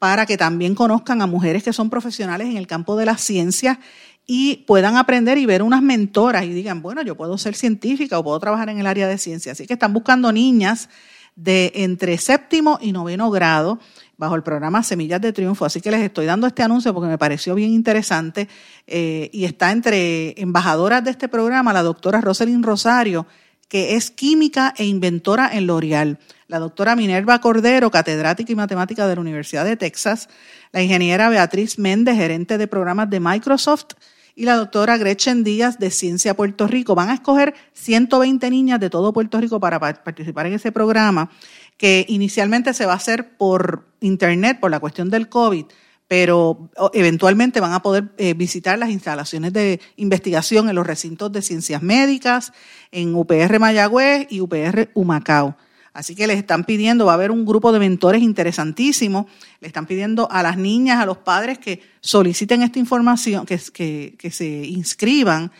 para 0.04 0.26
que 0.26 0.36
también 0.36 0.74
conozcan 0.74 1.22
a 1.22 1.26
mujeres 1.26 1.62
que 1.62 1.72
son 1.72 1.88
profesionales 1.88 2.46
en 2.46 2.58
el 2.58 2.66
campo 2.66 2.94
de 2.94 3.06
la 3.06 3.16
ciencia 3.16 3.80
y 4.26 4.56
puedan 4.66 4.98
aprender 4.98 5.38
y 5.38 5.46
ver 5.46 5.62
unas 5.62 5.80
mentoras 5.80 6.44
y 6.44 6.50
digan, 6.50 6.82
bueno, 6.82 7.00
yo 7.00 7.16
puedo 7.16 7.38
ser 7.38 7.54
científica 7.54 8.18
o 8.18 8.22
puedo 8.22 8.38
trabajar 8.38 8.68
en 8.68 8.78
el 8.78 8.86
área 8.86 9.08
de 9.08 9.16
ciencia. 9.16 9.52
Así 9.52 9.66
que 9.66 9.72
están 9.72 9.94
buscando 9.94 10.30
niñas 10.30 10.90
de 11.36 11.72
entre 11.76 12.18
séptimo 12.18 12.78
y 12.82 12.92
noveno 12.92 13.30
grado 13.30 13.80
bajo 14.18 14.34
el 14.34 14.42
programa 14.42 14.82
Semillas 14.82 15.22
de 15.22 15.32
Triunfo. 15.32 15.64
Así 15.64 15.80
que 15.80 15.90
les 15.90 16.02
estoy 16.02 16.26
dando 16.26 16.46
este 16.46 16.62
anuncio 16.62 16.92
porque 16.92 17.08
me 17.08 17.16
pareció 17.16 17.54
bien 17.54 17.70
interesante 17.70 18.46
eh, 18.86 19.30
y 19.32 19.46
está 19.46 19.72
entre 19.72 20.38
embajadoras 20.38 21.02
de 21.02 21.12
este 21.12 21.28
programa 21.28 21.72
la 21.72 21.82
doctora 21.82 22.20
Rosalind 22.20 22.62
Rosario 22.62 23.26
que 23.68 23.96
es 23.96 24.10
química 24.10 24.74
e 24.76 24.84
inventora 24.84 25.50
en 25.52 25.66
L'Oreal. 25.66 26.18
La 26.46 26.58
doctora 26.58 26.96
Minerva 26.96 27.40
Cordero, 27.40 27.90
catedrática 27.90 28.52
y 28.52 28.54
matemática 28.54 29.06
de 29.06 29.14
la 29.14 29.20
Universidad 29.20 29.64
de 29.64 29.76
Texas. 29.76 30.28
La 30.72 30.82
ingeniera 30.82 31.28
Beatriz 31.28 31.78
Méndez, 31.78 32.16
gerente 32.16 32.58
de 32.58 32.66
programas 32.66 33.10
de 33.10 33.20
Microsoft. 33.20 33.94
Y 34.36 34.44
la 34.44 34.56
doctora 34.56 34.96
Gretchen 34.96 35.44
Díaz 35.44 35.78
de 35.78 35.90
Ciencia 35.90 36.34
Puerto 36.34 36.66
Rico. 36.66 36.94
Van 36.94 37.08
a 37.08 37.14
escoger 37.14 37.54
120 37.72 38.50
niñas 38.50 38.80
de 38.80 38.90
todo 38.90 39.12
Puerto 39.12 39.40
Rico 39.40 39.60
para 39.60 39.78
participar 39.78 40.46
en 40.46 40.54
ese 40.54 40.72
programa 40.72 41.30
que 41.76 42.04
inicialmente 42.08 42.74
se 42.74 42.86
va 42.86 42.92
a 42.92 42.96
hacer 42.96 43.36
por 43.36 43.86
internet 44.00 44.58
por 44.60 44.70
la 44.70 44.80
cuestión 44.80 45.08
del 45.10 45.28
COVID 45.28 45.66
pero 46.08 46.70
eventualmente 46.92 47.60
van 47.60 47.72
a 47.72 47.82
poder 47.82 48.10
eh, 48.18 48.34
visitar 48.34 48.78
las 48.78 48.90
instalaciones 48.90 49.52
de 49.52 49.80
investigación 49.96 50.68
en 50.68 50.74
los 50.74 50.86
recintos 50.86 51.32
de 51.32 51.42
ciencias 51.42 51.82
médicas, 51.82 52.52
en 52.92 53.14
UPR 53.14 53.58
Mayagüez 53.58 54.26
y 54.30 54.40
UPR 54.40 54.90
Humacao. 54.94 55.56
Así 55.94 56.16
que 56.16 56.26
les 56.26 56.38
están 56.38 56.64
pidiendo, 56.64 57.06
va 57.06 57.12
a 57.12 57.14
haber 57.14 57.30
un 57.30 57.46
grupo 57.46 57.70
de 57.72 57.78
mentores 57.78 58.20
interesantísimo, 58.20 59.28
le 59.60 59.68
están 59.68 59.86
pidiendo 59.86 60.28
a 60.30 60.42
las 60.42 60.58
niñas, 60.58 61.00
a 61.00 61.06
los 61.06 61.18
padres 61.18 61.58
que 61.58 61.80
soliciten 62.00 62.62
esta 62.62 62.80
información, 62.80 63.46
que, 63.46 64.16
que, 64.18 64.30
se 64.32 64.46
inscriban. 64.66 65.52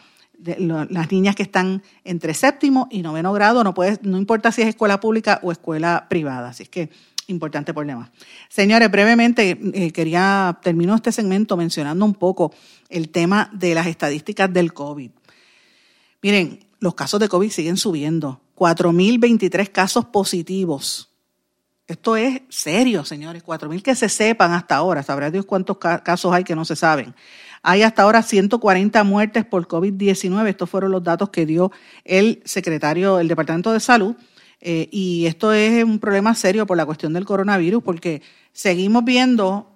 las 0.58 1.10
niñas 1.10 1.34
que 1.34 1.42
están 1.42 1.82
entre 2.04 2.34
séptimo 2.34 2.88
y 2.90 3.02
noveno 3.02 3.32
grado, 3.32 3.64
no, 3.64 3.72
puede, 3.72 3.98
no 4.02 4.18
importa 4.18 4.52
si 4.52 4.62
es 4.62 4.68
escuela 4.68 5.00
pública 5.00 5.40
o 5.42 5.52
escuela 5.52 6.06
privada. 6.08 6.50
Así 6.50 6.66
que 6.66 6.90
importante 7.28 7.74
problema. 7.74 8.10
Señores, 8.48 8.90
brevemente 8.90 9.58
eh, 9.74 9.90
quería 9.92 10.58
terminar 10.62 10.96
este 10.96 11.12
segmento 11.12 11.56
mencionando 11.56 12.04
un 12.04 12.14
poco 12.14 12.52
el 12.88 13.08
tema 13.10 13.50
de 13.52 13.74
las 13.74 13.86
estadísticas 13.86 14.52
del 14.52 14.72
COVID. 14.72 15.10
Miren, 16.22 16.66
los 16.78 16.94
casos 16.94 17.20
de 17.20 17.28
COVID 17.28 17.50
siguen 17.50 17.76
subiendo. 17.76 18.40
4.023 18.56 19.70
casos 19.70 20.06
positivos. 20.06 21.10
Esto 21.86 22.16
es 22.16 22.40
serio, 22.48 23.04
señores. 23.04 23.44
4.000 23.44 23.82
que 23.82 23.94
se 23.94 24.08
sepan 24.08 24.52
hasta 24.52 24.76
ahora. 24.76 25.02
Sabrá 25.02 25.30
Dios 25.30 25.44
cuántos 25.44 25.76
casos 25.78 26.32
hay 26.32 26.44
que 26.44 26.54
no 26.54 26.64
se 26.64 26.76
saben. 26.76 27.14
Hay 27.62 27.82
hasta 27.82 28.02
ahora 28.02 28.22
140 28.22 29.04
muertes 29.04 29.44
por 29.44 29.66
COVID-19. 29.66 30.48
Estos 30.48 30.70
fueron 30.70 30.92
los 30.92 31.02
datos 31.02 31.30
que 31.30 31.46
dio 31.46 31.72
el 32.04 32.42
secretario 32.44 33.16
del 33.16 33.28
Departamento 33.28 33.72
de 33.72 33.80
Salud 33.80 34.14
eh, 34.66 34.88
y 34.90 35.26
esto 35.26 35.52
es 35.52 35.84
un 35.84 35.98
problema 35.98 36.34
serio 36.34 36.66
por 36.66 36.78
la 36.78 36.86
cuestión 36.86 37.12
del 37.12 37.26
coronavirus, 37.26 37.82
porque 37.82 38.22
seguimos 38.54 39.04
viendo 39.04 39.70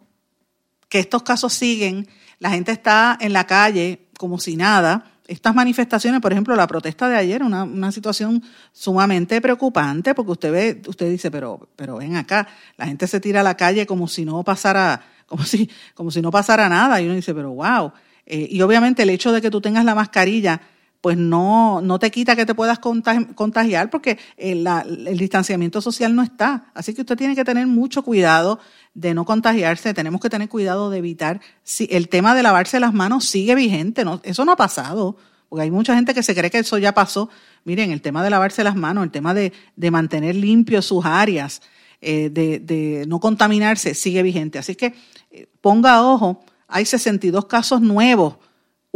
que 0.88 0.98
estos 0.98 1.22
casos 1.22 1.52
siguen, 1.52 2.08
la 2.38 2.48
gente 2.48 2.72
está 2.72 3.18
en 3.20 3.34
la 3.34 3.46
calle 3.46 4.08
como 4.18 4.38
si 4.38 4.56
nada. 4.56 5.12
Estas 5.26 5.54
manifestaciones, 5.54 6.22
por 6.22 6.32
ejemplo, 6.32 6.56
la 6.56 6.66
protesta 6.66 7.06
de 7.06 7.18
ayer, 7.18 7.42
una, 7.42 7.92
situación 7.92 8.42
sumamente 8.72 9.42
preocupante, 9.42 10.14
porque 10.14 10.32
usted 10.32 10.52
ve, 10.52 10.82
usted 10.86 11.10
dice, 11.10 11.30
pero, 11.30 11.68
pero 11.76 11.98
ven 11.98 12.16
acá, 12.16 12.48
la 12.78 12.86
gente 12.86 13.06
se 13.06 13.20
tira 13.20 13.40
a 13.40 13.44
la 13.44 13.58
calle 13.58 13.86
como 13.86 14.08
si 14.08 14.24
no 14.24 14.42
pasara, 14.42 15.02
como 15.26 15.44
si, 15.44 15.68
como 15.94 16.10
si 16.10 16.22
no 16.22 16.30
pasara 16.30 16.66
nada, 16.70 16.98
y 17.02 17.04
uno 17.04 17.14
dice, 17.14 17.34
pero 17.34 17.50
wow. 17.50 17.92
Eh, 18.24 18.48
y 18.50 18.62
obviamente 18.62 19.02
el 19.02 19.10
hecho 19.10 19.32
de 19.32 19.42
que 19.42 19.50
tú 19.50 19.60
tengas 19.60 19.84
la 19.84 19.94
mascarilla 19.94 20.62
pues 21.00 21.16
no, 21.16 21.80
no 21.80 21.98
te 21.98 22.10
quita 22.10 22.34
que 22.34 22.44
te 22.44 22.54
puedas 22.54 22.80
contagiar 22.80 23.88
porque 23.88 24.18
el, 24.36 24.66
el, 24.66 25.16
distanciamiento 25.16 25.80
social 25.80 26.14
no 26.14 26.22
está. 26.22 26.72
Así 26.74 26.92
que 26.92 27.02
usted 27.02 27.16
tiene 27.16 27.36
que 27.36 27.44
tener 27.44 27.66
mucho 27.68 28.02
cuidado 28.02 28.58
de 28.94 29.14
no 29.14 29.24
contagiarse, 29.24 29.94
tenemos 29.94 30.20
que 30.20 30.28
tener 30.28 30.48
cuidado 30.48 30.90
de 30.90 30.98
evitar, 30.98 31.40
si 31.62 31.88
el 31.92 32.08
tema 32.08 32.34
de 32.34 32.42
lavarse 32.42 32.80
las 32.80 32.92
manos 32.92 33.26
sigue 33.26 33.54
vigente, 33.54 34.04
no, 34.04 34.20
eso 34.24 34.44
no 34.44 34.52
ha 34.52 34.56
pasado, 34.56 35.16
porque 35.48 35.62
hay 35.62 35.70
mucha 35.70 35.94
gente 35.94 36.14
que 36.14 36.22
se 36.24 36.34
cree 36.34 36.50
que 36.50 36.58
eso 36.58 36.78
ya 36.78 36.92
pasó. 36.92 37.30
Miren, 37.64 37.92
el 37.92 38.02
tema 38.02 38.24
de 38.24 38.30
lavarse 38.30 38.64
las 38.64 38.74
manos, 38.74 39.04
el 39.04 39.12
tema 39.12 39.34
de, 39.34 39.52
de 39.76 39.90
mantener 39.92 40.34
limpios 40.34 40.86
sus 40.86 41.04
áreas, 41.04 41.62
eh, 42.00 42.28
de, 42.30 42.58
de 42.58 43.04
no 43.06 43.20
contaminarse, 43.20 43.94
sigue 43.94 44.22
vigente. 44.22 44.58
Así 44.58 44.74
que 44.74 44.94
eh, 45.30 45.46
ponga 45.60 46.02
ojo, 46.02 46.44
hay 46.66 46.84
62 46.84 47.46
casos 47.46 47.80
nuevos 47.80 48.36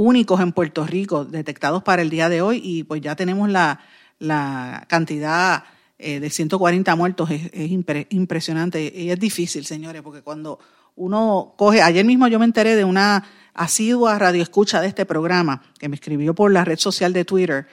únicos 0.03 0.41
en 0.41 0.53
Puerto 0.53 0.87
Rico 0.87 1.25
detectados 1.25 1.83
para 1.83 2.03
el 2.03 2.11
día 2.11 2.29
de 2.29 2.43
hoy 2.43 2.61
y 2.63 2.83
pues 2.85 3.01
ya 3.01 3.15
tenemos 3.17 3.49
la, 3.49 3.79
cantidad 4.89 5.65
eh, 5.99 6.21
de 6.21 6.31
140 6.31 6.95
muertos. 6.97 7.31
Es, 7.31 7.71
impresionante 8.11 8.93
y 8.95 9.11
es 9.11 9.19
difícil, 9.19 9.65
señores, 9.65 10.03
porque 10.03 10.23
cuando 10.23 10.59
uno 10.97 11.55
coge, 11.57 11.83
ayer 11.83 12.05
mismo 12.05 12.29
yo 12.29 12.39
me 12.39 12.45
enteré 12.45 12.77
de 12.77 12.85
una 12.85 13.25
asidua 13.55 14.19
radioescucha 14.19 14.81
de 14.81 14.89
este 14.89 15.07
programa 15.07 15.63
que 15.79 15.89
me 15.89 15.97
escribió 15.97 16.35
por 16.35 16.53
la 16.53 16.65
red 16.65 16.79
social 16.79 17.13
de 17.13 17.25
Twitter 17.25 17.67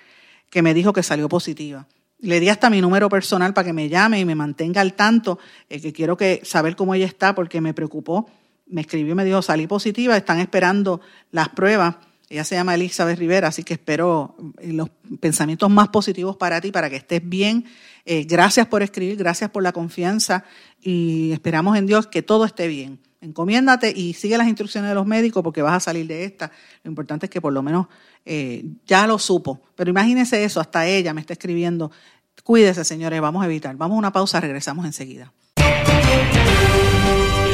que 0.50 0.62
me 0.62 0.74
dijo 0.74 0.94
que 0.94 1.04
salió 1.04 1.30
positiva. 1.30 1.88
Le 2.20 2.40
di 2.40 2.50
hasta 2.50 2.70
mi 2.70 2.82
número 2.82 3.10
personal 3.10 3.54
para 3.54 3.68
que 3.68 3.74
me 3.74 3.88
llame 3.88 4.20
y 4.20 4.26
me 4.26 4.36
mantenga 4.36 4.82
al 4.82 4.94
tanto, 4.94 5.40
eh, 5.70 5.80
que 5.80 5.94
quiero 5.94 6.18
que 6.18 6.42
saber 6.44 6.76
cómo 6.76 6.94
ella 6.94 7.06
está 7.06 7.34
porque 7.34 7.62
me 7.62 7.74
preocupó. 7.74 8.30
Me 8.68 8.82
escribió 8.82 9.14
y 9.14 9.16
me 9.16 9.26
dijo, 9.26 9.42
salí 9.42 9.68
positiva, 9.68 10.16
están 10.18 10.40
esperando 10.40 11.02
las 11.32 11.50
pruebas 11.50 11.96
ella 12.30 12.44
se 12.44 12.56
llama 12.56 12.76
Elizabeth 12.76 13.18
Rivera, 13.18 13.48
así 13.48 13.64
que 13.64 13.74
espero 13.74 14.36
eh, 14.60 14.72
los 14.72 14.90
pensamientos 15.20 15.70
más 15.70 15.90
positivos 15.90 16.38
para 16.38 16.62
ti, 16.62 16.72
para 16.72 16.90
que 16.90 16.98
estés 16.98 17.28
bien. 17.28 17.66
Eh, 18.06 18.24
gracias 18.26 18.68
por 18.68 18.84
escribir, 18.84 19.18
gracias 19.18 19.50
por 19.50 19.64
la 19.64 19.72
confianza 19.72 20.46
y 20.80 21.32
esperamos 21.32 21.76
en 21.76 21.88
Dios 21.88 22.06
que 22.06 22.22
todo 22.22 22.46
esté 22.46 22.68
bien. 22.68 23.00
Encomiéndate 23.22 23.92
y 23.94 24.14
sigue 24.14 24.38
las 24.38 24.48
instrucciones 24.48 24.90
de 24.90 24.96
los 24.96 25.08
médicos 25.08 25.44
porque 25.44 25.62
vas 25.62 25.74
a 25.74 25.80
salir 25.80 26.06
de 26.08 26.24
esta. 26.24 26.52
Lo 26.84 26.90
importante 26.90 27.26
es 27.26 27.30
que 27.30 27.42
por 27.42 27.52
lo 27.52 27.64
menos 27.64 27.88
eh, 28.26 28.64
ya 28.86 29.08
lo 29.08 29.18
supo. 29.18 29.62
Pero 29.76 29.90
imagínese 29.90 30.44
eso, 30.44 30.62
hasta 30.62 30.86
ella 30.86 31.14
me 31.14 31.22
está 31.22 31.34
escribiendo. 31.34 31.92
Cuídese, 32.44 32.86
señores, 32.86 33.20
vamos 33.20 33.44
a 33.44 33.48
evitar. 33.48 33.76
Vamos 33.76 33.96
a 33.96 34.00
una 34.00 34.14
pausa, 34.14 34.40
regresamos 34.40 34.86
enseguida. 34.86 35.34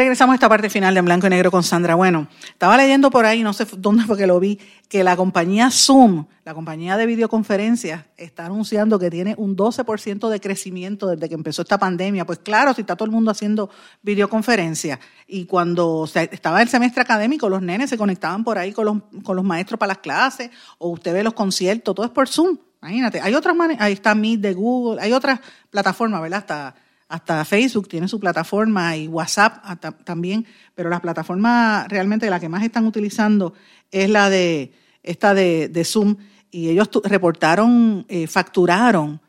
Regresamos 0.00 0.32
a 0.32 0.36
esta 0.36 0.48
parte 0.48 0.70
final 0.70 0.94
de 0.94 1.00
En 1.00 1.04
Blanco 1.04 1.26
y 1.26 1.30
Negro 1.30 1.50
con 1.50 1.62
Sandra. 1.62 1.94
Bueno, 1.94 2.26
estaba 2.48 2.78
leyendo 2.78 3.10
por 3.10 3.26
ahí, 3.26 3.42
no 3.42 3.52
sé 3.52 3.66
dónde 3.76 4.04
fue 4.04 4.16
que 4.16 4.26
lo 4.26 4.40
vi, 4.40 4.58
que 4.88 5.04
la 5.04 5.14
compañía 5.14 5.70
Zoom, 5.70 6.24
la 6.42 6.54
compañía 6.54 6.96
de 6.96 7.04
videoconferencias, 7.04 8.06
está 8.16 8.46
anunciando 8.46 8.98
que 8.98 9.10
tiene 9.10 9.34
un 9.36 9.58
12% 9.58 10.30
de 10.30 10.40
crecimiento 10.40 11.06
desde 11.06 11.28
que 11.28 11.34
empezó 11.34 11.60
esta 11.60 11.76
pandemia. 11.76 12.24
Pues 12.24 12.38
claro, 12.38 12.72
si 12.72 12.80
está 12.80 12.96
todo 12.96 13.04
el 13.04 13.10
mundo 13.10 13.30
haciendo 13.30 13.68
videoconferencias 14.00 15.00
y 15.26 15.44
cuando 15.44 16.08
estaba 16.14 16.62
el 16.62 16.70
semestre 16.70 17.02
académico, 17.02 17.50
los 17.50 17.60
nenes 17.60 17.90
se 17.90 17.98
conectaban 17.98 18.42
por 18.42 18.56
ahí 18.56 18.72
con 18.72 18.86
los, 18.86 18.96
con 19.22 19.36
los 19.36 19.44
maestros 19.44 19.78
para 19.78 19.88
las 19.88 19.98
clases 19.98 20.48
o 20.78 20.88
usted 20.88 21.12
ve 21.12 21.22
los 21.22 21.34
conciertos, 21.34 21.94
todo 21.94 22.06
es 22.06 22.12
por 22.12 22.26
Zoom. 22.26 22.56
Imagínate, 22.80 23.20
hay 23.20 23.34
otras 23.34 23.54
ahí 23.78 23.92
está 23.92 24.14
Meet 24.14 24.40
de 24.40 24.54
Google, 24.54 24.98
hay 25.02 25.12
otras 25.12 25.40
plataformas, 25.68 26.22
¿verdad? 26.22 26.38
Hasta 26.38 26.74
hasta 27.10 27.44
Facebook 27.44 27.88
tiene 27.88 28.06
su 28.06 28.20
plataforma 28.20 28.96
y 28.96 29.08
WhatsApp 29.08 29.80
también, 30.04 30.46
pero 30.76 30.88
las 30.88 31.00
plataformas 31.00 31.88
realmente 31.88 32.30
la 32.30 32.38
que 32.38 32.48
más 32.48 32.62
están 32.62 32.86
utilizando 32.86 33.52
es 33.90 34.08
la 34.08 34.30
de 34.30 34.72
esta 35.02 35.34
de, 35.34 35.82
Zoom. 35.84 36.16
Y 36.52 36.68
ellos 36.68 36.88
reportaron, 37.02 38.06
eh, 38.08 38.28
facturaron 38.28 39.20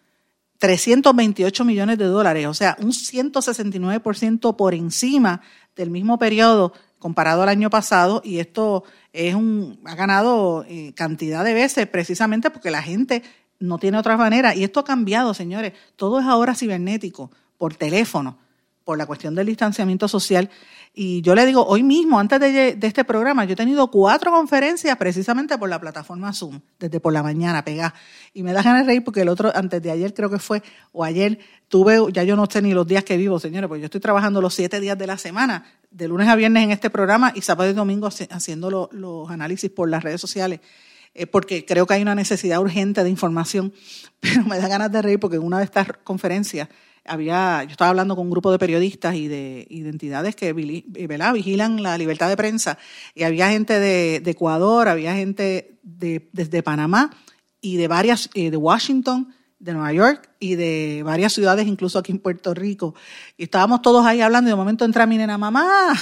328 0.59 1.65
millones 1.65 1.97
de 1.97 2.05
dólares, 2.05 2.45
o 2.45 2.53
sea, 2.53 2.77
un 2.79 2.91
169% 2.91 4.55
por 4.55 4.75
encima 4.75 5.41
del 5.75 5.89
mismo 5.89 6.19
periodo 6.19 6.73
comparado 6.99 7.41
al 7.41 7.49
año 7.49 7.71
pasado. 7.71 8.21
Y 8.23 8.38
esto 8.38 8.84
es 9.11 9.34
un 9.34 9.79
ha 9.86 9.95
ganado 9.95 10.65
eh, 10.67 10.93
cantidad 10.95 11.43
de 11.43 11.55
veces 11.55 11.88
precisamente 11.88 12.51
porque 12.51 12.69
la 12.69 12.84
gente 12.84 13.23
no 13.59 13.79
tiene 13.79 13.97
otra 13.97 14.17
manera. 14.17 14.53
Y 14.53 14.63
esto 14.63 14.82
ha 14.82 14.86
cambiado, 14.86 15.34
señores, 15.34 15.73
todo 15.95 16.19
es 16.19 16.27
ahora 16.27 16.53
cibernético 16.53 17.32
por 17.62 17.76
teléfono, 17.76 18.39
por 18.84 18.97
la 18.97 19.05
cuestión 19.05 19.36
del 19.36 19.45
distanciamiento 19.45 20.07
social. 20.07 20.49
Y 20.95 21.22
yo 21.22 21.36
le 21.36 21.45
digo, 21.45 21.64
hoy 21.64 21.84
mismo, 21.84 22.20
antes 22.20 22.39
de, 22.39 22.76
este 22.82 23.03
programa, 23.03 23.45
yo 23.45 23.53
he 23.53 23.55
tenido 23.55 23.91
cuatro 23.91 24.32
conferencias 24.32 24.97
precisamente 24.97 25.55
por 25.59 25.70
la 25.70 25.80
plataforma 25.80 26.34
Zoom, 26.34 26.59
desde 26.80 26.99
por 26.99 27.14
la 27.14 27.22
mañana 27.22 27.64
pegada. 27.64 27.93
Y 28.34 28.41
me 28.41 28.51
da 28.51 28.64
ganas 28.64 28.82
de 28.82 28.88
reír 28.88 29.03
porque 29.03 29.22
el 29.22 29.30
otro, 29.30 29.51
antes 29.53 29.80
de 29.80 29.91
ayer 29.91 30.12
creo 30.16 30.32
que 30.32 30.39
fue, 30.39 30.64
o 30.91 31.03
ayer, 31.03 31.38
tuve, 31.68 31.99
ya 32.12 32.24
yo 32.24 32.36
no 32.36 32.47
sé 32.49 32.64
ni 32.64 32.74
los 32.74 32.88
días 32.88 33.03
que 33.03 33.16
vivo, 33.16 33.39
señores, 33.39 33.68
porque 33.68 33.82
yo 33.82 33.86
estoy 33.86 34.01
trabajando 34.01 34.41
los 34.41 34.55
siete 34.55 34.80
días 34.80 34.97
de 34.97 35.05
la 35.05 35.20
semana, 35.20 35.64
de 35.91 36.07
lunes 36.07 36.30
a 36.30 36.36
viernes 36.36 36.64
en 36.64 36.72
este 36.72 36.89
programa 36.89 37.32
y 37.36 37.41
sábado 37.41 37.70
y 37.70 37.74
domingo 37.74 38.07
haciendo 38.07 38.89
los 38.91 39.30
análisis 39.30 39.70
por 39.70 39.88
las 39.88 40.01
redes 40.01 40.20
sociales. 40.20 40.62
Eh, 41.14 41.28
porque 41.28 41.64
creo 41.64 41.86
que 41.86 41.93
hay 41.93 42.01
una 42.01 42.16
necesidad 42.16 42.59
urgente 42.59 43.03
de 43.03 43.09
información, 43.12 43.72
pero 44.20 44.45
me 44.45 44.57
da 44.57 44.68
ganas 44.68 44.91
de 44.91 45.03
reír 45.03 45.20
porque 45.20 45.36
en 45.36 45.43
una 45.43 45.59
de 45.59 45.66
estas 45.66 45.89
conferencias 46.03 46.68
había, 47.06 47.64
yo 47.64 47.72
estaba 47.72 47.89
hablando 47.89 48.16
con 48.16 48.26
un 48.26 48.32
grupo 48.32 48.52
de 48.52 48.60
periodistas 48.60 49.16
y 49.16 49.28
de 49.28 49.66
identidades 49.70 50.36
que 50.36 50.54
vigilan 50.54 51.84
la 51.84 51.97
libertad 51.97 52.30
de 52.30 52.38
prensa, 52.38 52.78
y 53.16 53.24
había 53.24 53.49
gente 53.49 53.80
de, 53.80 54.18
Ecuador, 54.26 54.88
había 54.88 55.16
gente 55.16 55.80
de, 55.84 56.30
desde 56.32 56.64
Panamá 56.64 57.12
y 57.60 57.78
de 57.78 57.88
varias, 57.88 58.30
eh, 58.34 58.52
de 58.52 58.58
Washington, 58.58 59.34
de 59.60 59.74
Nueva 59.74 59.93
York 59.93 60.30
y 60.39 60.56
de 60.56 61.04
varias 61.06 61.34
ciudades, 61.34 61.68
incluso 61.68 61.99
aquí 61.99 62.12
en 62.12 62.20
Puerto 62.20 62.54
Rico. 62.54 62.95
Y 63.38 63.43
estábamos 63.43 63.82
todos 63.82 64.06
ahí 64.06 64.20
hablando 64.20 64.49
y 64.49 64.52
de 64.52 64.56
momento 64.56 64.86
entra 64.86 65.06
mi 65.06 65.18
nena, 65.18 65.38
mamá, 65.38 65.93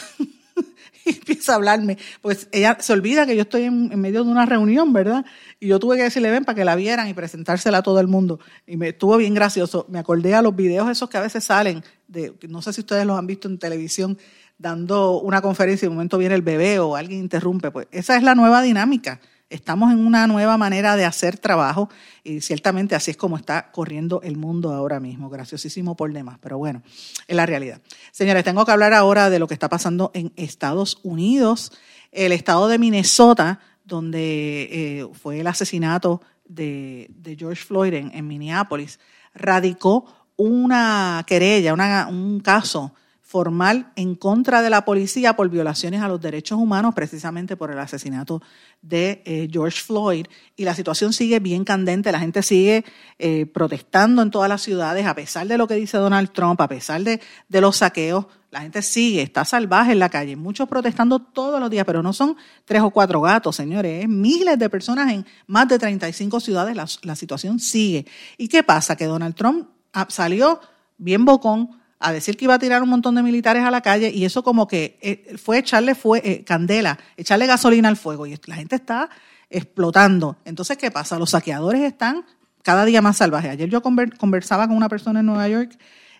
y 1.05 1.09
empieza 1.09 1.53
a 1.53 1.55
hablarme. 1.55 1.97
Pues 2.21 2.47
ella 2.51 2.77
se 2.79 2.93
olvida 2.93 3.25
que 3.25 3.35
yo 3.35 3.43
estoy 3.43 3.63
en, 3.63 3.99
medio 3.99 4.23
de 4.23 4.31
una 4.31 4.45
reunión, 4.45 4.93
¿verdad? 4.93 5.25
Y 5.59 5.67
yo 5.67 5.79
tuve 5.79 5.97
que 5.97 6.03
decirle, 6.03 6.31
ven, 6.31 6.45
para 6.45 6.55
que 6.55 6.65
la 6.65 6.75
vieran 6.75 7.07
y 7.07 7.13
presentársela 7.13 7.79
a 7.79 7.83
todo 7.83 7.99
el 7.99 8.07
mundo. 8.07 8.39
Y 8.65 8.77
me 8.77 8.89
estuvo 8.89 9.17
bien 9.17 9.33
gracioso. 9.33 9.85
Me 9.89 9.99
acordé 9.99 10.35
a 10.35 10.41
los 10.41 10.55
videos 10.55 10.89
esos 10.89 11.09
que 11.09 11.17
a 11.17 11.21
veces 11.21 11.43
salen, 11.43 11.83
de, 12.07 12.33
no 12.47 12.61
sé 12.61 12.73
si 12.73 12.81
ustedes 12.81 13.05
los 13.05 13.17
han 13.17 13.27
visto 13.27 13.47
en 13.47 13.57
televisión, 13.57 14.17
dando 14.57 15.19
una 15.19 15.41
conferencia 15.41 15.85
y 15.85 15.89
de 15.89 15.95
momento 15.95 16.17
viene 16.17 16.35
el 16.35 16.41
bebé 16.41 16.79
o 16.79 16.95
alguien 16.95 17.19
interrumpe. 17.19 17.71
Pues 17.71 17.87
esa 17.91 18.15
es 18.17 18.23
la 18.23 18.35
nueva 18.35 18.61
dinámica. 18.61 19.19
Estamos 19.49 19.91
en 19.91 20.05
una 20.05 20.27
nueva 20.27 20.57
manera 20.57 20.95
de 20.95 21.05
hacer 21.05 21.39
trabajo 21.39 21.89
y 22.23 22.41
ciertamente 22.41 22.93
así 22.93 23.09
es 23.09 23.17
como 23.17 23.35
está 23.35 23.71
corriendo 23.71 24.21
el 24.21 24.37
mundo 24.37 24.71
ahora 24.73 24.99
mismo. 24.99 25.27
Graciosísimo 25.27 25.95
por 25.95 26.13
demás, 26.13 26.37
pero 26.39 26.59
bueno, 26.59 26.83
es 27.27 27.35
la 27.35 27.47
realidad. 27.47 27.81
Señores, 28.11 28.43
tengo 28.43 28.63
que 28.63 28.71
hablar 28.71 28.93
ahora 28.93 29.31
de 29.31 29.39
lo 29.39 29.47
que 29.47 29.55
está 29.55 29.67
pasando 29.67 30.11
en 30.13 30.31
Estados 30.35 30.99
Unidos. 31.01 31.71
El 32.11 32.31
estado 32.31 32.67
de 32.67 32.77
Minnesota, 32.77 33.59
donde 33.83 34.69
eh, 34.71 35.07
fue 35.13 35.39
el 35.39 35.47
asesinato 35.47 36.21
de, 36.45 37.09
George 37.35 37.63
Floyd 37.63 37.93
en, 37.95 38.27
Minneapolis, 38.27 38.99
radicó 39.33 40.05
una 40.35 41.23
querella, 41.25 41.73
un 42.07 42.39
caso 42.39 42.93
formal 43.29 43.91
en 43.95 44.15
contra 44.15 44.63
de 44.63 44.71
la 44.71 44.85
policía 44.85 45.35
por 45.35 45.47
violaciones 45.51 46.01
a 46.01 46.07
los 46.07 46.19
derechos 46.19 46.57
humanos, 46.57 46.95
precisamente 46.95 47.55
por 47.55 47.69
el 47.69 47.77
asesinato 47.77 48.41
de 48.81 49.21
eh, 49.23 49.47
George 49.51 49.81
Floyd. 49.83 50.25
Y 50.55 50.63
la 50.63 50.73
situación 50.73 51.13
sigue 51.13 51.39
bien 51.39 51.63
candente, 51.63 52.11
la 52.11 52.19
gente 52.19 52.41
sigue 52.41 52.83
eh, 53.19 53.45
protestando 53.45 54.23
en 54.23 54.31
todas 54.31 54.49
las 54.49 54.63
ciudades, 54.63 55.05
a 55.05 55.13
pesar 55.13 55.45
de 55.45 55.59
lo 55.59 55.67
que 55.67 55.75
dice 55.75 55.99
Donald 55.99 56.31
Trump, 56.31 56.59
a 56.59 56.67
pesar 56.67 57.03
de, 57.03 57.21
los 57.49 57.77
saqueos, 57.77 58.25
la 58.49 58.61
gente 58.61 58.81
sigue, 58.81 59.21
está 59.21 59.45
salvaje 59.45 59.91
en 59.91 59.99
la 59.99 60.09
calle, 60.09 60.35
muchos 60.35 60.67
protestando 60.67 61.19
todos 61.19 61.59
los 61.59 61.69
días, 61.69 61.85
pero 61.85 62.01
no 62.01 62.13
son 62.13 62.35
tres 62.65 62.81
o 62.81 62.89
cuatro 62.89 63.21
gatos, 63.21 63.55
señores, 63.55 64.05
es 64.05 64.09
miles 64.09 64.57
de 64.57 64.71
personas 64.71 65.13
en 65.13 65.23
más 65.45 65.67
de 65.67 65.77
35 65.77 66.39
ciudades, 66.39 66.75
la, 66.75 66.87
la 67.03 67.15
situación 67.15 67.59
sigue. 67.59 68.07
¿Y 68.39 68.47
qué 68.47 68.63
pasa? 68.63 68.95
Que 68.95 69.05
Donald 69.05 69.35
Trump 69.35 69.69
ah, 69.93 70.07
salió 70.09 70.59
bien 70.97 71.25
bocón, 71.25 71.78
a 71.99 72.13
decir 72.13 72.37
que 72.37 72.45
iba 72.45 72.53
a 72.53 72.59
tirar 72.59 72.81
un 72.81 72.89
montón 72.89 73.15
de 73.15 73.23
militares 73.23 73.63
a 73.63 73.71
la 73.71 73.81
calle 73.81 74.09
y 74.09 74.23
eso 74.23 74.41
como 74.41 74.67
que 74.67 74.97
eh, 75.01 75.37
fue 75.37 75.57
echarle 75.57 75.95
fue, 75.95 76.21
eh, 76.23 76.43
candela, 76.45 76.97
echarle 77.17 77.45
gasolina 77.45 77.89
al 77.89 77.97
fuego 77.97 78.25
y 78.25 78.39
la 78.45 78.55
gente 78.55 78.75
está 78.75 79.09
explotando. 79.49 80.37
Entonces, 80.45 80.77
¿qué 80.77 80.91
pasa? 80.91 81.19
Los 81.19 81.31
saqueadores 81.31 81.81
están 81.81 82.25
cada 82.63 82.85
día 82.85 83.01
más 83.01 83.17
salvajes. 83.17 83.51
Ayer 83.51 83.69
yo 83.69 83.81
conversaba 83.81 84.67
con 84.67 84.77
una 84.77 84.89
persona 84.89 85.19
en 85.19 85.25
Nueva 85.25 85.47
York 85.49 85.77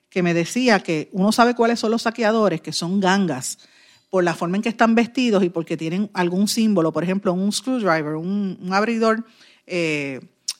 que 0.10 0.24
me 0.24 0.34
decía 0.34 0.80
que 0.82 1.10
uno 1.14 1.32
sabe 1.32 1.56
cuáles 1.56 1.80
son 1.80 1.92
los 1.92 2.02
saqueadores, 2.02 2.62
que 2.62 2.74
son 2.74 3.00
gangas, 3.00 3.60
por 4.10 4.24
la 4.24 4.34
forma 4.34 4.58
en 4.58 4.64
que 4.64 4.70
están 4.70 4.96
vestidos 4.96 5.44
y 5.44 5.50
porque 5.50 5.78
tienen 5.78 6.10
algún 6.14 6.48
símbolo, 6.48 6.92
por 6.92 7.04
ejemplo, 7.04 7.32
un 7.32 7.52
screwdriver, 7.52 8.16
un, 8.16 8.70
abridor 8.72 9.24
eh, 9.68 10.20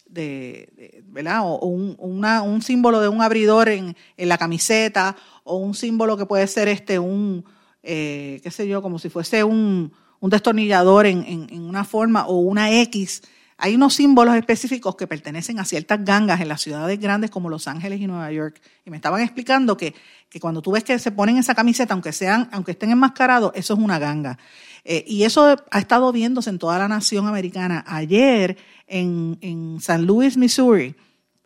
de, 0.10 1.04
¿verdad? 1.08 1.42
O, 1.44 1.66
un, 1.68 1.96
un, 2.00 2.62
símbolo 2.62 3.00
de 3.00 3.10
un 3.10 3.22
abridor 3.22 3.70
en, 3.70 3.96
en, 4.18 4.30
la 4.30 4.38
camiseta, 4.38 5.16
o 5.44 5.58
un 5.58 5.74
símbolo 5.74 6.18
que 6.18 6.26
puede 6.26 6.48
ser 6.48 6.68
este 6.68 7.00
un, 7.00 7.46
eh, 7.84 8.40
qué 8.44 8.52
sé 8.52 8.68
yo, 8.68 8.82
como 8.82 9.00
si 9.00 9.10
fuese 9.10 9.44
un, 9.44 9.94
un 10.20 10.30
destornillador 10.30 11.06
en, 11.06 11.24
en, 11.26 11.62
una 11.62 11.84
forma, 11.84 12.28
o 12.28 12.40
una 12.40 12.82
X. 12.82 13.22
Hay 13.62 13.76
unos 13.76 13.94
símbolos 13.94 14.36
específicos 14.36 14.96
que 14.96 15.06
pertenecen 15.06 15.60
a 15.60 15.66
ciertas 15.66 16.04
gangas 16.06 16.40
en 16.40 16.48
las 16.48 16.62
ciudades 16.62 16.98
grandes 16.98 17.30
como 17.30 17.50
Los 17.50 17.68
Ángeles 17.68 18.00
y 18.00 18.08
Nueva 18.08 18.32
York. 18.32 18.62
Y 18.86 18.90
me 18.90 18.96
estaban 18.96 19.22
explicando 19.22 19.76
que, 19.76 19.94
que 20.30 20.40
cuando 20.40 20.62
tú 20.62 20.72
ves 20.72 20.86
que 20.86 20.98
se 20.98 21.12
ponen 21.12 21.38
esa 21.38 21.54
camiseta, 21.54 21.94
aunque 21.94 22.14
sean, 22.14 22.48
aunque 22.54 22.72
estén 22.72 22.92
enmascarados, 22.92 23.52
eso 23.56 23.74
es 23.74 23.80
una 23.80 24.00
ganga. 24.00 24.40
Eh, 24.86 25.04
y 25.06 25.24
eso 25.24 25.58
ha 25.70 25.80
estado 25.80 26.10
viéndose 26.14 26.50
en 26.50 26.58
toda 26.58 26.80
la 26.80 26.88
nación 26.88 27.28
americana. 27.28 27.84
Ayer 27.86 28.58
en, 28.88 29.38
en 29.42 29.82
San 29.82 30.06
Luis, 30.06 30.38
Missouri, 30.38 30.96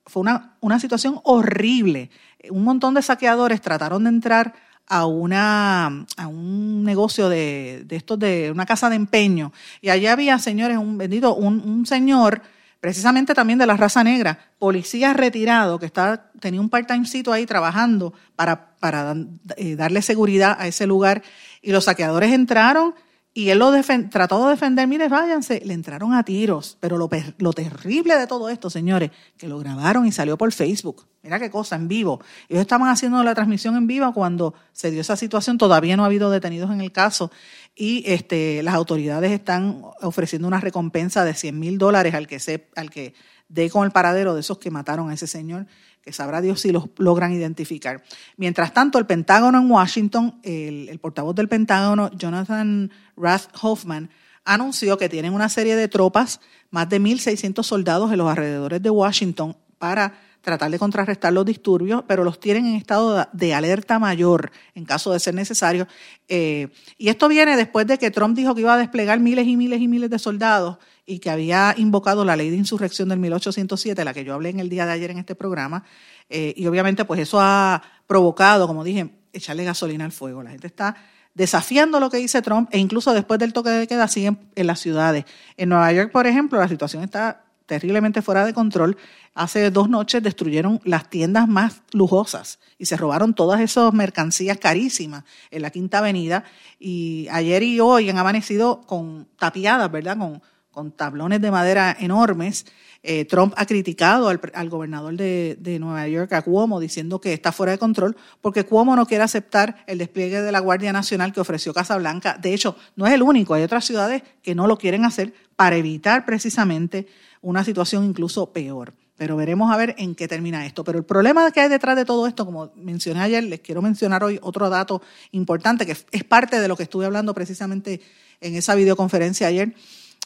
fue 0.05 0.22
una, 0.22 0.55
una 0.59 0.80
situación 0.80 1.20
horrible. 1.24 2.11
Un 2.51 2.64
montón 2.64 2.93
de 2.93 3.01
saqueadores 3.01 3.59
trataron 3.59 4.03
de 4.03 4.09
entrar 4.09 4.53
a, 4.88 5.06
una, 5.06 6.06
a 6.18 6.28
un 6.28 6.84
negocio 6.84 7.30
de, 7.30 7.84
de 7.86 7.96
estos 7.96 8.20
de 8.20 8.52
una 8.52 8.66
casa 8.66 8.90
de 8.90 8.96
empeño. 8.96 9.52
Y 9.82 9.90
allí 9.90 10.08
había, 10.08 10.38
señores, 10.40 10.78
un 10.78 10.98
vendido, 10.98 11.36
un, 11.36 11.60
un 11.62 11.86
señor, 11.86 12.42
precisamente 12.80 13.34
también 13.34 13.60
de 13.60 13.66
la 13.66 13.78
raza 13.78 14.04
negra, 14.04 14.38
policía 14.60 15.14
retirado, 15.14 15.80
que 15.80 15.86
está, 15.86 16.32
tenía 16.40 16.60
un 16.60 16.70
part-time 16.70 17.06
ahí 17.32 17.46
trabajando 17.46 18.14
para, 18.36 18.76
para 18.80 19.16
eh, 19.56 19.76
darle 19.76 20.02
seguridad 20.02 20.58
a 20.60 20.68
ese 20.68 20.86
lugar. 20.86 21.24
Y 21.62 21.72
los 21.72 21.86
saqueadores 21.86 22.34
entraron 22.34 22.94
y 23.36 23.50
él 23.50 23.58
lo 23.58 23.72
trató 24.12 24.46
de 24.46 24.52
defender, 24.52 24.88
mire, 24.88 25.08
váyanse, 25.10 25.60
le 25.66 25.74
entraron 25.74 26.14
a 26.14 26.24
tiros, 26.24 26.78
pero 26.80 26.98
lo, 26.98 27.10
lo, 27.40 27.52
terrible 27.52 28.16
de 28.16 28.28
todo 28.28 28.48
esto, 28.48 28.70
señores, 28.70 29.10
que 29.38 29.48
lo 29.48 29.58
grabaron 29.58 30.06
y 30.06 30.12
salió 30.12 30.38
por 30.38 30.52
Facebook. 30.52 31.08
Mira 31.24 31.40
qué 31.40 31.50
cosa, 31.50 31.76
en 31.76 31.88
vivo. 31.88 32.22
Ellos 32.48 32.62
estaban 32.62 32.90
haciendo 32.90 33.24
la 33.24 33.34
transmisión 33.34 33.76
en 33.76 33.88
vivo 33.88 34.14
cuando 34.14 34.54
se 34.72 34.92
dio 34.92 35.02
esa 35.02 35.16
situación, 35.16 35.58
todavía 35.58 35.98
no 35.98 36.04
ha 36.04 36.08
habido 36.08 36.30
detenidos 36.30 36.70
en 36.70 36.82
el 36.82 36.92
caso 36.92 37.32
y 37.76 38.04
este, 38.06 38.62
las 38.62 38.76
autoridades 38.76 39.32
están 39.32 39.82
ofreciendo 40.02 40.48
una 40.48 40.60
recompensa 40.60 41.26
de 41.26 41.34
100 41.34 41.60
mil 41.60 41.78
dólares 41.80 42.14
al 42.14 42.28
que, 42.28 42.40
se, 42.40 42.68
al 42.76 42.92
que 42.92 43.16
dé 43.48 43.70
con 43.72 43.84
el 43.84 43.92
paradero 43.92 44.36
de 44.36 44.42
esos 44.42 44.60
que 44.60 44.70
mataron 44.70 45.10
a 45.10 45.14
ese 45.16 45.26
señor 45.26 45.66
que 46.04 46.12
sabrá 46.12 46.41
Dios 46.41 46.62
si 46.62 46.72
los 46.72 46.89
logran 46.97 47.32
identificar. 47.32 48.04
Mientras 48.36 48.74
tanto, 48.74 48.99
el 48.99 49.06
Pentágono 49.06 49.60
en 49.60 49.72
Washington, 49.72 50.39
el, 50.43 50.99
portavoz 50.99 51.34
del 51.34 51.47
Pentágono, 51.47 52.12
Jonathan 52.12 52.91
Rath 53.16 53.47
Hoffman, 53.62 54.10
anunció 54.43 54.97
que 54.97 55.08
tienen 55.08 55.34
una 55.34 55.47
serie 55.47 55.76
de 55.78 55.88
tropas, 55.88 56.41
más 56.70 56.89
de 56.89 56.99
1.600 56.99 57.64
soldados 57.64 58.12
en 58.12 58.18
los 58.18 58.30
alrededores 58.30 58.82
de 58.82 58.89
Washington 58.89 59.56
para 59.78 60.14
tratar 60.41 60.70
de 60.70 60.78
contrarrestar 60.78 61.32
los 61.32 61.45
disturbios, 61.45 62.04
pero 62.06 62.26
los 62.26 62.38
tienen 62.38 62.66
en 62.66 62.76
estado 62.76 63.26
de 63.32 63.54
alerta 63.54 63.97
mayor 63.97 64.51
en 64.76 64.84
caso 64.84 65.14
de 65.14 65.20
ser 65.22 65.34
necesario. 65.34 65.88
Eh, 66.28 66.68
y 66.97 67.08
esto 67.08 67.30
viene 67.30 67.56
después 67.56 67.88
de 67.88 67.97
que 67.97 68.12
Trump 68.12 68.36
dijo 68.36 68.54
que 68.54 68.62
iba 68.62 68.74
a 68.74 68.78
desplegar 68.78 69.22
miles 69.22 69.47
y 69.47 69.56
miles 69.56 69.80
y 69.80 69.88
miles 69.88 70.10
de 70.10 70.20
soldados 70.20 70.80
y 71.06 71.20
que 71.20 71.30
había 71.30 71.76
invocado 71.78 72.24
la 72.26 72.36
ley 72.36 72.49
de 72.49 72.58
insurrección 72.58 73.10
del 73.10 73.20
1807, 73.20 74.06
la 74.06 74.14
que 74.14 74.24
yo 74.24 74.34
hablé 74.34 74.49
en 74.49 74.60
el 74.60 74.70
día 74.70 74.86
de 74.86 74.93
ayer 74.93 75.12
en 75.12 75.18
este 75.18 75.36
programa, 75.36 75.84
eh, 76.30 76.54
y 76.56 76.66
obviamente 76.68 77.06
pues 77.06 77.20
eso 77.20 77.39
ha 77.41 77.82
provocado, 78.08 78.68
como 78.68 78.84
dije, 78.84 79.10
echarle 79.34 79.64
gasolina 79.64 80.06
al 80.06 80.12
fuego. 80.12 80.43
La 80.43 80.51
gente 80.51 80.68
está 80.68 80.95
desafiando 81.34 81.99
lo 81.99 82.10
que 82.10 82.18
dice 82.18 82.41
Trump 82.41 82.70
e 82.72 82.78
incluso 82.78 83.14
después 83.14 83.39
del 83.39 83.54
toque 83.54 83.70
de 83.70 83.88
queda 83.88 84.08
siguen 84.08 84.39
en 84.56 84.68
las 84.68 84.80
ciudades. 84.80 85.26
En 85.58 85.70
Nueva 85.70 85.91
York, 85.91 86.12
por 86.12 86.28
ejemplo, 86.28 86.60
la 86.60 86.68
situación 86.68 87.04
está 87.04 87.43
terriblemente 87.66 88.22
fuera 88.22 88.45
de 88.45 88.54
control. 88.54 88.97
Hace 89.34 89.72
dos 89.72 89.89
noches 89.89 90.22
destruyeron 90.22 90.80
las 90.84 91.10
tiendas 91.10 91.47
más 91.47 91.82
lujosas 91.91 92.60
y 92.78 92.86
se 92.86 92.97
robaron 92.97 93.34
todas 93.34 93.62
esas 93.62 93.91
mercancías 93.93 94.58
carísimas 94.58 95.24
en 95.49 95.64
la 95.64 95.72
Quinta 95.72 95.99
Avenida. 95.99 96.43
Y 96.80 97.28
ayer 97.32 97.64
y 97.64 97.80
hoy 97.80 98.10
han 98.10 98.18
amanecido 98.20 98.82
con 98.82 99.28
tapiadas, 99.39 99.91
¿verdad? 99.91 100.18
Con, 100.18 100.41
con 100.74 100.92
tablones 100.92 101.40
de 101.40 101.52
madera 101.52 101.96
enormes. 101.98 102.66
Eh, 103.04 103.26
Trump 103.26 103.54
ha 103.58 103.66
criticado 103.66 104.28
al, 104.28 104.70
gobernador 104.70 105.16
de, 105.16 105.78
Nueva 105.80 106.08
York, 106.08 106.34
a 106.34 106.42
Cuomo, 106.42 106.80
diciendo 106.80 107.22
que 107.22 107.34
está 107.34 107.52
fuera 107.52 107.72
de 107.74 107.78
control, 107.78 108.18
porque 108.42 108.66
Cuomo 108.66 108.96
no 108.96 109.06
quiere 109.06 109.24
aceptar 109.24 109.84
el 109.88 110.00
despliegue 110.00 110.42
de 110.42 110.52
la 110.52 110.60
Guardia 110.60 110.92
Nacional 110.92 111.32
que 111.32 111.42
ofreció 111.42 111.74
Casablanca. 111.74 112.38
De 112.42 112.54
hecho, 112.54 112.76
no 112.96 113.06
es 113.06 113.14
el 113.14 113.22
único, 113.22 113.54
hay 113.54 113.64
otras 113.64 113.86
ciudades 113.86 114.24
que 114.42 114.56
no 114.56 114.68
lo 114.68 114.78
quieren 114.78 115.06
hacer 115.06 115.34
para 115.56 115.76
evitar 115.76 116.26
precisamente 116.26 117.08
una 117.42 117.64
situación 117.64 118.04
incluso 118.04 118.52
peor. 118.52 118.94
Pero 119.16 119.38
veremos 119.38 119.72
a 119.72 119.78
ver 119.78 119.94
en 120.00 120.16
qué 120.16 120.28
termina 120.28 120.66
esto. 120.66 120.84
Pero 120.84 120.98
el 120.98 121.06
problema 121.06 121.52
que 121.52 121.60
hay 121.60 121.70
detrás 121.70 121.96
de 121.96 122.04
todo 122.04 122.26
esto, 122.26 122.46
como 122.46 122.72
mencioné 122.76 123.22
ayer, 123.22 123.44
les 123.44 123.60
quiero 123.60 123.82
mencionar 123.82 124.24
hoy 124.24 124.40
otro 124.42 124.70
dato 124.70 125.04
importante 125.32 125.86
que 125.86 125.96
es 126.12 126.24
parte 126.24 126.60
de 126.60 126.68
lo 126.68 126.76
que 126.76 126.84
estuve 126.84 127.06
hablando 127.06 127.34
precisamente 127.34 128.02
en 128.42 128.56
esa 128.56 128.74
videoconferencia 128.74 129.48
ayer 129.48 129.76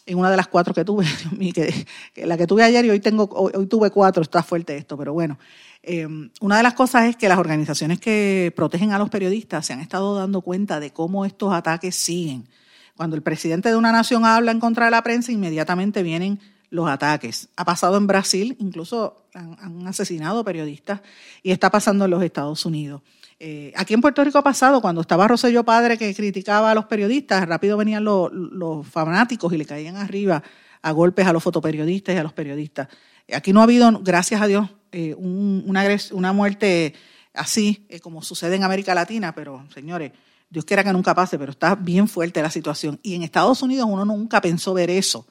en 0.08 0.18
una 0.18 0.32
de 0.32 0.38
las 0.38 0.48
cuatro 0.48 0.74
que 0.74 0.84
tuve, 0.86 1.06
que, 1.54 1.86
la 2.26 2.38
que 2.38 2.48
tuve 2.48 2.64
ayer 2.64 2.86
y 2.86 2.90
hoy, 2.90 3.00
tengo, 3.00 3.30
hoy, 3.32 3.68
tuve 3.68 3.92
cuatro, 3.92 4.24
está 4.24 4.42
fuerte 4.42 4.76
esto, 4.76 4.98
pero 4.98 5.14
bueno. 5.14 5.38
Em, 5.84 6.32
una 6.42 6.58
de 6.58 6.64
las 6.64 6.74
cosas 6.74 7.06
es 7.06 7.16
que 7.16 7.30
las 7.30 7.38
organizaciones 7.38 8.00
que 8.00 8.52
protegen 8.56 8.92
a 8.94 8.98
los 8.98 9.10
periodistas 9.10 9.66
se 9.66 9.74
han 9.74 9.80
estado 9.80 10.16
dando 10.16 10.42
cuenta 10.42 10.80
de 10.80 10.92
cómo 10.92 11.26
estos 11.26 11.54
ataques 11.54 11.96
siguen. 11.96 12.48
Cuando 12.96 13.16
el 13.16 13.22
presidente 13.22 13.70
de 13.70 13.76
una 13.76 13.92
nación 13.92 14.26
habla 14.26 14.52
en 14.52 14.60
contra 14.60 14.86
de 14.86 14.92
la 14.92 15.04
prensa, 15.04 15.32
inmediatamente 15.32 16.02
vienen 16.04 16.40
los 16.70 16.90
ataques. 16.90 17.50
Ha 17.56 17.64
pasado 17.64 17.98
en 17.98 18.08
Brasil, 18.08 18.56
incluso 18.60 19.26
han, 19.34 19.56
han 19.60 19.88
asesinado 19.88 20.44
periodistas 20.44 21.02
y 21.44 21.52
está 21.52 21.70
pasando 21.70 22.06
en 22.06 22.12
los 22.12 22.24
Estados 22.24 22.66
Unidos. 22.66 23.02
Eh, 23.40 23.72
aquí 23.76 23.94
en 23.94 24.02
Puerto 24.02 24.24
Rico 24.24 24.40
ha 24.40 24.44
pasado, 24.44 24.82
cuando 24.82 25.02
estaba 25.02 25.28
Rosselló 25.28 25.64
Padre 25.64 25.98
que 25.98 26.14
criticaba 26.16 26.72
a 26.72 26.76
los 26.76 26.86
periodistas, 26.86 27.48
rápido 27.48 27.78
venían 27.78 28.04
los, 28.04 28.88
fanáticos 28.88 29.54
y 29.54 29.58
le 29.58 29.66
caían 29.66 29.96
arriba 29.98 30.42
a 30.82 30.92
golpes 30.92 31.28
a 31.28 31.34
los 31.34 31.44
fotoperiodistas 31.44 32.16
y 32.16 32.18
a 32.18 32.24
los 32.24 32.34
periodistas. 32.34 32.88
Aquí 33.32 33.54
no 33.54 33.60
ha 33.60 33.64
habido, 33.64 33.92
gracias 34.02 34.42
a 34.42 34.48
Dios, 34.48 34.70
eh, 34.92 35.14
una, 35.16 35.86
una, 36.12 36.34
muerte 36.34 36.94
así 37.34 37.86
eh, 37.90 38.00
como 38.00 38.24
sucede 38.24 38.56
en 38.56 38.64
América 38.64 38.96
Latina, 38.96 39.36
pero 39.36 39.66
señores, 39.74 40.14
Dios 40.50 40.66
quiera 40.66 40.84
que 40.84 40.94
nunca 40.94 41.14
pase, 41.14 41.38
pero 41.38 41.52
está 41.52 41.76
bien 41.76 42.08
fuerte 42.08 42.42
la 42.42 42.50
situación. 42.50 43.00
Y 43.04 43.16
en 43.16 43.24
Estados 43.24 43.62
Unidos 43.62 43.88
uno 43.90 44.06
nunca 44.06 44.42
pensó 44.42 44.74
ver 44.74 44.90
eso. 44.90 45.28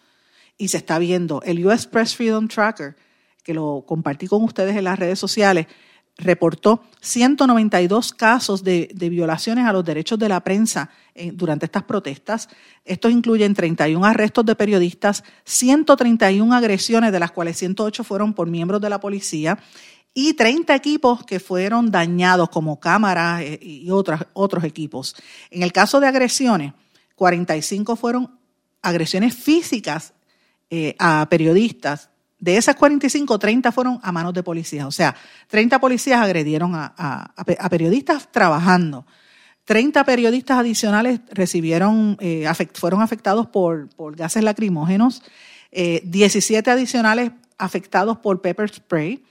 Y 0.58 0.68
se 0.68 0.76
está 0.76 0.98
viendo. 0.98 1.42
El 1.42 1.64
US 1.66 1.86
Press 1.86 2.14
Freedom 2.14 2.48
Tracker, 2.48 2.96
que 3.42 3.54
lo 3.54 3.84
compartí 3.86 4.26
con 4.26 4.42
ustedes 4.44 4.76
en 4.76 4.84
las 4.84 4.98
redes 4.98 5.18
sociales, 5.18 5.66
reportó 6.18 6.82
192 7.00 8.12
casos 8.14 8.64
de, 8.64 8.88
violaciones 8.94 9.66
a 9.66 9.72
los 9.72 9.84
derechos 9.84 10.18
de 10.18 10.28
la 10.28 10.40
prensa 10.40 10.90
eh, 11.14 11.30
durante 11.32 11.66
estas 11.66 11.84
protestas. 11.84 12.48
Estos 12.84 13.12
incluyen 13.12 13.54
31 13.54 14.04
arrestos 14.04 14.44
de 14.46 14.54
periodistas, 14.54 15.24
131 15.44 16.54
agresiones, 16.54 17.12
de 17.12 17.20
las 17.20 17.32
cuales 17.32 17.58
108 17.58 18.02
fueron 18.04 18.34
por 18.34 18.48
miembros 18.48 18.80
de 18.80 18.90
la 18.90 19.00
policía, 19.00 19.58
y 20.14 20.32
30 20.32 20.74
equipos 20.74 21.24
que 21.24 21.40
fueron 21.40 21.90
dañados, 21.90 22.48
como 22.48 22.80
cámaras 22.80 23.42
eh, 23.42 23.58
y 23.60 23.90
otros 23.90 24.64
equipos. 24.64 25.14
En 25.50 25.62
el 25.62 25.72
caso 25.72 26.00
de 26.00 26.06
agresiones, 26.06 26.72
45 27.16 27.96
fueron 27.96 28.38
agresiones 28.80 29.34
físicas 29.34 30.14
eh, 30.70 30.96
a 30.98 31.26
periodistas, 31.28 32.08
de 32.38 32.56
esas 32.56 32.76
45, 32.76 33.38
30 33.38 33.72
fueron 33.72 33.98
a 34.02 34.12
manos 34.12 34.34
de 34.34 34.42
policías. 34.42 34.86
O 34.86 34.90
sea, 34.90 35.14
30 35.48 35.78
policías 35.80 36.20
agredieron 36.20 36.72
a, 36.74 37.34
periodistas 37.70 38.30
trabajando. 38.30 39.06
30 39.64 40.04
periodistas 40.04 40.58
adicionales 40.58 41.20
recibieron, 41.30 42.16
eh, 42.20 42.46
fueron 42.74 43.02
afectados 43.02 43.48
por, 43.48 43.88
gases 44.14 44.44
lacrimógenos. 44.44 45.22
17 45.72 46.70
eh, 46.70 46.72
adicionales 46.72 47.32
afectados 47.58 48.18
por 48.18 48.40
pepper 48.40 48.68
spray 48.68 49.24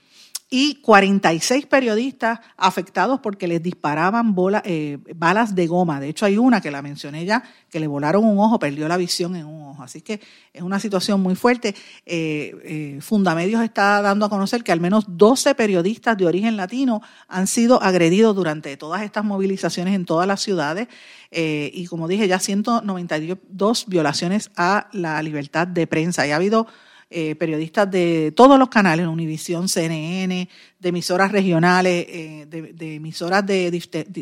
y 0.48 0.76
46 0.76 1.66
periodistas 1.66 2.38
afectados 2.56 3.18
porque 3.20 3.48
les 3.48 3.60
disparaban 3.60 4.34
eh, 4.64 4.98
balas 5.16 5.56
de 5.56 5.66
goma. 5.66 5.98
De 5.98 6.08
hecho, 6.08 6.24
hay 6.24 6.38
una 6.38 6.60
que 6.60 6.70
la 6.70 6.82
mencioné 6.82 7.24
ya, 7.24 7.42
que 7.68 7.80
le 7.80 7.88
volaron 7.88 8.24
un 8.24 8.38
ojo, 8.38 8.58
perdió 8.60 8.86
la 8.86 8.96
visión 8.96 9.34
en 9.34 9.46
un 9.46 9.70
ojo. 9.70 9.82
Así 9.82 10.02
que 10.02 10.20
es 10.52 10.62
una 10.62 10.78
situación 10.78 11.20
muy 11.20 11.34
fuerte. 11.34 11.74
Eh, 12.04 12.54
eh, 12.64 12.98
Fundamedios 13.00 13.62
está 13.64 14.00
dando 14.02 14.24
a 14.24 14.28
conocer 14.28 14.62
que 14.62 14.70
al 14.70 14.80
menos 14.80 15.04
12 15.08 15.56
periodistas 15.56 16.16
de 16.16 16.26
origen 16.26 16.56
latino 16.56 17.02
han 17.26 17.48
sido 17.48 17.82
agredidos 17.82 18.36
durante 18.36 18.76
todas 18.76 19.02
estas 19.02 19.24
movilizaciones 19.24 19.96
en 19.96 20.04
todas 20.04 20.28
las 20.28 20.40
ciudades. 20.40 20.86
y 21.32 21.86
como 21.86 22.06
dije, 22.06 22.28
ya 22.28 22.38
192 22.38 23.86
violaciones 23.88 24.50
a 24.56 24.88
la 24.92 25.20
libertad 25.22 25.66
de 25.66 25.86
prensa. 25.88 26.24
Y 26.26 26.30
ha 26.30 26.36
habido 26.36 26.68
eh, 27.08 27.34
periodistas 27.36 27.90
de 27.90 28.32
todos 28.34 28.58
los 28.58 28.68
canales, 28.68 29.06
Univisión, 29.06 29.68
CNN, 29.68 30.48
de 30.78 30.88
emisoras 30.88 31.32
regionales, 31.32 32.06
eh, 32.08 32.46
de, 32.48 32.94
emisoras 32.94 33.46
de, 33.46 33.68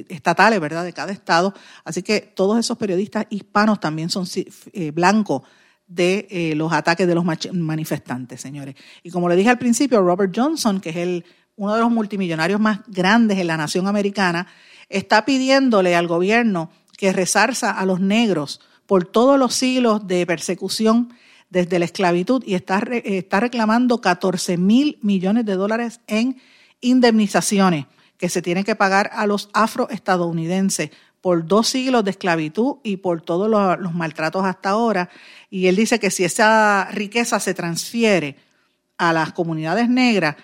estatales, 0.09 0.61
¿verdad? 0.61 0.85
De 0.85 0.93
cada 0.93 1.13
estado. 1.13 1.55
Así 1.85 2.03
que 2.03 2.21
todos 2.21 2.59
esos 2.59 2.77
periodistas 2.77 3.27
hispanos 3.31 3.81
también 3.81 4.11
son 4.11 4.27
eh, 4.73 4.91
blancos 4.91 5.43
de 5.87 6.27
eh, 6.31 6.55
los 6.55 6.73
ataques 6.73 7.07
de 7.07 7.15
los 7.15 7.25
manifestantes, 7.53 8.41
señores. 8.41 8.75
Y 9.03 9.11
como 9.11 9.29
le 9.29 9.37
dije 9.37 9.51
al 9.51 9.59
principio, 9.59 10.03
Robert 10.03 10.33
Johnson, 10.35 10.81
que 10.81 10.91
es 10.91 10.97
el, 10.97 11.25
uno 11.57 11.75
de 11.75 11.81
los 11.81 11.91
multimillonarios 11.91 12.61
más 12.61 12.81
grandes 12.87 13.39
en 13.39 13.47
la 13.47 13.57
nación 13.57 13.87
americana, 13.87 14.47
está 14.89 15.25
pidiéndole 15.25 15.95
al 15.95 16.07
gobierno 16.07 16.71
que 16.97 17.13
resarza 17.13 17.71
a 17.71 17.85
los 17.87 18.01
negros 18.01 18.61
por 18.87 19.05
todos 19.05 19.39
los 19.39 19.55
siglos 19.55 20.07
de 20.07 20.27
persecución 20.27 21.13
desde 21.55 21.79
la 21.79 21.85
esclavitud 21.85 22.43
y 22.45 22.55
está, 22.55 22.83
está 23.05 23.39
reclamando 23.39 24.01
14 24.01 24.57
mil 24.57 24.99
millones 25.03 25.47
de 25.47 25.55
dólares 25.55 26.01
en 26.09 26.37
indemnizaciones 26.81 27.87
que 28.19 28.29
se 28.29 28.43
tienen 28.43 28.65
que 28.65 28.75
pagar 28.75 29.11
a 29.13 29.27
los 29.29 29.51
afroestadounidenses 29.53 30.91
por 31.21 31.47
dos 31.47 31.69
siglos 31.69 32.05
de 32.05 32.11
esclavitud 32.11 32.79
y 32.83 32.97
por 32.97 33.23
todos 33.23 33.49
los, 33.49 33.95
maltratos 33.95 34.45
hasta 34.45 34.71
ahora. 34.71 35.09
Y 35.49 35.69
él 35.69 35.77
dice 35.77 36.01
que 36.01 36.11
si 36.11 36.25
esa 36.25 36.89
riqueza 36.91 37.39
se 37.39 37.55
transfiere 37.55 38.37
a 38.99 39.13
las 39.13 39.33
comunidades 39.33 39.89
negras, 39.89 40.35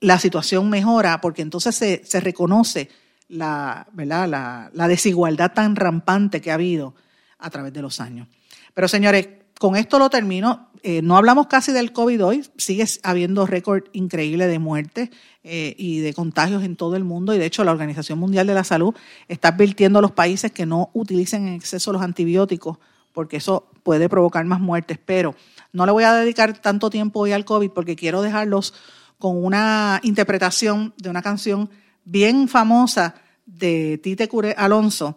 la 0.00 0.18
situación 0.18 0.68
mejora 0.68 1.20
porque 1.20 1.42
entonces 1.42 1.76
se, 1.76 2.04
se 2.04 2.18
reconoce 2.18 2.90
la, 3.28 3.86
¿verdad? 3.92 4.28
La, 4.28 4.70
la, 4.72 4.88
desigualdad 4.88 5.52
tan 5.52 5.76
rampante 5.76 6.40
que 6.40 6.50
ha 6.50 6.54
habido 6.54 6.94
a 7.38 7.50
través 7.50 7.72
de 7.72 7.82
los 7.82 8.00
años. 8.00 8.26
Pero 8.74 8.88
señores, 8.88 9.28
con 9.58 9.76
esto 9.76 9.98
lo 9.98 10.10
termino. 10.10 10.68
Eh, 10.82 11.02
no 11.02 11.16
hablamos 11.16 11.48
casi 11.48 11.72
del 11.72 11.92
COVID 11.92 12.24
hoy, 12.24 12.46
sigue 12.56 12.84
habiendo 13.02 13.44
récord 13.46 13.84
increíble 13.92 14.46
de 14.46 14.58
muertes 14.58 15.10
eh, 15.42 15.74
y 15.76 15.98
de 15.98 16.14
contagios 16.14 16.62
en 16.62 16.76
todo 16.76 16.94
el 16.94 17.02
mundo 17.02 17.34
y 17.34 17.38
de 17.38 17.46
hecho 17.46 17.64
la 17.64 17.72
Organización 17.72 18.20
Mundial 18.20 18.46
de 18.46 18.54
la 18.54 18.62
Salud 18.62 18.94
está 19.26 19.48
advirtiendo 19.48 19.98
a 19.98 20.02
los 20.02 20.12
países 20.12 20.52
que 20.52 20.64
no 20.64 20.90
utilicen 20.92 21.48
en 21.48 21.54
exceso 21.54 21.92
los 21.92 22.02
antibióticos 22.02 22.78
porque 23.12 23.38
eso 23.38 23.68
puede 23.82 24.08
provocar 24.08 24.44
más 24.44 24.60
muertes, 24.60 24.98
pero 25.04 25.34
no 25.72 25.86
le 25.86 25.92
voy 25.92 26.04
a 26.04 26.12
dedicar 26.14 26.60
tanto 26.60 26.88
tiempo 26.88 27.20
hoy 27.20 27.32
al 27.32 27.44
COVID 27.44 27.70
porque 27.70 27.96
quiero 27.96 28.22
dejarlos 28.22 28.74
con 29.18 29.42
una 29.42 30.00
interpretación 30.04 30.94
de 30.98 31.10
una 31.10 31.22
canción 31.22 31.68
bien 32.04 32.46
famosa 32.46 33.14
de 33.46 33.98
Tite 34.02 34.28
Cure 34.28 34.54
Alonso 34.56 35.16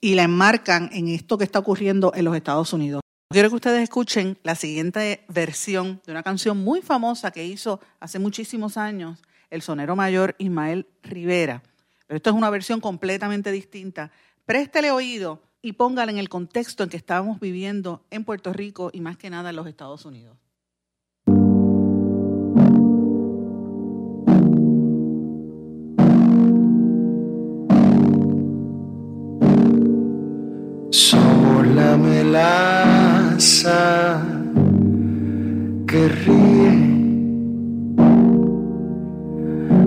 y 0.00 0.14
la 0.14 0.22
enmarcan 0.22 0.90
en 0.92 1.08
esto 1.08 1.38
que 1.38 1.44
está 1.44 1.58
ocurriendo 1.58 2.12
en 2.14 2.24
los 2.24 2.34
Estados 2.34 2.72
Unidos. 2.72 3.02
Quiero 3.30 3.50
que 3.50 3.56
ustedes 3.56 3.82
escuchen 3.82 4.38
la 4.42 4.54
siguiente 4.54 5.26
versión 5.28 6.00
de 6.06 6.12
una 6.12 6.22
canción 6.22 6.56
muy 6.56 6.80
famosa 6.80 7.30
que 7.30 7.44
hizo 7.44 7.78
hace 8.00 8.18
muchísimos 8.18 8.78
años 8.78 9.22
el 9.50 9.60
sonero 9.60 9.94
mayor 9.96 10.34
Ismael 10.38 10.86
Rivera. 11.02 11.62
Pero 12.06 12.16
esto 12.16 12.30
es 12.30 12.36
una 12.36 12.48
versión 12.48 12.80
completamente 12.80 13.52
distinta. 13.52 14.10
Préstele 14.46 14.90
oído 14.90 15.42
y 15.60 15.72
póngala 15.74 16.10
en 16.10 16.16
el 16.16 16.30
contexto 16.30 16.84
en 16.84 16.88
que 16.88 16.96
estábamos 16.96 17.38
viviendo 17.38 18.02
en 18.10 18.24
Puerto 18.24 18.54
Rico 18.54 18.88
y 18.94 19.02
más 19.02 19.18
que 19.18 19.28
nada 19.28 19.50
en 19.50 19.56
los 19.56 19.66
Estados 19.66 20.06
Unidos. 20.06 20.38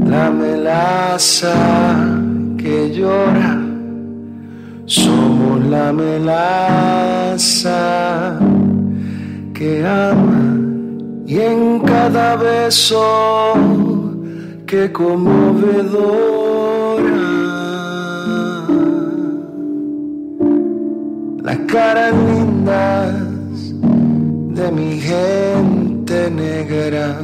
La 0.05 0.29
melaza 0.29 1.53
que 2.57 2.91
llora, 2.93 3.59
somos 4.85 5.65
la 5.65 5.93
melaza 5.93 7.79
que 9.53 9.85
ama. 9.85 10.57
Y 11.25 11.39
en 11.39 11.79
cada 11.79 12.35
beso 12.35 13.53
que 14.65 14.91
conmovedora. 14.91 16.11
Las 21.41 21.57
caras 21.73 22.13
lindas 22.13 23.13
de 24.57 24.71
mi 24.71 24.99
gente 24.99 25.90
negra 26.29 27.17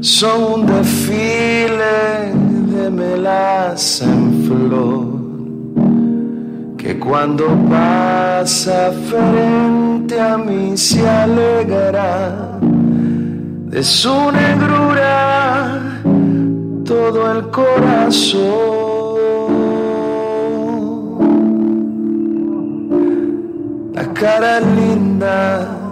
son 0.00 0.60
un 0.60 0.66
desfile 0.66 2.32
de 2.72 2.90
melaza 2.90 4.06
en 4.06 4.44
flor 4.46 5.06
que 6.78 6.98
cuando 6.98 7.44
pasa 7.68 8.92
frente 9.10 10.18
a 10.18 10.38
mí 10.38 10.76
se 10.76 11.06
alegra 11.06 12.58
de 13.70 13.82
su 13.82 14.32
negrura 14.32 15.82
todo 16.84 17.32
el 17.32 17.50
corazón. 17.50 18.86
La 23.92 24.04
cara 24.14 24.60
linda 24.60 25.85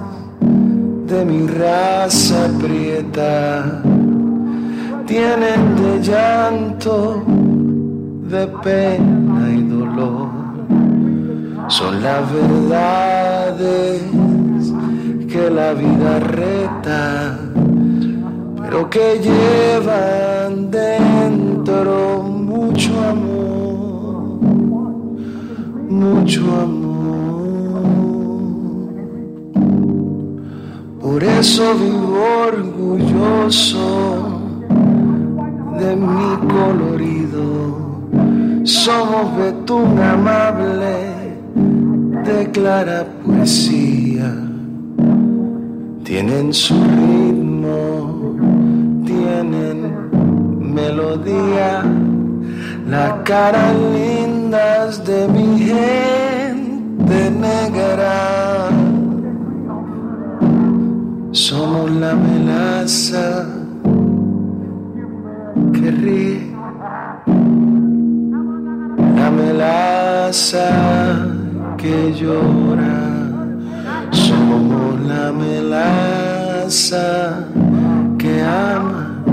de 1.14 1.24
mi 1.24 1.46
raza 1.46 2.48
prieta 2.60 3.82
tienen 5.06 5.76
de 5.76 6.02
llanto, 6.02 7.22
de 8.32 8.46
pena 8.64 9.42
y 9.58 9.62
dolor. 9.62 10.28
Son 11.68 12.02
las 12.02 12.22
verdades 12.32 14.02
que 15.30 15.50
la 15.50 15.72
vida 15.74 16.18
reta, 16.18 17.38
pero 18.60 18.90
que 18.90 19.20
llevan 19.28 20.70
dentro 20.70 22.22
mucho 22.22 22.90
amor, 23.12 24.40
mucho 25.88 26.40
amor. 26.62 26.83
Por 31.14 31.22
eso 31.22 31.76
vivo 31.76 32.24
orgulloso 32.48 34.40
de 35.78 35.94
mi 35.94 36.36
colorido. 36.52 37.78
Somos 38.64 39.36
betún 39.36 39.96
amable 40.00 41.14
de 42.24 42.50
clara 42.50 43.06
poesía. 43.24 44.34
Tienen 46.02 46.52
su 46.52 46.82
ritmo, 46.82 48.34
tienen 49.06 50.08
melodía, 50.74 51.84
las 52.88 53.12
caras 53.22 53.72
lindas 53.94 55.04
de 55.04 55.28
mi 55.28 55.60
gente 55.60 57.30
negra 57.30 58.43
somos 61.34 61.90
la 61.90 62.14
melaza 62.14 63.44
que 65.72 65.90
ríe, 65.90 66.54
la 69.16 69.30
melaza 69.32 70.68
que 71.76 72.14
llora. 72.14 73.00
Somos 74.12 75.00
la 75.08 75.32
melaza 75.32 77.08
que 78.16 78.40
ama 78.40 79.24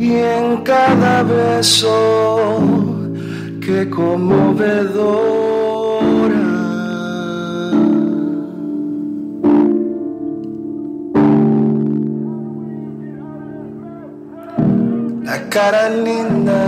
y 0.00 0.14
en 0.14 0.62
cada 0.64 1.22
beso 1.22 2.58
que 3.60 3.88
conmovedora. 3.88 5.51
Cara 15.52 15.90
linda, 15.90 16.62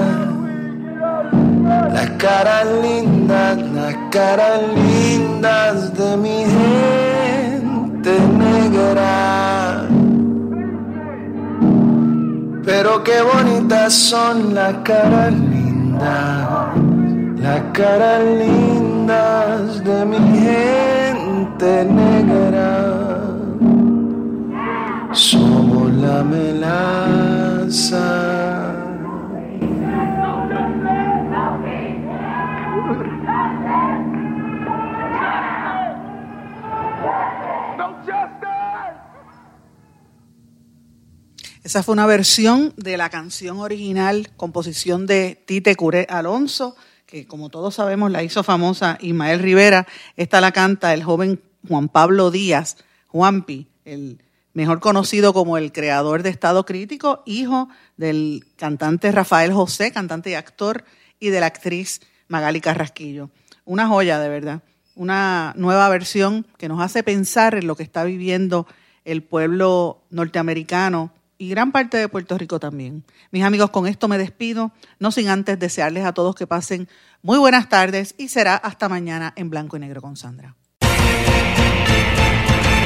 las 1.94 2.10
caras 2.18 2.66
lindas, 2.82 3.56
las 3.72 3.94
caras 4.10 4.60
lindas 4.76 5.94
de 5.96 6.16
mi 6.18 6.44
gente 6.54 8.12
negra. 8.44 9.86
Pero 12.66 13.02
qué 13.04 13.22
bonitas 13.22 13.94
son 13.94 14.54
las 14.54 14.74
caras 14.84 15.32
lindas, 15.32 16.48
las 17.38 17.62
caras 17.72 18.22
lindas 18.42 19.82
de 19.82 20.04
mi 20.04 20.18
gente 20.44 21.84
negra. 21.86 22.70
Somos 25.12 25.90
la 25.94 26.22
melaza. 26.22 26.94
Esa 41.64 41.82
fue 41.82 41.94
una 41.94 42.04
versión 42.04 42.74
de 42.76 42.98
la 42.98 43.08
canción 43.08 43.58
original, 43.60 44.28
composición 44.36 45.06
de 45.06 45.42
Tite 45.46 45.74
Curé 45.76 46.06
Alonso, 46.10 46.76
que 47.06 47.26
como 47.26 47.48
todos 47.48 47.76
sabemos 47.76 48.10
la 48.10 48.22
hizo 48.22 48.42
famosa 48.42 48.98
Ismael 49.00 49.38
Rivera. 49.38 49.86
Esta 50.18 50.42
la 50.42 50.52
canta 50.52 50.92
el 50.92 51.02
joven 51.02 51.40
Juan 51.66 51.88
Pablo 51.88 52.30
Díaz, 52.30 52.76
Juanpi, 53.06 53.66
el 53.86 54.20
mejor 54.52 54.80
conocido 54.80 55.32
como 55.32 55.56
el 55.56 55.72
creador 55.72 56.22
de 56.22 56.28
Estado 56.28 56.66
Crítico, 56.66 57.22
hijo 57.24 57.70
del 57.96 58.44
cantante 58.56 59.10
Rafael 59.10 59.54
José, 59.54 59.90
cantante 59.90 60.28
y 60.28 60.34
actor, 60.34 60.84
y 61.18 61.30
de 61.30 61.40
la 61.40 61.46
actriz 61.46 62.02
Magali 62.28 62.60
Carrasquillo. 62.60 63.30
Una 63.64 63.88
joya, 63.88 64.18
de 64.18 64.28
verdad. 64.28 64.60
Una 64.96 65.54
nueva 65.56 65.88
versión 65.88 66.46
que 66.58 66.68
nos 66.68 66.82
hace 66.82 67.02
pensar 67.02 67.54
en 67.54 67.66
lo 67.66 67.74
que 67.74 67.84
está 67.84 68.04
viviendo 68.04 68.66
el 69.06 69.22
pueblo 69.22 70.02
norteamericano 70.10 71.10
y 71.38 71.48
gran 71.48 71.72
parte 71.72 71.96
de 71.96 72.08
Puerto 72.08 72.38
Rico 72.38 72.60
también. 72.60 73.04
Mis 73.30 73.44
amigos, 73.44 73.70
con 73.70 73.86
esto 73.86 74.08
me 74.08 74.18
despido, 74.18 74.72
no 74.98 75.10
sin 75.10 75.28
antes 75.28 75.58
desearles 75.58 76.04
a 76.04 76.14
todos 76.14 76.34
que 76.34 76.46
pasen 76.46 76.88
muy 77.22 77.38
buenas 77.38 77.68
tardes 77.68 78.14
y 78.18 78.28
será 78.28 78.56
hasta 78.56 78.88
mañana 78.88 79.32
en 79.36 79.50
blanco 79.50 79.76
y 79.76 79.80
negro 79.80 80.00
con 80.00 80.16
Sandra. 80.16 80.54